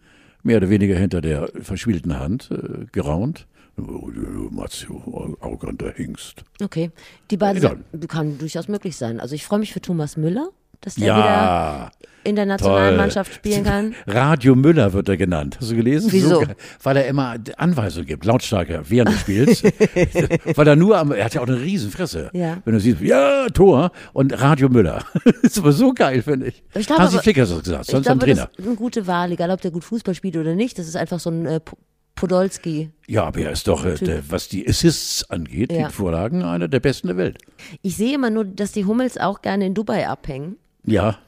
mehr 0.42 0.58
oder 0.58 0.70
weniger 0.70 0.96
hinter 0.96 1.20
der 1.20 1.48
verschwielten 1.60 2.18
Hand 2.18 2.50
äh, 2.50 2.86
geraunt. 2.92 3.46
Du 3.76 4.50
arroganter 5.40 5.90
Hengst. 5.96 6.44
Okay. 6.62 6.90
Die 7.30 7.36
beiden 7.36 7.60
sind- 7.60 8.08
kann 8.08 8.38
durchaus 8.38 8.68
möglich 8.68 8.96
sein. 8.96 9.18
Also 9.20 9.34
ich 9.34 9.44
freue 9.44 9.58
mich 9.58 9.72
für 9.72 9.80
Thomas 9.80 10.16
Müller, 10.16 10.50
dass 10.84 10.94
der 10.96 11.04
wieder 11.14 11.16
Ja, 11.18 11.90
in 12.26 12.36
der 12.36 12.46
nationalen 12.46 13.10
toll. 13.10 13.24
Spielen 13.26 13.64
kann. 13.64 13.94
Radio 14.06 14.54
Müller 14.54 14.92
wird 14.94 15.08
er 15.10 15.16
genannt. 15.18 15.58
Hast 15.60 15.70
du 15.72 15.76
gelesen? 15.76 16.10
Wieso? 16.10 16.40
geil. 16.40 16.56
weil 16.82 16.96
er 16.96 17.06
immer 17.06 17.36
Anweisungen 17.58 18.06
gibt, 18.06 18.24
lautstarker 18.24 18.82
während 18.88 19.10
des 19.12 19.20
Spiels. 19.20 19.62
weil 20.54 20.66
er 20.66 20.76
nur 20.76 20.96
am, 20.96 21.12
er 21.12 21.24
hat 21.26 21.34
ja 21.34 21.42
auch 21.42 21.46
eine 21.46 21.60
Riesenfresse. 21.60 22.30
Ja. 22.32 22.58
Wenn 22.64 22.74
du 22.74 22.80
siehst, 22.80 23.00
ja, 23.02 23.46
Tor 23.48 23.90
und 24.14 24.40
Radio 24.40 24.68
Müller. 24.70 25.04
ist 25.42 25.58
aber 25.58 25.72
so 25.72 25.92
geil, 25.92 26.22
finde 26.22 26.46
ich. 26.48 26.62
Ich 26.74 26.86
glaube 26.86 27.02
Hansi 27.02 27.18
Flick 27.18 27.36
hat 27.38 27.50
das 27.50 27.62
gesagt, 27.62 27.84
sonst 27.86 28.08
ein 28.08 28.18
glaube, 28.18 28.26
das 28.32 28.38
Trainer. 28.38 28.50
ist 28.58 28.66
eine 28.66 28.76
gute 28.76 29.06
Wahl, 29.06 29.32
egal 29.32 29.50
ob 29.50 29.60
der 29.60 29.70
gut 29.70 29.84
Fußball 29.84 30.14
spielt 30.14 30.36
oder 30.36 30.54
nicht. 30.54 30.78
Das 30.78 30.88
ist 30.88 30.96
einfach 30.96 31.20
so 31.20 31.28
ein 31.30 31.44
äh, 31.44 31.60
Po- 31.60 31.76
Podolski. 32.14 32.90
Ja, 33.06 33.24
aber 33.24 33.40
er 33.40 33.50
ist 33.50 33.68
doch, 33.68 33.84
äh, 33.84 33.96
der, 33.96 34.22
was 34.30 34.48
die 34.48 34.66
Assists 34.66 35.28
angeht, 35.30 35.72
Ja. 35.72 35.88
die 35.88 35.92
Vorlagen, 35.92 36.42
einer 36.42 36.68
der 36.68 36.80
besten 36.80 37.08
der 37.08 37.16
Welt. 37.18 37.38
Ich 37.82 37.96
sehe 37.96 38.14
immer 38.14 38.30
nur, 38.30 38.44
dass 38.44 38.72
die 38.72 38.86
Hummels 38.86 39.18
auch 39.18 39.42
gerne 39.42 39.66
in 39.66 39.74
Dubai 39.74 40.08
abhängen. 40.08 40.56
Ja, 40.84 41.18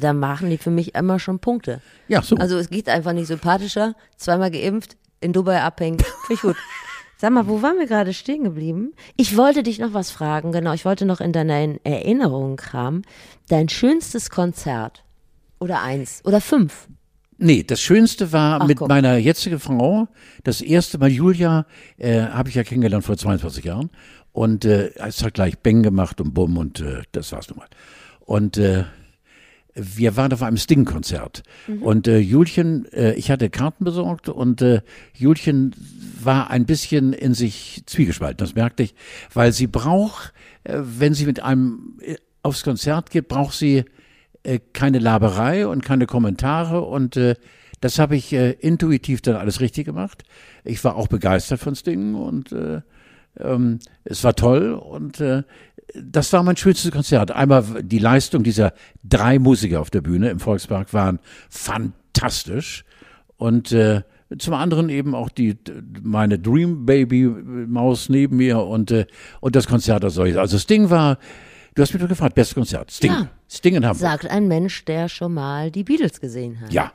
Da- 0.00 0.12
machen 0.12 0.50
die 0.50 0.58
für 0.58 0.70
mich 0.70 0.94
immer 0.94 1.18
schon 1.18 1.38
Punkte. 1.40 1.80
ja, 2.08 2.22
so. 2.22 2.36
Also 2.36 2.56
es 2.58 2.70
geht 2.70 2.88
einfach 2.88 3.12
nicht 3.12 3.26
sympathischer. 3.26 3.94
Zweimal 4.16 4.50
geimpft, 4.50 4.96
in 5.20 5.32
Dubai 5.32 5.60
abhängen. 5.62 5.98
Finde 5.98 6.34
ich 6.34 6.40
gut. 6.40 6.56
Sag 7.18 7.32
mal, 7.32 7.48
wo 7.48 7.62
waren 7.62 7.78
wir 7.78 7.86
gerade 7.86 8.12
stehen 8.12 8.44
geblieben? 8.44 8.92
Ich 9.16 9.36
wollte 9.36 9.62
dich 9.62 9.78
noch 9.78 9.94
was 9.94 10.10
fragen, 10.10 10.52
genau. 10.52 10.72
Ich 10.74 10.84
wollte 10.84 11.06
noch 11.06 11.20
in 11.20 11.32
deiner 11.32 11.54
Erinnerung 11.84 12.56
kramen. 12.56 13.02
Dein 13.48 13.68
schönstes 13.68 14.28
Konzert. 14.30 15.02
Oder 15.58 15.80
eins. 15.82 16.20
Oder 16.24 16.40
fünf. 16.42 16.88
Nee, 17.38 17.62
das 17.64 17.80
Schönste 17.80 18.32
war 18.32 18.60
Ach, 18.62 18.66
mit 18.66 18.78
guck. 18.78 18.88
meiner 18.88 19.16
jetzigen 19.16 19.58
Frau, 19.58 20.08
das 20.44 20.60
erste 20.60 20.98
Mal 20.98 21.10
Julia, 21.10 21.66
äh, 21.98 22.20
habe 22.22 22.50
ich 22.50 22.54
ja 22.54 22.64
kennengelernt 22.64 23.04
vor 23.04 23.16
22 23.16 23.64
Jahren. 23.64 23.90
Und 24.32 24.64
äh, 24.66 24.90
es 24.96 25.22
hat 25.24 25.34
gleich 25.34 25.58
Beng 25.58 25.82
gemacht 25.82 26.20
und 26.20 26.34
Bumm 26.34 26.56
und 26.58 26.80
äh, 26.80 27.02
das 27.12 27.32
war's 27.32 27.48
nun 27.48 27.58
mal. 27.58 27.68
Und 28.26 28.58
äh, 28.58 28.84
wir 29.76 30.16
waren 30.16 30.32
auf 30.32 30.42
einem 30.42 30.56
Sting-Konzert. 30.56 31.42
Und 31.80 32.08
äh, 32.08 32.18
Julchen, 32.18 32.90
äh, 32.92 33.12
ich 33.14 33.30
hatte 33.30 33.50
Karten 33.50 33.84
besorgt 33.84 34.28
und 34.28 34.62
äh, 34.62 34.80
Julchen 35.14 35.74
war 36.22 36.50
ein 36.50 36.64
bisschen 36.64 37.12
in 37.12 37.34
sich 37.34 37.82
zwiegespalten, 37.86 38.38
das 38.38 38.54
merkte 38.54 38.82
ich, 38.82 38.94
weil 39.34 39.52
sie 39.52 39.66
braucht, 39.66 40.32
äh, 40.64 40.78
wenn 40.80 41.12
sie 41.14 41.26
mit 41.26 41.42
einem 41.42 41.98
äh, 42.00 42.16
aufs 42.42 42.64
Konzert 42.64 43.10
geht, 43.10 43.28
braucht 43.28 43.54
sie 43.54 43.84
äh, 44.44 44.60
keine 44.72 44.98
Laberei 44.98 45.66
und 45.66 45.84
keine 45.84 46.06
Kommentare 46.06 46.80
und 46.80 47.16
äh, 47.16 47.34
das 47.80 47.98
habe 47.98 48.16
ich 48.16 48.32
äh, 48.32 48.52
intuitiv 48.52 49.20
dann 49.20 49.36
alles 49.36 49.60
richtig 49.60 49.84
gemacht. 49.84 50.22
Ich 50.64 50.82
war 50.84 50.96
auch 50.96 51.08
begeistert 51.08 51.60
von 51.60 51.74
Sting 51.74 52.14
und 52.14 52.50
äh, 52.52 52.80
ähm, 53.38 53.80
es 54.04 54.24
war 54.24 54.34
toll 54.34 54.72
und 54.72 55.20
äh, 55.20 55.42
das 55.94 56.32
war 56.32 56.42
mein 56.42 56.56
schönstes 56.56 56.90
Konzert. 56.90 57.30
Einmal 57.30 57.64
die 57.82 57.98
Leistung 57.98 58.42
dieser 58.42 58.72
drei 59.04 59.38
Musiker 59.38 59.80
auf 59.80 59.90
der 59.90 60.00
Bühne 60.00 60.30
im 60.30 60.40
Volkspark 60.40 60.92
waren 60.92 61.20
fantastisch 61.48 62.84
und 63.36 63.72
äh, 63.72 64.02
zum 64.38 64.54
anderen 64.54 64.88
eben 64.88 65.14
auch 65.14 65.28
die 65.28 65.56
meine 66.02 66.38
Dream 66.38 66.84
Baby 66.84 67.26
Maus 67.26 68.08
neben 68.08 68.36
mir 68.38 68.60
und 68.60 68.90
äh, 68.90 69.06
und 69.40 69.54
das 69.54 69.68
Konzert 69.68 70.04
als 70.04 70.14
solches. 70.14 70.36
Also 70.36 70.58
Sting 70.58 70.90
war, 70.90 71.18
du 71.74 71.82
hast 71.82 71.92
mich 71.92 72.02
doch 72.02 72.08
gefragt, 72.08 72.34
bestes 72.34 72.54
Konzert. 72.54 72.90
Sting, 72.90 73.12
Ja. 73.12 73.28
Sting 73.48 73.76
in 73.76 73.84
Hamburg. 73.84 74.00
Sagt 74.00 74.26
ein 74.28 74.48
Mensch, 74.48 74.84
der 74.86 75.08
schon 75.08 75.34
mal 75.34 75.70
die 75.70 75.84
Beatles 75.84 76.20
gesehen 76.20 76.60
hat. 76.60 76.72
Ja, 76.72 76.92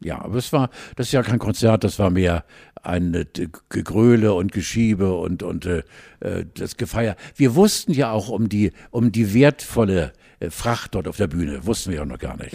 ja, 0.00 0.20
aber 0.20 0.36
es 0.36 0.52
war, 0.52 0.70
das 0.96 1.08
ist 1.08 1.12
ja 1.12 1.22
kein 1.22 1.38
Konzert, 1.38 1.84
das 1.84 1.98
war 1.98 2.10
mehr 2.10 2.44
ein 2.82 3.14
äh, 3.14 3.26
Gegröle 3.68 4.32
und 4.34 4.52
Geschiebe 4.52 5.12
und 5.14 5.42
und 5.42 5.66
äh, 5.66 5.82
äh, 6.20 6.44
das 6.54 6.76
Gefeier. 6.76 7.16
Wir 7.34 7.54
wussten 7.54 7.92
ja 7.92 8.12
auch 8.12 8.28
um 8.28 8.48
die 8.48 8.72
um 8.90 9.10
die 9.10 9.34
wertvolle 9.34 10.12
äh, 10.40 10.50
Fracht 10.50 10.94
dort 10.94 11.08
auf 11.08 11.16
der 11.16 11.26
Bühne, 11.26 11.66
wussten 11.66 11.90
wir 11.90 11.98
ja 11.98 12.04
noch 12.04 12.18
gar 12.18 12.36
nicht, 12.36 12.54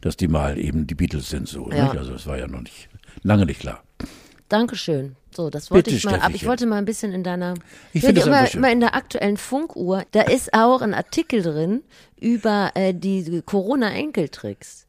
dass 0.00 0.16
die 0.16 0.28
mal 0.28 0.58
eben 0.58 0.86
die 0.86 0.94
Beatles 0.94 1.30
sind 1.30 1.48
so. 1.48 1.70
Ja. 1.70 1.90
Also 1.90 2.12
es 2.14 2.26
war 2.26 2.38
ja 2.38 2.46
noch 2.46 2.60
nicht 2.60 2.88
lange 3.22 3.46
nicht 3.46 3.60
klar. 3.60 3.82
Dankeschön. 4.48 5.16
So, 5.34 5.48
das 5.48 5.70
wollte 5.70 5.84
Bitte, 5.84 5.96
ich 5.96 6.04
mal, 6.04 6.20
aber 6.20 6.34
ich 6.34 6.46
wollte 6.46 6.66
mal 6.66 6.76
ein 6.76 6.84
bisschen 6.84 7.12
in 7.12 7.24
deiner, 7.24 7.54
Ich 7.94 8.04
finde 8.04 8.20
immer, 8.20 8.52
immer 8.52 8.70
in 8.70 8.80
der 8.80 8.94
aktuellen 8.94 9.38
Funkuhr, 9.38 10.04
da 10.10 10.20
ist 10.22 10.52
auch 10.52 10.82
ein 10.82 10.92
Artikel 10.92 11.40
drin 11.40 11.82
über 12.20 12.72
äh, 12.74 12.92
die 12.92 13.40
Corona-Enkeltricks. 13.40 14.86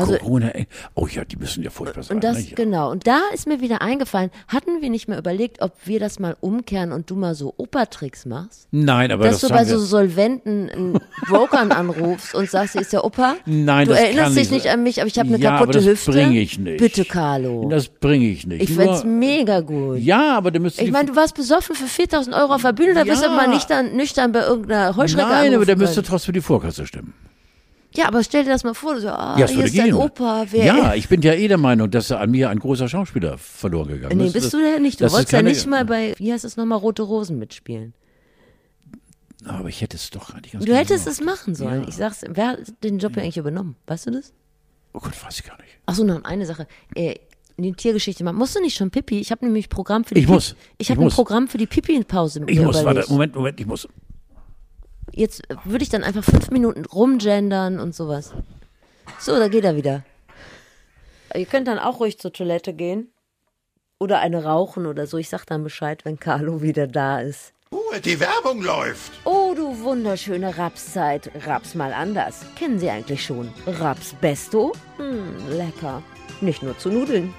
Also, 0.00 0.18
Corona, 0.18 0.50
oh 0.94 1.06
ja, 1.06 1.24
die 1.24 1.36
müssen 1.36 1.62
ja 1.62 1.70
furchtbar 1.70 2.02
sein. 2.02 2.16
und 2.16 2.24
das, 2.24 2.36
nicht? 2.38 2.56
genau. 2.56 2.90
Und 2.90 3.06
da 3.06 3.20
ist 3.34 3.46
mir 3.46 3.60
wieder 3.60 3.82
eingefallen, 3.82 4.30
hatten 4.48 4.80
wir 4.80 4.90
nicht 4.90 5.08
mal 5.08 5.18
überlegt, 5.18 5.62
ob 5.62 5.72
wir 5.84 6.00
das 6.00 6.18
mal 6.18 6.36
umkehren 6.40 6.92
und 6.92 7.10
du 7.10 7.16
mal 7.16 7.34
so 7.34 7.54
Opertricks 7.56 8.26
machst? 8.26 8.68
Nein, 8.70 9.12
aber 9.12 9.24
Dass 9.24 9.40
das 9.40 9.48
du 9.48 9.54
bei 9.54 9.64
so 9.64 9.78
Solventen 9.78 10.98
Brokern 11.28 11.72
anrufst 11.72 12.34
und 12.34 12.50
sagst, 12.50 12.76
ist 12.76 12.92
der 12.92 13.04
Opa. 13.04 13.36
Nein, 13.46 13.86
du 13.86 13.92
das 13.92 14.02
erinnerst 14.02 14.26
kann 14.26 14.34
dich 14.34 14.50
nicht 14.50 14.66
an 14.68 14.82
mich, 14.82 15.00
aber 15.00 15.08
ich 15.08 15.18
habe 15.18 15.28
eine 15.28 15.38
ja, 15.38 15.58
kaputte 15.58 15.78
aber 15.78 15.86
das 15.86 15.86
Hüfte. 15.86 16.10
bringe 16.12 16.40
ich 16.40 16.58
nicht. 16.58 16.78
Bitte, 16.78 17.04
Carlo. 17.04 17.68
Das 17.68 17.88
bringe 17.88 18.26
ich 18.28 18.46
nicht. 18.46 18.62
ich 18.62 18.72
find's 18.74 19.04
mega 19.04 19.60
gut. 19.60 19.98
ja, 19.98 20.36
aber 20.36 20.50
du 20.50 20.60
müsstest 20.60 20.86
Ich 20.86 20.92
meine, 20.92 21.08
du 21.10 21.16
warst 21.16 21.34
besoffen 21.34 21.74
für 21.76 21.86
4000 21.86 22.34
Euro 22.36 22.54
auf 22.54 22.62
der 22.62 22.72
Bühne, 22.72 22.94
da 22.94 23.04
bist 23.04 23.22
du 23.22 23.26
Ja. 23.26 23.34
mal 23.34 23.48
nicht 23.48 23.68
dann 23.70 23.96
nüchtern 23.96 24.32
bei 24.32 24.40
irgendeiner 24.40 24.96
Heuschrecke 24.96 25.28
Nein, 25.28 25.54
aber 25.54 25.66
der 25.66 25.76
müsste 25.76 26.02
trotzdem 26.02 26.34
die 26.34 26.40
Vorkasse 26.40 26.86
stimmen. 26.86 27.12
Ja, 27.96 28.06
aber 28.06 28.22
stell 28.22 28.44
dir 28.44 28.50
das 28.50 28.62
mal 28.62 28.74
vor, 28.74 28.94
du 28.94 29.00
so, 29.00 29.08
ah, 29.08 29.36
Ja, 29.38 29.46
hier 29.48 29.64
ist 29.64 29.76
dein 29.76 29.86
gehen. 29.86 29.94
Opa, 29.94 30.46
wer 30.50 30.64
ja, 30.64 30.94
ich 30.94 31.08
bin 31.08 31.22
ja 31.22 31.32
eh 31.32 31.48
der 31.48 31.58
Meinung, 31.58 31.90
dass 31.90 32.12
an 32.12 32.30
mir 32.30 32.48
ein 32.50 32.58
großer 32.60 32.88
Schauspieler 32.88 33.36
verloren 33.36 33.88
gegangen 33.88 34.16
Nee, 34.18 34.26
ist. 34.28 34.32
bist 34.34 34.44
Das- 34.46 34.52
du 34.52 34.58
der 34.60 34.78
nicht. 34.78 35.00
Du 35.00 35.04
das 35.04 35.12
wolltest 35.12 35.32
ja 35.32 35.42
nicht 35.42 35.66
mal 35.66 35.84
bei, 35.84 36.14
wie 36.18 36.32
heißt 36.32 36.44
es 36.44 36.56
nochmal, 36.56 36.78
Rote 36.78 37.02
Rosen 37.02 37.38
mitspielen. 37.38 37.94
Aber 39.44 39.68
ich 39.68 39.80
hätte 39.80 39.96
es 39.96 40.10
doch 40.10 40.34
eigentlich 40.34 40.52
ganz 40.52 40.64
Du 40.66 40.74
hättest 40.76 41.04
gemacht. 41.06 41.20
es 41.20 41.24
machen 41.24 41.54
sollen. 41.54 41.86
Ich 41.88 41.96
sag's, 41.96 42.22
wer 42.28 42.48
hat 42.48 42.58
den 42.84 42.98
Job 42.98 43.16
ja 43.16 43.22
eigentlich 43.22 43.38
übernommen? 43.38 43.74
Weißt 43.86 44.06
du 44.06 44.10
das? 44.10 44.32
Oh 44.92 44.98
Gott, 45.00 45.12
weiß 45.24 45.38
ich 45.40 45.44
gar 45.44 45.56
nicht. 45.58 45.70
Ach 45.86 45.94
so, 45.94 46.04
noch 46.04 46.22
eine 46.24 46.44
Sache. 46.46 46.66
Äh, 46.94 47.14
die 47.56 47.72
Tiergeschichte 47.72 48.22
machen. 48.24 48.36
Musst 48.36 48.54
du 48.56 48.60
nicht 48.60 48.76
schon 48.76 48.90
Pipi? 48.90 49.18
Ich 49.18 49.30
habe 49.30 49.44
nämlich 49.44 49.68
Programm 49.68 50.04
für 50.04 50.14
die 50.14 50.20
Ich 50.20 50.26
Pipi- 50.26 50.32
muss. 50.32 50.56
Ich 50.78 50.88
Ich 50.88 50.90
habe 50.90 51.02
ein. 51.02 51.08
Programm 51.10 51.48
für 51.48 51.58
die 51.58 51.66
Pipi-Pause 51.66 52.42
Ich 52.46 52.58
muss, 52.60 52.80
überlegt. 52.80 52.96
warte, 53.08 53.12
Moment, 53.12 53.34
Moment, 53.34 53.60
ich 53.60 53.66
muss. 53.66 53.88
Jetzt 55.12 55.42
würde 55.64 55.82
ich 55.82 55.88
dann 55.88 56.04
einfach 56.04 56.24
fünf 56.24 56.50
Minuten 56.50 56.84
rumgendern 56.84 57.80
und 57.80 57.94
sowas. 57.94 58.32
So, 59.18 59.38
da 59.38 59.48
geht 59.48 59.64
er 59.64 59.76
wieder. 59.76 60.04
Ihr 61.34 61.46
könnt 61.46 61.68
dann 61.68 61.78
auch 61.78 62.00
ruhig 62.00 62.18
zur 62.18 62.32
Toilette 62.32 62.72
gehen. 62.72 63.12
Oder 63.98 64.20
eine 64.20 64.44
rauchen 64.44 64.86
oder 64.86 65.06
so. 65.06 65.18
Ich 65.18 65.28
sag 65.28 65.44
dann 65.44 65.62
Bescheid, 65.62 66.04
wenn 66.04 66.18
Carlo 66.18 66.62
wieder 66.62 66.86
da 66.86 67.20
ist. 67.20 67.52
Ruhe, 67.72 68.00
die 68.00 68.18
Werbung 68.18 68.62
läuft. 68.62 69.12
Oh, 69.24 69.52
du 69.54 69.78
wunderschöne 69.80 70.56
Rapszeit. 70.56 71.30
Raps 71.46 71.74
mal 71.74 71.92
anders. 71.92 72.44
Kennen 72.56 72.78
Sie 72.78 72.90
eigentlich 72.90 73.24
schon. 73.24 73.52
Raps 73.66 74.14
Besto? 74.20 74.72
Hm, 74.96 75.36
lecker. 75.50 76.02
Nicht 76.40 76.62
nur 76.62 76.76
zu 76.78 76.88
Nudeln. 76.88 77.34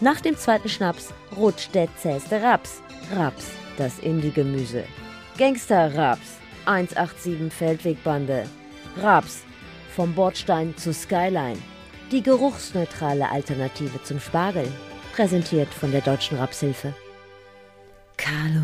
Nach 0.00 0.20
dem 0.20 0.36
zweiten 0.36 0.68
Schnaps 0.68 1.14
rutscht 1.36 1.74
der 1.74 1.88
zähste 1.96 2.42
Raps. 2.42 2.82
Raps, 3.14 3.46
das 3.78 3.98
Indie-Gemüse. 4.00 4.84
Gangster 5.38 5.94
Raps. 5.94 6.39
187 6.66 7.52
Feldwegbande. 7.52 8.44
Raps. 8.96 9.42
Vom 9.94 10.14
Bordstein 10.14 10.76
zu 10.76 10.92
Skyline. 10.92 11.58
Die 12.12 12.22
geruchsneutrale 12.22 13.28
Alternative 13.30 14.02
zum 14.02 14.20
Spargel. 14.20 14.66
Präsentiert 15.14 15.68
von 15.68 15.90
der 15.90 16.00
Deutschen 16.00 16.38
Rapshilfe. 16.38 16.94
Carlo 18.16 18.60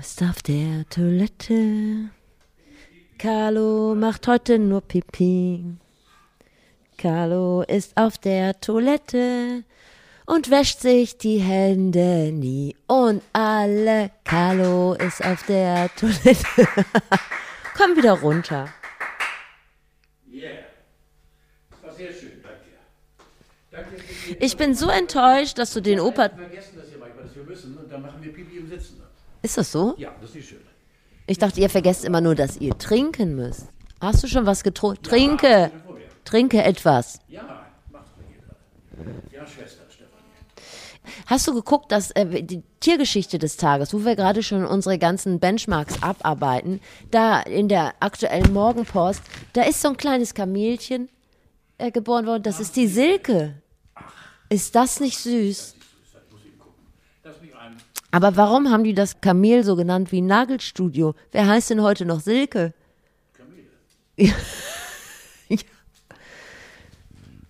ist 0.00 0.22
auf 0.22 0.42
der 0.42 0.88
Toilette. 0.88 2.10
Carlo 3.18 3.94
macht 3.94 4.26
heute 4.28 4.58
nur 4.58 4.80
Pipi. 4.80 5.64
Carlo 6.96 7.62
ist 7.62 7.96
auf 7.96 8.18
der 8.18 8.60
Toilette 8.60 9.64
und 10.30 10.48
wäscht 10.48 10.80
sich 10.80 11.18
die 11.18 11.38
Hände 11.38 12.30
nie. 12.32 12.76
Und 12.86 13.20
alle, 13.32 14.12
Carlo 14.22 14.94
ist 14.94 15.24
auf 15.24 15.44
der 15.46 15.90
Toilette. 15.96 16.68
Komm 17.76 17.96
wieder 17.96 18.12
runter. 18.12 18.68
Das 21.70 21.82
war 21.82 21.92
sehr 21.92 22.12
schön, 22.12 22.40
danke. 22.42 22.68
Danke 23.72 24.02
Ich 24.38 24.56
bin 24.56 24.74
so 24.74 24.88
enttäuscht, 24.88 25.58
dass 25.58 25.72
du 25.72 25.80
den 25.80 25.98
Opa. 25.98 26.28
vergessen 26.28 26.74
das 26.76 26.88
hier 26.88 26.98
manchmal, 26.98 27.24
dass 27.24 27.34
wir 27.34 27.42
müssen 27.42 27.76
und 27.76 27.90
dann 27.90 28.02
machen 28.02 28.22
wir 28.22 28.32
Pipi 28.32 28.58
im 28.58 28.68
Sitzen. 28.68 29.02
Ist 29.42 29.58
das 29.58 29.72
so? 29.72 29.94
Ja, 29.98 30.14
das 30.20 30.30
ist 30.30 30.36
nicht 30.36 30.48
schön. 30.48 30.60
Ich 31.26 31.38
dachte, 31.38 31.60
ihr 31.60 31.70
vergesst 31.70 32.04
immer 32.04 32.20
nur, 32.20 32.36
dass 32.36 32.56
ihr 32.56 32.78
trinken 32.78 33.34
müsst. 33.34 33.66
Hast 34.00 34.22
du 34.22 34.28
schon 34.28 34.46
was 34.46 34.62
getrunken? 34.62 35.02
Trinke. 35.02 35.72
Trinke 36.24 36.62
etwas. 36.62 37.18
Ja, 37.28 37.64
mach's 37.90 38.10
mir. 38.16 39.36
Ja, 39.36 39.44
Schwester. 39.46 39.89
Hast 41.26 41.48
du 41.48 41.54
geguckt, 41.54 41.92
dass 41.92 42.10
äh, 42.12 42.42
die 42.42 42.62
Tiergeschichte 42.80 43.38
des 43.38 43.56
Tages, 43.56 43.92
wo 43.94 44.04
wir 44.04 44.16
gerade 44.16 44.42
schon 44.42 44.64
unsere 44.64 44.98
ganzen 44.98 45.40
Benchmarks 45.40 46.02
abarbeiten, 46.02 46.80
da 47.10 47.40
in 47.40 47.68
der 47.68 47.94
aktuellen 48.00 48.52
Morgenpost, 48.52 49.22
da 49.52 49.62
ist 49.62 49.80
so 49.80 49.88
ein 49.88 49.96
kleines 49.96 50.34
Kamelchen 50.34 51.08
äh, 51.78 51.90
geboren 51.90 52.26
worden, 52.26 52.42
das 52.42 52.60
ist 52.60 52.76
die 52.76 52.86
Silke. 52.86 53.54
Ist 54.48 54.74
das 54.74 55.00
nicht 55.00 55.18
süß? 55.18 55.76
Aber 58.12 58.36
warum 58.36 58.70
haben 58.70 58.84
die 58.84 58.94
das 58.94 59.20
Kamel 59.20 59.62
so 59.62 59.76
genannt 59.76 60.10
wie 60.10 60.20
Nagelstudio? 60.20 61.14
Wer 61.30 61.46
heißt 61.46 61.70
denn 61.70 61.82
heute 61.82 62.04
noch 62.04 62.20
Silke? 62.20 62.74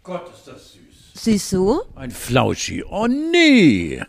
Gott, 0.03 0.33
ist 0.35 0.47
das. 0.47 0.70
Siehst 1.23 1.53
du? 1.53 1.83
Ein 1.97 2.11
Flauschi. 2.11 2.83
Oh 2.83 3.07
nee. 3.07 4.03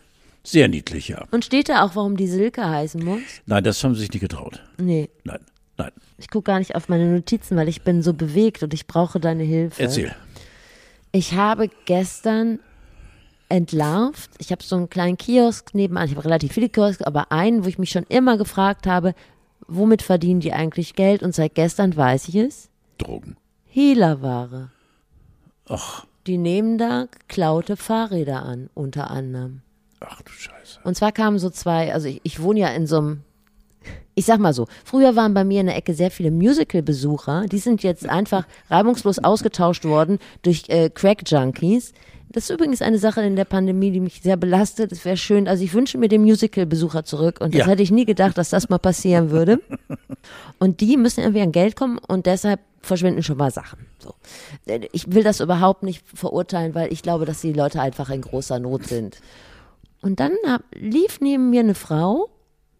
Sehr 0.44 0.66
niedlich, 0.68 1.08
ja. 1.08 1.26
Und 1.30 1.44
steht 1.44 1.68
da 1.68 1.84
auch, 1.84 1.94
warum 1.94 2.16
die 2.16 2.26
Silke 2.26 2.66
heißen 2.66 3.04
muss? 3.04 3.20
Nein, 3.44 3.62
das 3.62 3.84
haben 3.84 3.94
sie 3.94 4.00
sich 4.00 4.12
nicht 4.12 4.22
getraut. 4.22 4.62
Nee, 4.78 5.10
Nein, 5.24 5.40
nein. 5.76 5.90
ich 6.16 6.30
gucke 6.30 6.44
gar 6.46 6.58
nicht 6.58 6.74
auf 6.74 6.88
meine 6.88 7.12
Notizen, 7.12 7.54
weil 7.58 7.68
ich 7.68 7.82
bin 7.82 8.02
so 8.02 8.14
bewegt 8.14 8.62
und 8.62 8.72
ich 8.72 8.86
brauche 8.86 9.20
deine 9.20 9.42
Hilfe. 9.42 9.82
Erzähl. 9.82 10.14
Ich 11.12 11.34
habe 11.34 11.68
gestern 11.84 12.60
entlarvt. 13.50 14.30
Ich 14.38 14.50
habe 14.50 14.62
so 14.62 14.76
einen 14.76 14.88
kleinen 14.88 15.18
Kiosk 15.18 15.74
nebenan. 15.74 16.06
Ich 16.08 16.16
habe 16.16 16.24
relativ 16.24 16.52
viele 16.54 16.70
Kioske, 16.70 17.06
aber 17.06 17.30
einen, 17.30 17.62
wo 17.64 17.68
ich 17.68 17.78
mich 17.78 17.90
schon 17.90 18.04
immer 18.08 18.38
gefragt 18.38 18.86
habe, 18.86 19.14
womit 19.68 20.00
verdienen 20.00 20.40
die 20.40 20.54
eigentlich 20.54 20.94
Geld? 20.94 21.22
Und 21.22 21.34
seit 21.34 21.54
gestern 21.54 21.94
weiß 21.94 22.28
ich 22.28 22.36
es. 22.36 22.70
Drogen. 22.96 23.36
Hehlerware. 23.66 24.70
Ach, 25.68 26.06
Die 26.26 26.38
nehmen 26.38 26.78
da 26.78 27.06
geklaute 27.28 27.76
Fahrräder 27.76 28.42
an, 28.44 28.70
unter 28.74 29.10
anderem. 29.10 29.62
ach 30.00 30.22
du 30.22 30.30
Scheiße. 30.32 30.78
Und 30.84 30.96
zwar 30.96 31.12
kamen 31.12 31.38
so 31.38 31.50
zwei, 31.50 31.92
also 31.92 32.08
ich, 32.08 32.20
ich 32.22 32.40
wohne 32.42 32.60
ja 32.60 32.68
in 32.68 32.86
so 32.86 32.98
einem 32.98 33.22
Ich 34.14 34.26
sag 34.26 34.38
mal 34.38 34.52
so, 34.52 34.66
früher 34.84 35.16
waren 35.16 35.34
bei 35.34 35.42
mir 35.44 35.60
in 35.60 35.66
der 35.66 35.76
Ecke 35.76 35.94
sehr 35.94 36.10
viele 36.10 36.30
Musical-Besucher. 36.30 37.46
Die 37.50 37.58
sind 37.58 37.82
jetzt 37.82 38.08
einfach 38.08 38.46
reibungslos 38.70 39.18
ausgetauscht 39.18 39.84
worden 39.84 40.18
durch 40.42 40.64
äh, 40.68 40.90
Crack-Junkies. 40.90 41.92
Das 42.30 42.44
ist 42.44 42.50
übrigens 42.50 42.80
eine 42.82 42.98
Sache 42.98 43.22
in 43.22 43.36
der 43.36 43.44
Pandemie, 43.44 43.90
die 43.90 44.00
mich 44.00 44.22
sehr 44.22 44.36
belastet. 44.36 44.90
Es 44.92 45.04
wäre 45.04 45.16
schön, 45.18 45.48
also 45.48 45.62
ich 45.64 45.74
wünsche 45.74 45.98
mir 45.98 46.08
den 46.08 46.22
Musical-Besucher 46.22 47.04
zurück 47.04 47.40
und 47.40 47.52
das 47.54 47.60
Ja. 47.60 47.66
hätte 47.66 47.82
ich 47.82 47.90
nie 47.90 48.04
gedacht, 48.06 48.38
dass 48.38 48.50
das 48.50 48.68
mal 48.68 48.78
passieren 48.78 49.30
würde. 49.30 49.60
Und 50.58 50.80
die 50.80 50.96
müssen 50.96 51.20
irgendwie 51.20 51.42
an 51.42 51.52
Geld 51.52 51.74
kommen 51.76 51.98
und 51.98 52.26
deshalb 52.26 52.60
verschwinden 52.82 53.22
schon 53.22 53.36
mal 53.36 53.50
Sachen. 53.50 53.86
So. 53.98 54.14
Ich 54.92 55.12
will 55.12 55.22
das 55.22 55.40
überhaupt 55.40 55.82
nicht 55.82 56.04
verurteilen, 56.06 56.74
weil 56.74 56.92
ich 56.92 57.02
glaube, 57.02 57.24
dass 57.24 57.40
die 57.40 57.52
Leute 57.52 57.80
einfach 57.80 58.10
in 58.10 58.20
großer 58.20 58.58
Not 58.58 58.86
sind. 58.86 59.20
Und 60.00 60.20
dann 60.20 60.32
lief 60.74 61.20
neben 61.20 61.50
mir 61.50 61.60
eine 61.60 61.74
Frau, 61.74 62.28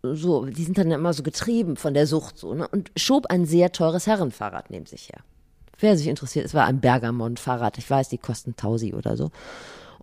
so, 0.03 0.47
die 0.47 0.65
sind 0.65 0.79
dann 0.79 0.91
immer 0.91 1.13
so 1.13 1.23
getrieben 1.23 1.77
von 1.77 1.95
der 1.95 2.07
Sucht, 2.07 2.37
so, 2.37 2.55
ne, 2.55 2.67
und 2.67 2.91
schob 2.97 3.27
ein 3.27 3.47
sehr 3.47 3.71
teures 3.71 4.07
Herrenfahrrad 4.07 4.71
neben 4.71 4.87
sich 4.87 5.09
her. 5.09 5.21
Wer 5.79 5.97
sich 5.97 6.09
interessiert, 6.09 6.45
es 6.45 6.55
war 6.55 6.67
ein 6.67 6.81
Bergamont-Fahrrad, 6.81 7.79
ich 7.79 7.89
weiß, 7.89 8.09
die 8.09 8.19
kosten 8.19 8.57
Tausi 8.57 8.95
oder 8.95 9.17
so. 9.17 9.31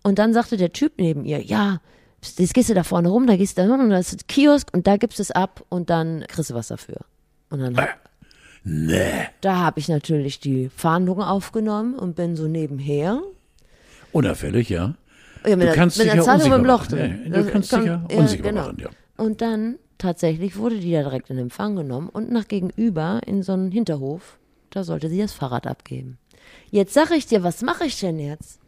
Und 0.02 0.20
dann 0.20 0.34
sagte 0.34 0.56
der 0.56 0.72
Typ 0.72 0.94
neben 0.98 1.26
ihr, 1.26 1.42
ja, 1.44 1.82
jetzt 2.38 2.54
gehst 2.54 2.70
du 2.70 2.74
da 2.74 2.84
vorne 2.84 3.10
rum, 3.10 3.28
da 3.28 3.36
gehst 3.36 3.58
du 3.58 3.62
da 3.62 3.68
hin 3.68 3.82
und 3.82 3.90
da 3.90 3.98
ist 3.98 4.14
ein 4.14 4.28
Kiosk 4.28 4.70
und 4.74 4.88
da 4.88 4.98
gibst 4.98 5.20
du 5.20 5.24
es 5.24 5.32
ab 5.32 5.66
und 5.68 5.90
dann 5.90 6.26
kriegst 6.28 6.50
du 6.50 6.54
was 6.54 6.70
dafür. 6.70 7.00
Und 7.50 7.60
dann 7.60 7.78
Nee. 8.64 9.28
da 9.42 9.58
habe 9.58 9.80
ich 9.80 9.88
natürlich 9.88 10.40
die 10.40 10.70
Fahndung 10.70 11.22
aufgenommen 11.22 11.96
und 11.96 12.16
bin 12.16 12.36
so 12.36 12.48
nebenher. 12.48 13.22
Unauffällig, 14.12 14.70
ja. 14.70 14.96
Ja, 15.46 15.56
Du 15.56 15.62
der- 15.62 15.74
kannst 15.74 15.98
mit 15.98 16.06
dich 16.08 16.14
der 16.14 16.22
ja 16.22 16.24
Zeitung 16.26 16.52
unsicher 16.52 16.56
im 16.58 16.66
Loch 16.66 16.90
machen. 16.90 16.98
Ja, 17.00 17.08
du 17.08 17.44
Das 17.44 17.48
kannst 17.52 17.70
kann- 17.72 17.80
dich 17.82 17.88
ja 17.90 18.06
ja, 18.10 18.18
unsicher 18.18 18.44
genau. 18.44 18.62
machen, 18.64 18.78
ja. 18.80 18.90
Und 19.18 19.42
dann 19.42 19.76
tatsächlich 19.98 20.58
wurde 20.58 20.80
die 20.80 20.92
da 20.92 21.02
direkt 21.04 21.30
in 21.30 21.38
Empfang 21.38 21.76
genommen 21.76 22.10
und 22.10 22.32
nach 22.32 22.48
gegenüber 22.48 23.22
in 23.26 23.44
so 23.44 23.54
einen 23.54 23.72
Hinterhof, 23.72 24.38
da 24.72 24.84
sollte 24.84 25.10
sie 25.10 25.20
das 25.20 25.32
Fahrrad 25.34 25.66
abgeben. 25.68 26.18
Jetzt 26.72 26.94
sag 26.94 27.12
ich 27.12 27.26
dir, 27.28 27.44
was 27.44 27.62
mache 27.62 27.86
ich 27.86 28.00
denn 28.00 28.20
jetzt? 28.20 28.60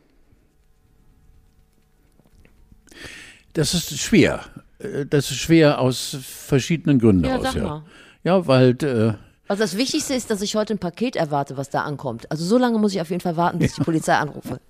Das 3.54 3.74
ist 3.74 3.98
schwer. 4.00 4.46
Äh, 4.80 5.06
Das 5.06 5.30
ist 5.32 5.38
schwer 5.38 5.80
aus 5.80 6.18
verschiedenen 6.22 7.00
Gründen 7.00 7.26
Ja, 7.26 7.38
aus, 7.38 7.44
sag 7.44 7.56
ja. 7.56 7.64
mal. 7.64 7.84
Ja, 8.24 8.48
weil 8.48 8.70
äh, 8.84 9.14
Also 9.52 9.64
das 9.64 9.76
Wichtigste 9.76 10.14
ist, 10.14 10.32
dass 10.32 10.42
ich 10.42 10.56
heute 10.56 10.76
ein 10.76 10.78
Paket 10.78 11.18
erwarte, 11.18 11.58
was 11.58 11.70
da 11.70 11.82
ankommt. 11.82 12.32
Also 12.32 12.46
so 12.46 12.58
lange 12.58 12.80
muss 12.80 12.94
ich 12.94 13.02
auf 13.02 13.10
jeden 13.10 13.20
Fall 13.20 13.36
warten, 13.36 13.60
bis 13.60 13.72
ich 13.72 13.76
die 13.80 13.84
Polizei 13.84 14.14
anrufe. 14.14 14.62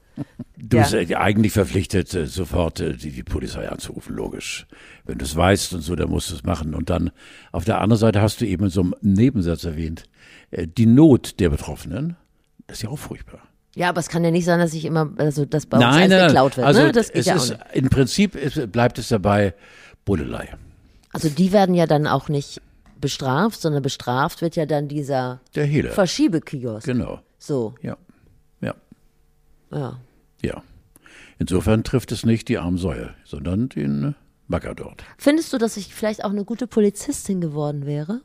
du 0.58 0.80
bist 0.80 0.96
äh, 0.96 1.14
eigentlich 1.14 1.54
verpflichtet, 1.54 2.12
äh, 2.16 2.26
sofort 2.26 2.80
äh, 2.80 2.96
die, 2.96 3.12
die 3.12 3.22
Polizei 3.22 3.70
anzurufen, 3.70 4.16
logisch. 4.16 4.66
Wenn 5.06 5.20
du 5.20 5.26
es 5.26 5.36
weißt 5.36 5.74
und 5.76 5.82
so, 5.82 5.96
dann 5.96 6.10
musst 6.10 6.32
du 6.32 6.34
es 6.34 6.42
machen. 6.42 6.74
Und 6.74 6.90
dann 6.90 7.12
auf 7.52 7.64
der 7.64 7.80
anderen 7.80 8.00
Seite 8.00 8.24
hast 8.24 8.42
du 8.42 8.48
eben 8.48 8.64
in 8.64 8.70
so 8.72 8.82
einem 8.82 8.96
Nebensatz 9.02 9.66
erwähnt, 9.66 10.06
äh, 10.50 10.66
die 10.66 10.88
Not 10.88 11.40
der 11.40 11.50
Betroffenen, 11.50 12.16
das 12.66 12.78
ist 12.78 12.82
ja 12.82 12.90
auch 12.90 12.98
furchtbar. 12.98 13.44
Ja, 13.76 13.90
aber 13.90 14.00
es 14.00 14.10
kann 14.10 14.24
ja 14.24 14.32
nicht 14.32 14.46
sein, 14.46 14.58
dass 14.58 14.74
ich 14.74 14.86
immer, 14.86 15.12
also 15.18 15.46
dass 15.46 15.68
bei 15.68 15.78
uns 15.78 15.86
nein, 15.86 16.12
alles 16.12 16.32
geklaut 16.32 16.58
wird. 16.58 16.66
also 16.66 16.82
ne? 16.82 16.92
Das 16.92 17.14
geht 17.14 17.26
ja 17.26 17.36
ist, 17.36 17.56
im 17.74 17.90
Prinzip 17.92 18.34
ist, 18.34 18.72
bleibt 18.72 18.98
es 18.98 19.10
dabei 19.10 19.54
Bullerei. 20.06 20.50
Also 21.14 21.30
die 21.30 21.52
werden 21.52 21.76
ja 21.76 21.86
dann 21.86 22.08
auch 22.08 22.30
nicht 22.30 22.62
bestraft, 23.02 23.60
sondern 23.62 23.82
bestraft 23.84 24.42
wird 24.42 24.56
ja 24.56 24.66
dann 24.66 24.88
dieser 24.88 25.42
Der 25.56 25.66
Hehler. 25.66 25.92
Verschiebekiosk. 25.92 26.86
Genau. 26.86 27.20
So, 27.38 27.76
Ja. 27.82 27.98
Ja. 28.62 28.76
ja. 29.72 30.00
Ja. 30.44 30.64
Insofern 31.40 31.84
trifft 31.84 32.12
es 32.12 32.26
nicht 32.26 32.48
die 32.50 32.58
armen 32.60 32.78
Säue, 32.78 33.16
sondern 33.26 33.70
den 33.70 34.04
äh, 34.04 34.14
Bagger 34.48 34.76
dort. 34.76 35.04
Findest 35.18 35.52
du, 35.54 35.58
dass 35.58 35.76
ich 35.78 35.94
vielleicht 35.94 36.24
auch 36.24 36.30
eine 36.30 36.46
gute 36.46 36.68
Polizistin 36.68 37.42
geworden 37.42 37.86
wäre? 37.86 38.22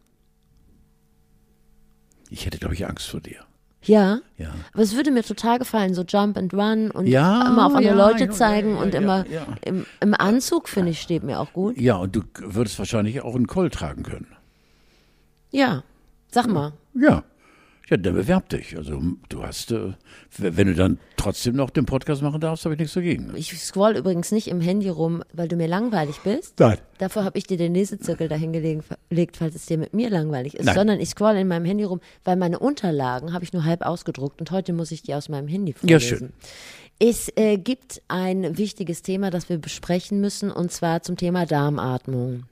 Ich 2.28 2.44
hätte, 2.44 2.58
glaube 2.58 2.74
ich, 2.74 2.86
Angst 2.86 3.08
vor 3.08 3.20
dir. 3.20 3.38
Ja. 3.82 4.18
Ja. 4.36 4.52
Aber 4.72 4.82
es 4.82 4.96
würde 4.96 5.10
mir 5.12 5.22
total 5.22 5.58
gefallen, 5.58 5.94
so 5.94 6.02
Jump 6.02 6.36
and 6.36 6.52
Run 6.52 6.90
und 6.90 7.06
Ja, 7.06 7.46
immer 7.48 7.66
auf 7.66 7.74
andere 7.74 7.96
ja, 7.96 8.06
Leute 8.08 8.30
zeigen 8.30 8.76
und 8.76 8.94
immer. 8.94 9.24
Im, 9.64 9.86
im 10.00 10.14
Anzug, 10.14 10.68
finde 10.68 10.90
ich, 10.90 11.00
steht 11.00 11.22
mir 11.22 11.38
auch 11.38 11.52
gut. 11.52 11.78
Ja, 11.78 11.96
und 11.96 12.16
du 12.16 12.22
würdest 12.38 12.78
wahrscheinlich 12.78 13.20
auch 13.22 13.34
einen 13.36 13.46
Koll 13.46 13.70
tragen 13.70 14.02
können. 14.02 14.26
Ja. 15.56 15.82
Sag 16.30 16.46
mal. 16.48 16.72
Ja. 16.94 17.24
Ja, 17.88 17.96
dann 17.96 18.14
bewerb 18.14 18.48
dich. 18.48 18.76
Also 18.76 19.00
du 19.28 19.44
hast, 19.44 19.70
äh, 19.70 19.92
wenn 20.38 20.66
du 20.66 20.74
dann 20.74 20.98
trotzdem 21.16 21.54
noch 21.54 21.70
den 21.70 21.86
Podcast 21.86 22.20
machen 22.20 22.40
darfst, 22.40 22.64
habe 22.64 22.74
ich 22.74 22.80
nichts 22.80 22.94
dagegen. 22.94 23.30
Ich 23.36 23.56
scroll 23.60 23.96
übrigens 23.96 24.32
nicht 24.32 24.48
im 24.48 24.60
Handy 24.60 24.88
rum, 24.88 25.22
weil 25.32 25.46
du 25.46 25.54
mir 25.54 25.68
langweilig 25.68 26.16
bist. 26.24 26.58
Nein. 26.58 26.78
Dafür 26.98 27.22
habe 27.22 27.38
ich 27.38 27.46
dir 27.46 27.56
den 27.56 27.74
Lesezirkel 27.74 28.26
dahin 28.26 28.52
gelegen- 28.52 28.82
gelegt, 29.08 29.36
falls 29.36 29.54
es 29.54 29.66
dir 29.66 29.78
mit 29.78 29.94
mir 29.94 30.10
langweilig 30.10 30.54
ist. 30.56 30.64
Nein. 30.66 30.74
Sondern 30.74 30.98
ich 30.98 31.10
scroll 31.10 31.36
in 31.36 31.46
meinem 31.46 31.64
Handy 31.64 31.84
rum, 31.84 32.00
weil 32.24 32.34
meine 32.34 32.58
Unterlagen 32.58 33.32
habe 33.32 33.44
ich 33.44 33.52
nur 33.52 33.64
halb 33.64 33.82
ausgedruckt 33.82 34.40
und 34.40 34.50
heute 34.50 34.72
muss 34.72 34.90
ich 34.90 35.02
die 35.02 35.14
aus 35.14 35.28
meinem 35.28 35.46
Handy 35.46 35.70
Ja, 35.72 35.78
vorlesen. 36.00 36.18
schön. 36.18 36.32
Es 36.98 37.30
äh, 37.36 37.56
gibt 37.56 38.02
ein 38.08 38.58
wichtiges 38.58 39.02
Thema, 39.02 39.30
das 39.30 39.48
wir 39.48 39.58
besprechen 39.58 40.20
müssen, 40.20 40.50
und 40.50 40.72
zwar 40.72 41.02
zum 41.02 41.16
Thema 41.16 41.46
Darmatmung. 41.46 42.44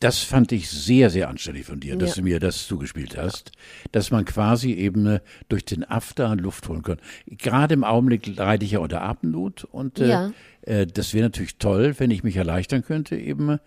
Das 0.00 0.18
fand 0.18 0.50
ich 0.52 0.68
sehr, 0.68 1.08
sehr 1.08 1.28
anständig 1.28 1.66
von 1.66 1.80
dir, 1.80 1.96
dass 1.96 2.10
Ja. 2.10 2.14
du 2.16 2.22
mir 2.22 2.40
das 2.40 2.66
zugespielt 2.66 3.16
hast, 3.16 3.52
dass 3.92 4.10
man 4.10 4.24
quasi 4.24 4.72
eben 4.72 5.06
äh, 5.06 5.20
durch 5.48 5.64
den 5.64 5.88
After 5.88 6.34
Luft 6.36 6.68
holen 6.68 6.82
kann. 6.82 6.98
Gerade 7.26 7.74
im 7.74 7.84
Augenblick 7.84 8.26
leide 8.36 8.64
ich 8.64 8.72
ja 8.72 8.80
unter 8.80 9.02
Atemnot 9.02 9.64
und 9.64 10.00
äh, 10.00 10.08
Ja. 10.08 10.32
äh, 10.62 10.86
das 10.86 11.14
wäre 11.14 11.24
natürlich 11.24 11.56
toll, 11.58 11.94
wenn 11.98 12.10
ich 12.10 12.24
mich 12.24 12.36
erleichtern 12.36 12.84
könnte 12.84 13.16
eben. 13.16 13.58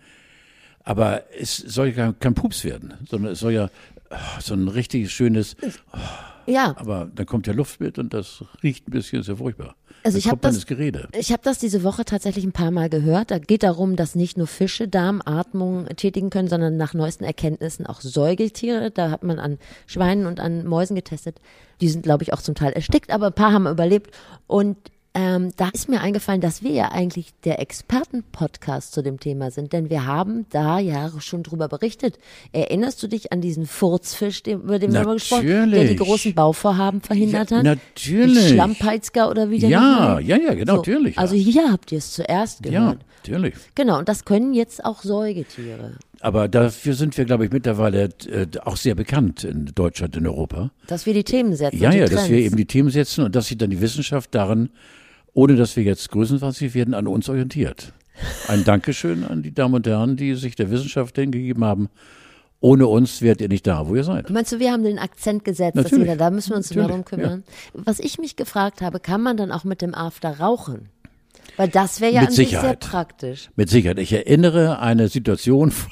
Aber 0.84 1.24
es 1.38 1.56
soll 1.56 1.88
ja 1.88 2.12
kein, 2.12 2.34
Pups 2.34 2.64
werden, 2.64 2.94
sondern 3.08 3.32
es 3.32 3.40
soll 3.40 3.52
ja 3.52 3.70
ah, 4.10 4.40
so 4.40 4.54
ein 4.54 4.68
richtig 4.68 5.10
schönes, 5.10 5.56
Ja, 6.46 6.74
aber 6.78 7.10
dann 7.14 7.26
kommt 7.26 7.46
ja 7.46 7.52
Luft 7.52 7.80
mit 7.80 7.98
und 7.98 8.14
das 8.14 8.42
riecht 8.62 8.88
ein 8.88 8.92
bisschen, 8.92 9.22
ja 9.22 9.36
furchtbar. 9.36 9.76
Also 10.08 10.18
ich 10.18 10.26
hab 10.26 10.40
kommt 10.40 10.44
man 10.44 10.54
das-. 10.54 11.20
Ich 11.20 11.32
habe 11.32 11.42
das 11.44 11.58
diese 11.58 11.82
Woche 11.84 12.04
tatsächlich 12.06 12.44
ein 12.44 12.52
paar 12.52 12.70
Mal 12.70 12.88
gehört. 12.88 13.30
Da 13.30 13.38
geht 13.38 13.62
darum, 13.62 13.94
dass 13.94 14.14
nicht 14.14 14.38
nur 14.38 14.46
Fische 14.46 14.88
Darmatmung 14.88 15.86
tätigen 15.96 16.30
können, 16.30 16.48
sondern 16.48 16.78
nach 16.78 16.94
neuesten 16.94 17.24
Erkenntnissen 17.24 17.86
auch 17.86 18.00
Säugetiere. 18.00 18.90
Da 18.90 19.10
hat 19.10 19.22
man 19.22 19.38
an 19.38 19.58
Schweinen 19.86 20.26
und 20.26 20.40
an 20.40 20.66
Mäusen 20.66 20.96
getestet. 20.96 21.40
Die 21.82 21.90
sind, 21.90 22.04
glaube 22.04 22.22
ich, 22.22 22.32
auch 22.32 22.40
zum 22.40 22.54
Teil 22.54 22.72
erstickt, 22.72 23.10
aber 23.10 23.26
ein 23.26 23.34
paar 23.34 23.52
haben 23.52 23.66
überlebt. 23.66 24.10
Und 24.46 24.78
ähm, 25.20 25.50
da 25.56 25.68
ist 25.72 25.88
mir 25.88 26.00
eingefallen, 26.00 26.40
dass 26.40 26.62
wir 26.62 26.70
ja 26.70 26.92
eigentlich 26.92 27.32
der 27.44 27.58
Experten-Podcast 27.60 28.92
zu 28.92 29.02
dem 29.02 29.18
Thema 29.18 29.50
sind, 29.50 29.72
denn 29.72 29.90
wir 29.90 30.06
haben 30.06 30.46
da 30.50 30.78
ja 30.78 31.10
schon 31.20 31.42
drüber 31.42 31.66
berichtet. 31.68 32.18
Erinnerst 32.52 33.02
du 33.02 33.08
dich 33.08 33.32
an 33.32 33.40
diesen 33.40 33.66
Furzfisch, 33.66 34.44
den- 34.44 34.60
über 34.62 34.78
den 34.78 34.92
wir 34.92 35.04
gesprochen 35.04 35.52
haben, 35.62 35.70
der 35.72 35.84
die 35.84 35.96
großen 35.96 36.34
Bauvorhaben 36.34 37.00
verhindert 37.00 37.50
Ja, 37.50 37.58
hat? 37.58 37.64
natürlich. 37.64 38.46
Die 38.48 38.52
Schlammpeitzger 38.54 39.28
oder 39.28 39.50
wie 39.50 39.58
der 39.58 39.70
Ja, 39.70 40.18
ja, 40.20 40.36
ja, 40.36 40.54
genau, 40.54 40.74
So, 40.74 40.78
natürlich. 40.78 41.16
Ja. 41.16 41.22
Also 41.22 41.34
hier 41.34 41.72
habt 41.72 41.90
ihr 41.90 41.98
es 41.98 42.12
zuerst 42.12 42.64
ja, 42.64 42.70
gehört. 42.70 42.98
natürlich. 43.24 43.54
Genau, 43.74 43.98
und 43.98 44.08
das 44.08 44.24
können 44.24 44.54
jetzt 44.54 44.84
auch 44.84 45.02
Säugetiere. 45.02 45.96
Aber 46.20 46.48
dafür 46.48 46.94
sind 46.94 47.16
wir, 47.16 47.24
glaube 47.24 47.44
ich, 47.46 47.52
mittlerweile 47.52 48.04
äh, 48.30 48.46
auch 48.64 48.76
sehr 48.76 48.94
bekannt 48.94 49.44
in 49.44 49.70
Deutschland, 49.74 50.16
in 50.16 50.26
Europa. 50.26 50.70
Dass 50.86 51.06
wir 51.06 51.14
die 51.14 51.24
Themen 51.24 51.54
setzen. 51.54 51.80
Ja, 51.80 51.92
ja, 51.92 52.06
Trends. 52.06 52.22
dass 52.22 52.30
wir 52.30 52.38
eben 52.38 52.56
die 52.56 52.66
Themen 52.66 52.90
setzen 52.90 53.24
und 53.24 53.34
dass 53.36 53.48
sich 53.48 53.58
dann 53.58 53.70
die 53.70 53.80
Wissenschaft 53.80 54.34
daran, 54.34 54.70
ohne 55.38 55.54
dass 55.54 55.76
wir 55.76 55.84
jetzt 55.84 56.10
größenwahnsinnig 56.10 56.74
werden, 56.74 56.94
an 56.94 57.06
uns 57.06 57.28
orientiert. 57.28 57.92
Ein 58.48 58.64
Dankeschön 58.64 59.22
an 59.22 59.44
die 59.44 59.54
Damen 59.54 59.74
und 59.74 59.86
Herren, 59.86 60.16
die 60.16 60.34
sich 60.34 60.56
der 60.56 60.72
Wissenschaft 60.72 61.14
hingegeben 61.14 61.64
haben. 61.64 61.88
Ohne 62.58 62.88
uns 62.88 63.22
wärt 63.22 63.40
ihr 63.40 63.48
nicht 63.48 63.64
da, 63.64 63.86
wo 63.86 63.94
ihr 63.94 64.02
seid. 64.02 64.30
Meinst 64.30 64.50
du, 64.50 64.58
wir 64.58 64.72
haben 64.72 64.82
den 64.82 64.98
Akzent 64.98 65.44
gesetzt, 65.44 65.76
dass 65.76 65.84
Natürlich. 65.84 66.06
jeder, 66.06 66.16
da 66.16 66.30
müssen 66.30 66.50
wir 66.50 66.56
uns 66.56 66.74
Natürlich, 66.74 67.04
kümmern. 67.04 67.44
Was 67.72 68.00
ich 68.00 68.18
mich 68.18 68.34
gefragt 68.34 68.80
habe, 68.80 68.98
kann 68.98 69.22
man 69.22 69.36
dann 69.36 69.52
auch 69.52 69.62
mit 69.62 69.80
dem 69.80 69.94
After 69.94 70.40
rauchen? 70.40 70.88
Weil 71.56 71.68
das 71.68 72.00
wäre 72.00 72.12
ja 72.12 72.22
Mit 72.22 72.30
an 72.30 72.34
sich 72.34 72.50
sehr 72.50 72.74
praktisch. 72.74 73.50
Mit 73.54 73.70
Sicherheit. 73.70 74.00
Ich 74.00 74.12
erinnere 74.12 74.80
eine 74.80 75.06
Situation 75.06 75.72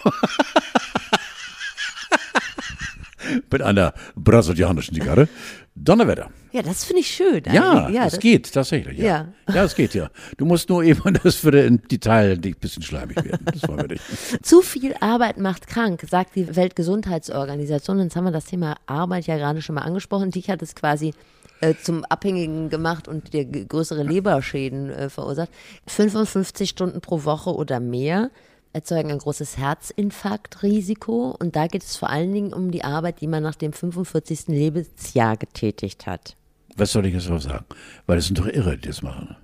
mit 3.53 3.63
einer 3.63 3.95
brasilianischen 4.17 4.97
Zigarre. 4.97 5.29
Donnerwetter. 5.77 6.31
Ja, 6.57 6.63
das 6.63 6.85
finde 6.85 7.01
ich 7.01 7.09
schön. 7.09 7.43
Ja, 7.53 7.85
eigentlich. 7.85 8.01
das, 8.01 8.19
geht 8.19 8.51
tatsächlich. 8.51 8.97
Ja. 8.97 9.29
Ja. 9.47 9.55
ja, 9.55 9.65
es 9.65 9.75
geht 9.75 9.93
ja. 9.93 10.09
Du 10.39 10.47
musst 10.47 10.71
nur 10.71 10.83
eben, 10.83 11.13
das 11.23 11.45
würde 11.45 11.67
im 11.67 11.87
Detail 11.87 12.41
ein 12.43 12.55
bisschen 12.59 12.83
schleimig 12.83 13.23
werden. 13.23 13.45
Das 13.45 13.69
wollen 13.69 13.83
wir 13.83 13.89
nicht. 13.89 14.03
Zu 14.43 14.63
viel 14.63 14.95
Arbeit 15.01 15.37
macht 15.37 15.67
krank, 15.67 16.03
sagt 16.09 16.35
die 16.35 16.57
Weltgesundheitsorganisation. 16.57 17.99
Jetzt 17.99 18.17
haben 18.17 18.25
wir 18.25 18.31
das 18.31 18.47
Thema 18.47 18.77
Arbeit 18.87 19.27
ja 19.27 19.37
gerade 19.37 19.61
schon 19.61 19.75
mal 19.75 19.83
angesprochen. 19.83 20.31
Dich 20.31 20.49
hat 20.49 20.63
es 20.63 20.75
quasi 20.75 21.13
äh, 21.61 21.75
zum 21.75 22.07
Abhängigen 22.07 22.71
gemacht 22.71 23.07
und 23.07 23.35
dir 23.35 23.45
größere 23.45 24.03
Leberschäden 24.03 24.89
äh, 24.89 25.11
verursacht. 25.11 25.51
55 25.89 26.71
Stunden 26.71 27.03
pro 27.03 27.25
Woche 27.25 27.55
oder 27.55 27.81
mehr 27.81 28.31
erzeugen 28.73 29.11
ein 29.11 29.19
großes 29.19 29.59
Herzinfarktrisiko. 29.59 31.37
Und 31.39 31.55
da 31.55 31.67
geht 31.67 31.83
es 31.83 31.97
vor 31.97 32.09
allen 32.09 32.33
Dingen 32.33 32.55
um 32.55 32.71
die 32.71 32.83
Arbeit, 32.85 33.21
die 33.21 33.27
man 33.27 33.43
nach 33.43 33.57
dem 33.57 33.75
45. 33.75 34.49
Lebensjahr 34.49 35.37
getätigt 35.37 36.07
hat. 36.07 36.36
Was 36.77 36.93
soll 36.93 37.07
ich 37.07 37.15
jetzt 37.15 37.29
noch 37.29 37.41
sagen? 37.41 37.65
Weil 38.07 38.17
das 38.17 38.27
sind 38.27 38.39
doch 38.39 38.47
Irre, 38.47 38.77
die 38.77 38.89
das 38.89 39.03
machen. 39.03 39.37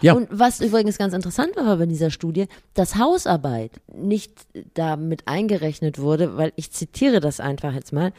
Ja. 0.00 0.14
Und 0.14 0.28
was 0.30 0.60
übrigens 0.60 0.98
ganz 0.98 1.14
interessant 1.14 1.56
war 1.56 1.76
bei 1.76 1.86
dieser 1.86 2.10
Studie, 2.10 2.46
dass 2.74 2.96
Hausarbeit 2.96 3.72
nicht 3.94 4.32
damit 4.74 5.26
eingerechnet 5.26 5.98
wurde, 5.98 6.36
weil 6.36 6.52
ich 6.56 6.70
zitiere 6.70 7.20
das 7.20 7.40
einfach 7.40 7.74
jetzt 7.74 7.92
mal. 7.92 8.12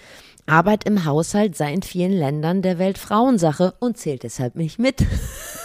Arbeit 0.45 0.85
im 0.85 1.03
Haushalt 1.03 1.57
sei 1.57 1.73
in 1.73 1.81
vielen 1.81 2.13
Ländern 2.13 2.61
der 2.61 2.79
Welt 2.79 2.97
Frauensache 2.97 3.73
und 3.79 3.97
zählt 3.97 4.23
deshalb 4.23 4.55
nicht 4.55 4.79
mit. 4.79 5.05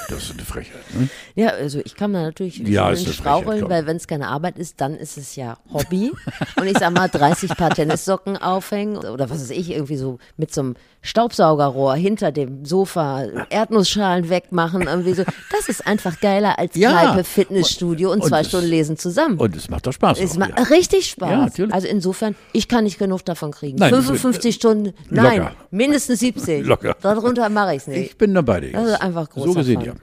Das 0.09 0.25
ist 0.25 0.33
eine 0.33 0.43
Frechheit. 0.43 0.83
Ne? 0.95 1.09
Ja, 1.37 1.51
also 1.51 1.81
ich 1.83 1.95
kann 1.95 2.13
da 2.13 2.23
natürlich 2.23 2.59
Ja, 2.59 2.95
Straucheln, 2.95 3.71
weil 3.71 3.87
wenn 3.87 3.97
es 3.97 4.07
keine 4.07 4.29
Arbeit 4.29 4.59
ist, 4.59 4.81
dann 4.81 4.95
ist 4.95 5.17
es 5.17 5.37
ja 5.37 5.57
Hobby. 5.73 6.11
Und 6.57 6.67
ich 6.67 6.77
sag 6.77 6.93
mal, 6.93 7.09
30 7.09 7.57
Paar 7.57 7.71
Tennissocken 7.71 8.37
aufhängen 8.37 8.97
oder 8.97 9.31
was 9.31 9.41
weiß 9.41 9.51
ich, 9.51 9.71
irgendwie 9.71 9.97
so 9.97 10.19
mit 10.37 10.53
so 10.53 10.61
einem 10.61 10.75
Staubsaugerrohr 11.05 11.95
hinter 11.97 12.31
dem 12.31 12.65
Sofa 12.65 13.25
Erdnussschalen 13.51 14.29
wegmachen, 14.29 14.83
irgendwie 14.83 15.15
so. 15.15 15.25
Das 15.51 15.69
ist 15.69 15.85
einfach 15.87 16.21
geiler 16.21 16.59
als 16.59 16.77
Ja. 16.77 16.93
Kneipe, 16.93 17.25
Fitnessstudio 17.25 18.13
und, 18.13 18.21
und 18.23 18.29
zwei 18.29 18.41
es- 18.41 18.49
Stunden 18.49 18.69
lesen 18.69 18.97
zusammen. 18.97 19.37
Und 19.39 19.57
es 19.57 19.69
macht 19.69 19.87
doch 19.87 19.93
Spaß. 19.93 20.21
es 20.21 20.37
macht 20.39 20.57
ja. 20.57 20.65
richtig 20.65 21.11
Spaß. 21.11 21.57
Ja. 21.59 21.67
Also 21.71 21.89
insofern, 21.89 22.37
ich 22.53 22.69
kann 22.69 22.85
nicht 22.85 22.99
genug 22.99 23.25
davon 23.25 23.51
kriegen. 23.51 23.79
Nein, 23.79 23.91
55 23.91 24.55
Stunden, 24.55 24.95
nein, 25.11 25.39
locker. 25.39 25.53
mindestens 25.73 26.21
70. 26.21 26.65
Locker. 26.67 26.97
Darunter 27.03 27.49
mache 27.49 27.73
ich 27.75 27.79
es 27.83 27.87
nicht. 27.89 28.11
Ich 28.13 28.17
bin 28.19 28.33
dabei. 28.33 28.61
Das 28.73 28.87
ist 28.87 29.03
einfach 29.03 29.29
großer 29.29 29.47
So 29.49 29.55
gesehen, 29.55 29.81
Fun. 29.81 29.85
ja. 29.87 29.95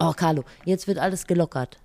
Oh, 0.00 0.12
Carlo, 0.16 0.42
jetzt 0.64 0.88
wird 0.88 0.98
alles 0.98 1.24
gelockert. 1.26 1.78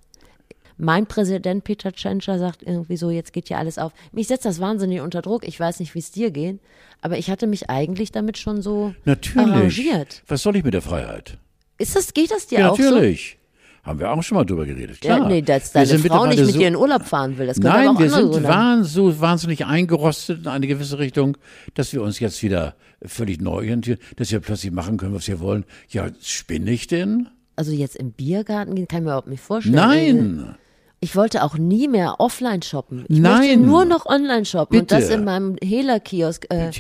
Mein 0.78 1.08
Präsident 1.08 1.64
Peter 1.64 1.92
Tschentscher 1.92 2.38
sagt 2.38 2.62
irgendwie 2.64 2.98
so, 2.98 3.10
jetzt 3.10 3.34
geht 3.34 3.48
hier 3.48 3.58
alles 3.58 3.78
auf. 3.78 3.92
Mich 4.12 4.28
setzt 4.28 4.46
das 4.46 4.60
wahnsinnig 4.60 5.02
unter 5.02 5.22
Druck. 5.22 5.48
Ich 5.48 5.60
weiß 5.60 5.80
nicht, 5.80 5.96
wie 5.96 6.00
es 6.00 6.12
dir 6.12 6.30
geht, 6.32 6.60
aber 7.02 7.18
ich 7.18 7.30
hatte 7.32 7.48
mich 7.48 7.70
eigentlich 7.70 8.12
damit 8.12 8.38
schon 8.38 8.62
so 8.62 8.94
Natürlich. 9.06 9.38
arrangiert. 9.38 10.24
Was 10.28 10.44
soll 10.44 10.56
ich 10.56 10.64
mit 10.64 10.74
der 10.74 10.82
Freiheit? 10.84 11.38
Ist 11.80 11.96
das, 11.96 12.14
geht 12.14 12.32
das 12.32 12.48
dir 12.48 12.60
Ja, 12.60 12.70
auch 12.72 12.78
so? 12.78 12.84
natürlich. 12.84 13.38
Haben 13.84 14.00
wir 14.00 14.12
auch 14.12 14.22
schon 14.22 14.38
mal 14.38 14.44
drüber 14.44 14.66
geredet. 14.66 15.00
Klar. 15.00 15.20
Ja, 15.20 15.28
nee, 15.30 15.42
dass 15.42 15.72
deine 15.72 15.86
sind 15.86 16.06
Frau 16.06 16.26
nicht 16.26 16.40
mit 16.40 16.52
so, 16.54 16.60
dir 16.60 16.68
in 16.68 16.76
Urlaub 16.76 17.04
fahren 17.06 17.38
will. 17.38 17.48
Das 17.48 17.58
Nein, 17.58 17.88
auch 17.88 18.00
wir 18.00 18.10
sind 18.10 18.44
waren 18.44 18.84
so 18.84 19.22
wahnsinnig 19.22 19.66
eingerostet 19.66 20.40
in 20.42 20.48
eine 20.48 20.68
gewisse 20.68 21.00
Richtung, 21.00 21.38
dass 21.74 21.94
wir 21.94 22.02
uns 22.02 22.20
jetzt 22.20 22.44
wieder 22.44 22.76
völlig 23.02 23.40
neu 23.40 23.52
orientieren, 23.52 23.98
dass 24.18 24.30
wir 24.30 24.42
plötzlich 24.42 24.74
machen 24.74 24.98
können, 24.98 25.16
was 25.16 25.28
wir 25.30 25.40
wollen. 25.40 25.64
Ja, 25.88 26.10
spinne 26.22 26.70
ich 26.72 26.88
denn? 26.88 27.30
Also 27.56 27.72
jetzt 27.72 27.96
im 27.96 28.12
Biergarten 28.12 28.76
gehen, 28.76 28.90
kann 28.90 29.00
ich 29.00 29.04
mir 29.06 29.12
überhaupt 29.12 29.30
nicht 29.30 29.42
vorstellen. 29.42 29.76
Nein. 29.76 30.56
Ich 31.00 31.16
wollte 31.16 31.44
auch 31.44 31.58
nie 31.58 31.88
mehr 31.88 32.20
offline 32.20 32.62
shoppen. 32.64 33.06
Ich 33.08 33.20
Nein. 33.20 33.40
möchte 33.40 33.58
nur 33.58 33.86
noch 33.86 34.06
online 34.08 34.46
shoppen 34.46 34.80
und 34.80 34.88
Bitte. 34.88 35.00
das 35.02 35.10
in 35.12 35.24
meinem 35.24 35.56
Hela-Kiosk 35.64 36.48
äh, 36.52 36.72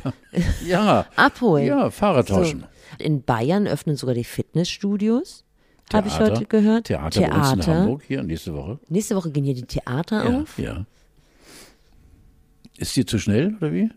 Ja. 0.65 1.05
abholen. 1.15 1.68
Ja, 1.68 1.91
Fahrrad 1.91 2.28
tauschen. 2.30 2.61
So. 2.61 3.03
In 3.03 3.22
Bayern 3.24 3.68
öffnen 3.68 3.95
sogar 3.95 4.15
die 4.15 4.24
Fitnessstudios. 4.24 5.43
Habe 5.93 6.07
ich 6.07 6.15
Theater. 6.15 6.36
heute 6.36 6.45
gehört. 6.47 6.88
Theater, 6.88 7.22
bei 7.22 7.38
uns 7.38 7.51
in 7.53 7.68
Hamburg, 7.74 8.01
hier 8.07 8.24
nächste 8.24 8.53
Woche. 8.55 8.80
Nächste 8.89 9.15
Woche 9.15 9.32
gehen 9.32 9.43
hier 9.45 9.53
die 9.53 9.63
Theater 9.65 10.28
Ja, 10.30 10.39
auf. 10.41 10.57
ja. 10.59 10.86
Ist 12.78 12.95
dir 12.95 13.05
zu 13.07 13.20
schnell 13.20 13.55
oder 13.57 13.72
wie? 13.72 13.89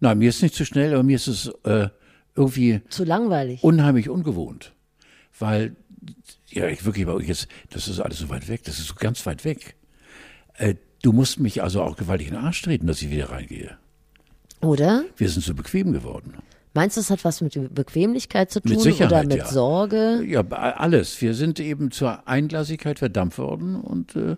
Nein, 0.00 0.18
mir 0.18 0.28
ist 0.28 0.42
nicht 0.42 0.54
zu 0.54 0.64
schnell, 0.64 0.92
aber 0.94 1.02
mir 1.02 1.16
ist 1.16 1.26
es 1.26 1.48
äh, 1.64 1.88
irgendwie 2.34 2.80
Zu 2.88 3.04
langweilig. 3.04 3.62
unheimlich 3.64 4.08
ungewohnt. 4.08 4.72
Weil, 5.38 5.76
ja, 6.48 6.68
ich 6.68 6.84
wirklich, 6.84 7.06
aber 7.06 7.20
jetzt, 7.22 7.48
das 7.70 7.88
ist 7.88 8.00
alles 8.00 8.18
so 8.18 8.28
weit 8.28 8.48
weg, 8.48 8.62
das 8.64 8.78
ist 8.78 8.88
so 8.88 8.94
ganz 8.94 9.24
weit 9.26 9.44
weg. 9.44 9.76
Äh, 10.54 10.74
du 11.02 11.12
musst 11.12 11.40
mich 11.40 11.62
also 11.62 11.82
auch 11.82 11.96
gewaltig 11.96 12.28
in 12.28 12.34
den 12.34 12.44
Arsch 12.44 12.62
treten, 12.62 12.86
dass 12.86 13.02
ich 13.02 13.10
wieder 13.10 13.30
reingehe. 13.30 13.76
Oder? 14.62 15.04
Wir 15.16 15.28
sind 15.28 15.44
so 15.44 15.54
bequem 15.54 15.92
geworden. 15.92 16.34
Meinst 16.74 16.96
du, 16.96 17.00
das 17.00 17.10
hat 17.10 17.24
was 17.24 17.40
mit 17.40 17.74
Bequemlichkeit 17.74 18.50
zu 18.50 18.60
tun 18.60 18.72
Mit 18.72 18.80
Sicherheit, 18.80 19.10
oder 19.10 19.24
mit 19.24 19.38
ja. 19.38 19.46
Sorge? 19.46 20.22
Ja, 20.26 20.42
alles. 20.42 21.20
Wir 21.22 21.32
sind 21.32 21.58
eben 21.58 21.90
zur 21.90 22.28
Einglasigkeit 22.28 22.98
verdammt 22.98 23.38
worden 23.38 23.76
und 23.76 24.14
äh, 24.14 24.36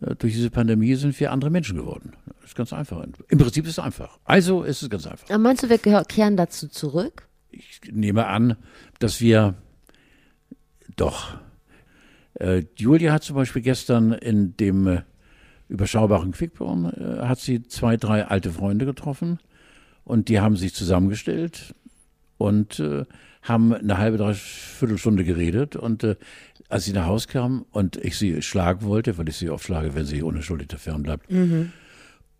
durch 0.00 0.34
diese 0.34 0.50
Pandemie 0.50 0.94
sind 0.94 1.18
wir 1.18 1.32
andere 1.32 1.50
Menschen 1.50 1.76
geworden. 1.76 2.12
Das 2.40 2.50
ist 2.50 2.56
ganz 2.56 2.72
einfach. 2.72 3.04
Im 3.28 3.38
Prinzip 3.38 3.64
ist 3.64 3.72
es 3.72 3.78
einfach. 3.80 4.18
Also 4.24 4.62
ist 4.62 4.82
es 4.82 4.90
ganz 4.90 5.06
einfach. 5.06 5.28
Aber 5.28 5.38
Meinst 5.38 5.64
du, 5.64 5.68
wir 5.68 5.78
kehren 6.04 6.36
dazu 6.36 6.68
zurück? 6.68 7.28
Ich 7.50 7.80
nehme 7.90 8.26
an, 8.26 8.56
dass 9.00 9.20
wir 9.20 9.54
doch. 10.96 11.38
Äh, 12.34 12.64
Julia 12.76 13.12
hat 13.12 13.22
zum 13.22 13.36
Beispiel 13.36 13.62
gestern 13.62 14.12
in 14.12 14.56
dem 14.56 14.86
äh, 14.86 15.02
überschaubaren 15.68 16.32
Quickborn 16.32 16.86
äh, 16.86 17.26
hat 17.26 17.38
sie 17.38 17.62
zwei, 17.62 17.96
drei 17.96 18.26
alte 18.26 18.50
Freunde 18.50 18.84
getroffen 18.84 19.38
und 20.04 20.28
die 20.28 20.40
haben 20.40 20.56
sich 20.56 20.74
zusammengestellt 20.74 21.74
und 22.38 22.78
äh, 22.80 23.04
haben 23.42 23.72
eine 23.72 23.98
halbe, 23.98 24.18
dreiviertel 24.18 24.98
Stunde 24.98 25.24
geredet 25.24 25.76
und 25.76 26.04
äh, 26.04 26.16
als 26.68 26.84
sie 26.84 26.92
nach 26.92 27.06
Hause 27.06 27.28
kam 27.28 27.64
und 27.70 27.96
ich 27.96 28.18
sie 28.18 28.42
schlagen 28.42 28.84
wollte, 28.84 29.16
weil 29.18 29.28
ich 29.28 29.36
sie 29.36 29.50
oft 29.50 29.64
schlage, 29.64 29.94
wenn 29.94 30.04
sie 30.04 30.22
unentschuldigt 30.22 30.72
fern 30.72 31.02
bleibt. 31.04 31.30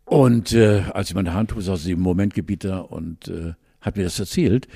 Und 0.04 0.52
äh, 0.52 0.82
als 0.92 1.08
ich 1.08 1.14
meine 1.14 1.32
Hand 1.32 1.50
tue, 1.50 1.62
saß 1.62 1.84
sie 1.84 1.92
im 1.92 2.00
Momentgebieter 2.00 2.90
und 2.90 3.30
hat 3.80 3.96
mir 3.96 4.02
das 4.02 4.18
erzählt. 4.18 4.66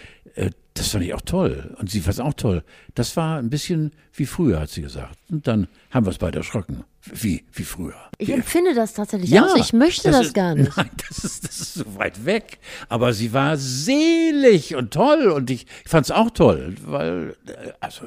Das 0.74 0.88
fand 0.88 1.04
ich 1.04 1.12
auch 1.14 1.20
toll. 1.20 1.74
Und 1.78 1.90
sie 1.90 2.00
fand 2.00 2.14
es 2.14 2.20
auch 2.20 2.34
toll. 2.34 2.62
Das 2.94 3.16
war 3.16 3.38
ein 3.38 3.50
bisschen 3.50 3.92
wie 4.14 4.24
früher, 4.26 4.60
hat 4.60 4.70
sie 4.70 4.82
gesagt. 4.82 5.18
Und 5.30 5.46
dann 5.46 5.66
haben 5.90 6.06
wir 6.06 6.10
es 6.10 6.18
beide 6.18 6.38
erschrocken. 6.38 6.84
Wie, 7.02 7.44
wie 7.52 7.64
früher. 7.64 7.94
Ich 8.18 8.28
Wie- 8.28 8.32
empfinde 8.32 8.74
das 8.74 8.94
tatsächlich 8.94 9.38
auch. 9.40 9.48
so. 9.48 9.56
Ich 9.56 9.72
möchte 9.72 10.10
das, 10.10 10.26
ist, 10.26 10.34
gar 10.34 10.54
nicht. 10.54 10.76
Nein, 10.76 10.90
das 11.08 11.24
ist, 11.24 11.44
das 11.44 11.60
ist 11.60 11.74
so 11.74 11.96
weit 11.96 12.24
weg. 12.24 12.58
Aber 12.88 13.12
sie 13.12 13.32
war 13.32 13.56
selig 13.56 14.76
und 14.76 14.92
toll 14.92 15.28
und 15.28 15.50
ich, 15.50 15.66
ich 15.84 15.90
fand 15.90 16.06
es 16.06 16.10
auch 16.12 16.30
toll, 16.30 16.74
weil, 16.84 17.36
äh, 17.46 17.72
also, 17.80 18.02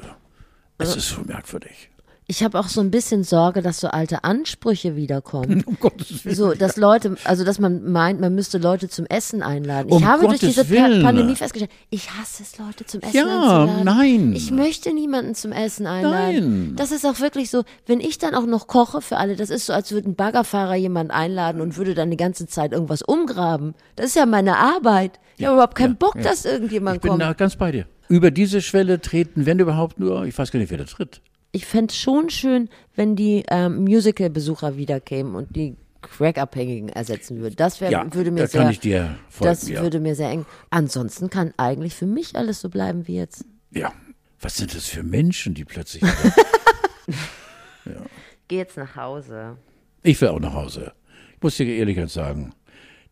es 0.78 0.96
ist 0.96 1.10
so 1.10 1.20
merkwürdig. 1.22 1.90
Ich 2.26 2.42
habe 2.42 2.58
auch 2.58 2.68
so 2.68 2.80
ein 2.80 2.90
bisschen 2.90 3.22
Sorge, 3.22 3.60
dass 3.60 3.80
so 3.80 3.88
alte 3.88 4.24
Ansprüche 4.24 4.96
wiederkommen. 4.96 5.62
Um 5.66 5.76
Gottes 5.78 6.24
Willen. 6.24 6.34
So, 6.34 6.54
dass 6.54 6.76
Leute, 6.78 7.16
also 7.24 7.44
dass 7.44 7.58
man 7.58 7.90
meint, 7.92 8.18
man 8.18 8.34
müsste 8.34 8.56
Leute 8.56 8.88
zum 8.88 9.04
Essen 9.06 9.42
einladen. 9.42 9.92
Um 9.92 9.98
ich 9.98 10.04
habe 10.06 10.22
durch 10.26 10.40
Gottes 10.40 10.54
diese 10.54 10.64
Pa- 10.64 10.70
Willen. 10.70 11.02
Pandemie 11.02 11.36
festgestellt, 11.36 11.70
ich 11.90 12.10
hasse 12.10 12.42
es, 12.42 12.56
Leute 12.56 12.86
zum 12.86 13.02
Essen 13.02 13.14
Ja, 13.16 13.24
einzuladen. 13.62 13.84
nein. 13.84 14.32
Ich 14.34 14.50
möchte 14.50 14.94
niemanden 14.94 15.34
zum 15.34 15.52
Essen 15.52 15.86
einladen. 15.86 16.66
Nein. 16.68 16.76
Das 16.76 16.92
ist 16.92 17.04
auch 17.04 17.20
wirklich 17.20 17.50
so, 17.50 17.62
wenn 17.86 18.00
ich 18.00 18.16
dann 18.16 18.34
auch 18.34 18.46
noch 18.46 18.68
koche 18.68 19.02
für 19.02 19.18
alle, 19.18 19.36
das 19.36 19.50
ist 19.50 19.66
so, 19.66 19.74
als 19.74 19.92
würde 19.92 20.08
ein 20.08 20.14
Baggerfahrer 20.14 20.76
jemanden 20.76 21.10
einladen 21.12 21.60
und 21.60 21.76
würde 21.76 21.94
dann 21.94 22.10
die 22.10 22.16
ganze 22.16 22.46
Zeit 22.46 22.72
irgendwas 22.72 23.02
umgraben. 23.02 23.74
Das 23.96 24.06
ist 24.06 24.16
ja 24.16 24.24
meine 24.24 24.56
Arbeit. 24.56 25.20
Ich 25.36 25.44
habe 25.44 25.56
überhaupt 25.56 25.74
keinen 25.74 25.92
ja, 25.92 25.96
Bock, 25.98 26.16
ja. 26.16 26.22
dass 26.22 26.46
irgendjemand 26.46 26.96
Ich 26.96 27.02
bin 27.02 27.10
kommt. 27.10 27.22
da 27.22 27.34
ganz 27.34 27.56
bei 27.56 27.70
dir. 27.70 27.86
Über 28.08 28.30
diese 28.30 28.62
Schwelle 28.62 29.00
treten, 29.02 29.44
wenn 29.44 29.58
überhaupt 29.58 29.98
nur, 30.00 30.24
ich 30.24 30.38
weiß 30.38 30.50
gar 30.52 30.58
nicht, 30.58 30.70
wer 30.70 30.78
da 30.78 30.84
tritt. 30.84 31.20
Ich 31.54 31.66
fände 31.66 31.92
es 31.92 31.96
schon 31.96 32.30
schön, 32.30 32.68
wenn 32.96 33.14
die 33.14 33.44
ähm, 33.48 33.84
Musical-Besucher 33.84 34.76
wiederkämen 34.76 35.36
und 35.36 35.54
die 35.54 35.76
Crack-Abhängigen 36.02 36.88
ersetzen 36.88 37.38
würden. 37.38 37.54
Das 37.54 37.80
wär, 37.80 37.90
Ja, 37.92 38.04
würde 38.12 38.32
mir 38.32 38.40
da 38.40 38.46
sehr, 38.48 38.62
kann 38.62 38.72
ich 38.72 38.80
dir 38.80 39.16
folgen. 39.28 39.50
das 39.52 39.68
ja. 39.68 39.80
würde 39.80 40.00
mir 40.00 40.16
sehr 40.16 40.30
eng. 40.30 40.46
Ansonsten 40.70 41.30
kann 41.30 41.54
eigentlich 41.56 41.94
für 41.94 42.06
mich 42.06 42.34
alles 42.34 42.60
so 42.60 42.68
bleiben 42.68 43.06
wie 43.06 43.14
jetzt. 43.16 43.44
ja. 43.70 43.92
Was 44.40 44.56
sind 44.56 44.74
das 44.74 44.86
für 44.86 45.02
Menschen, 45.04 45.54
die 45.54 45.64
plötzlich. 45.64 46.02
Geh 48.48 48.56
jetzt 48.56 48.76
nach 48.76 48.96
Hause. 48.96 49.56
ich 50.02 50.20
will 50.20 50.28
auch 50.28 50.40
nach 50.40 50.54
Hause. 50.54 50.92
Ich 51.36 51.42
muss 51.42 51.56
dir 51.56 51.66
ehrlich 51.66 51.98
sagen, 52.12 52.52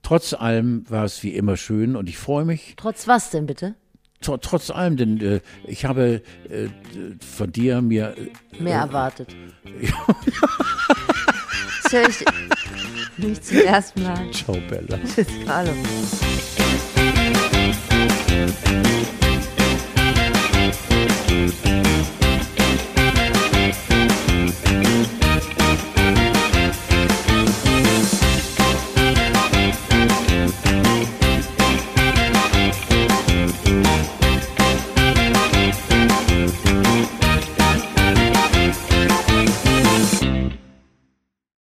trotz 0.02 0.34
allem 0.34 0.84
war 0.90 1.04
es 1.04 1.22
wie 1.22 1.34
immer 1.34 1.56
schön 1.56 1.94
und 1.96 2.08
ich 2.08 2.18
freue 2.18 2.44
mich, 2.44 2.74
Trotz 2.76 3.06
was 3.06 3.30
denn 3.30 3.46
bitte? 3.46 3.76
trotz 4.22 4.70
allem, 4.70 4.96
denn 4.96 5.20
äh, 5.20 5.40
ich 5.66 5.84
habe 5.84 6.22
äh, 6.48 6.68
von 7.36 7.52
dir 7.52 7.82
mir. 7.82 8.14
Äh, 8.16 8.62
Mehr 8.62 8.78
äh, 8.78 8.82
erwartet. 8.82 9.34
das 11.82 11.92
höre 11.92 12.08
ich 12.08 12.24
nicht 13.18 13.44
zum 13.44 13.58
ersten 13.58 14.02
Mal. 14.02 14.30
Ciao, 14.32 14.56
Bella. 14.68 14.98
Tschüss, 15.04 15.26
hallo. 15.46 15.72
Thank 21.62 22.21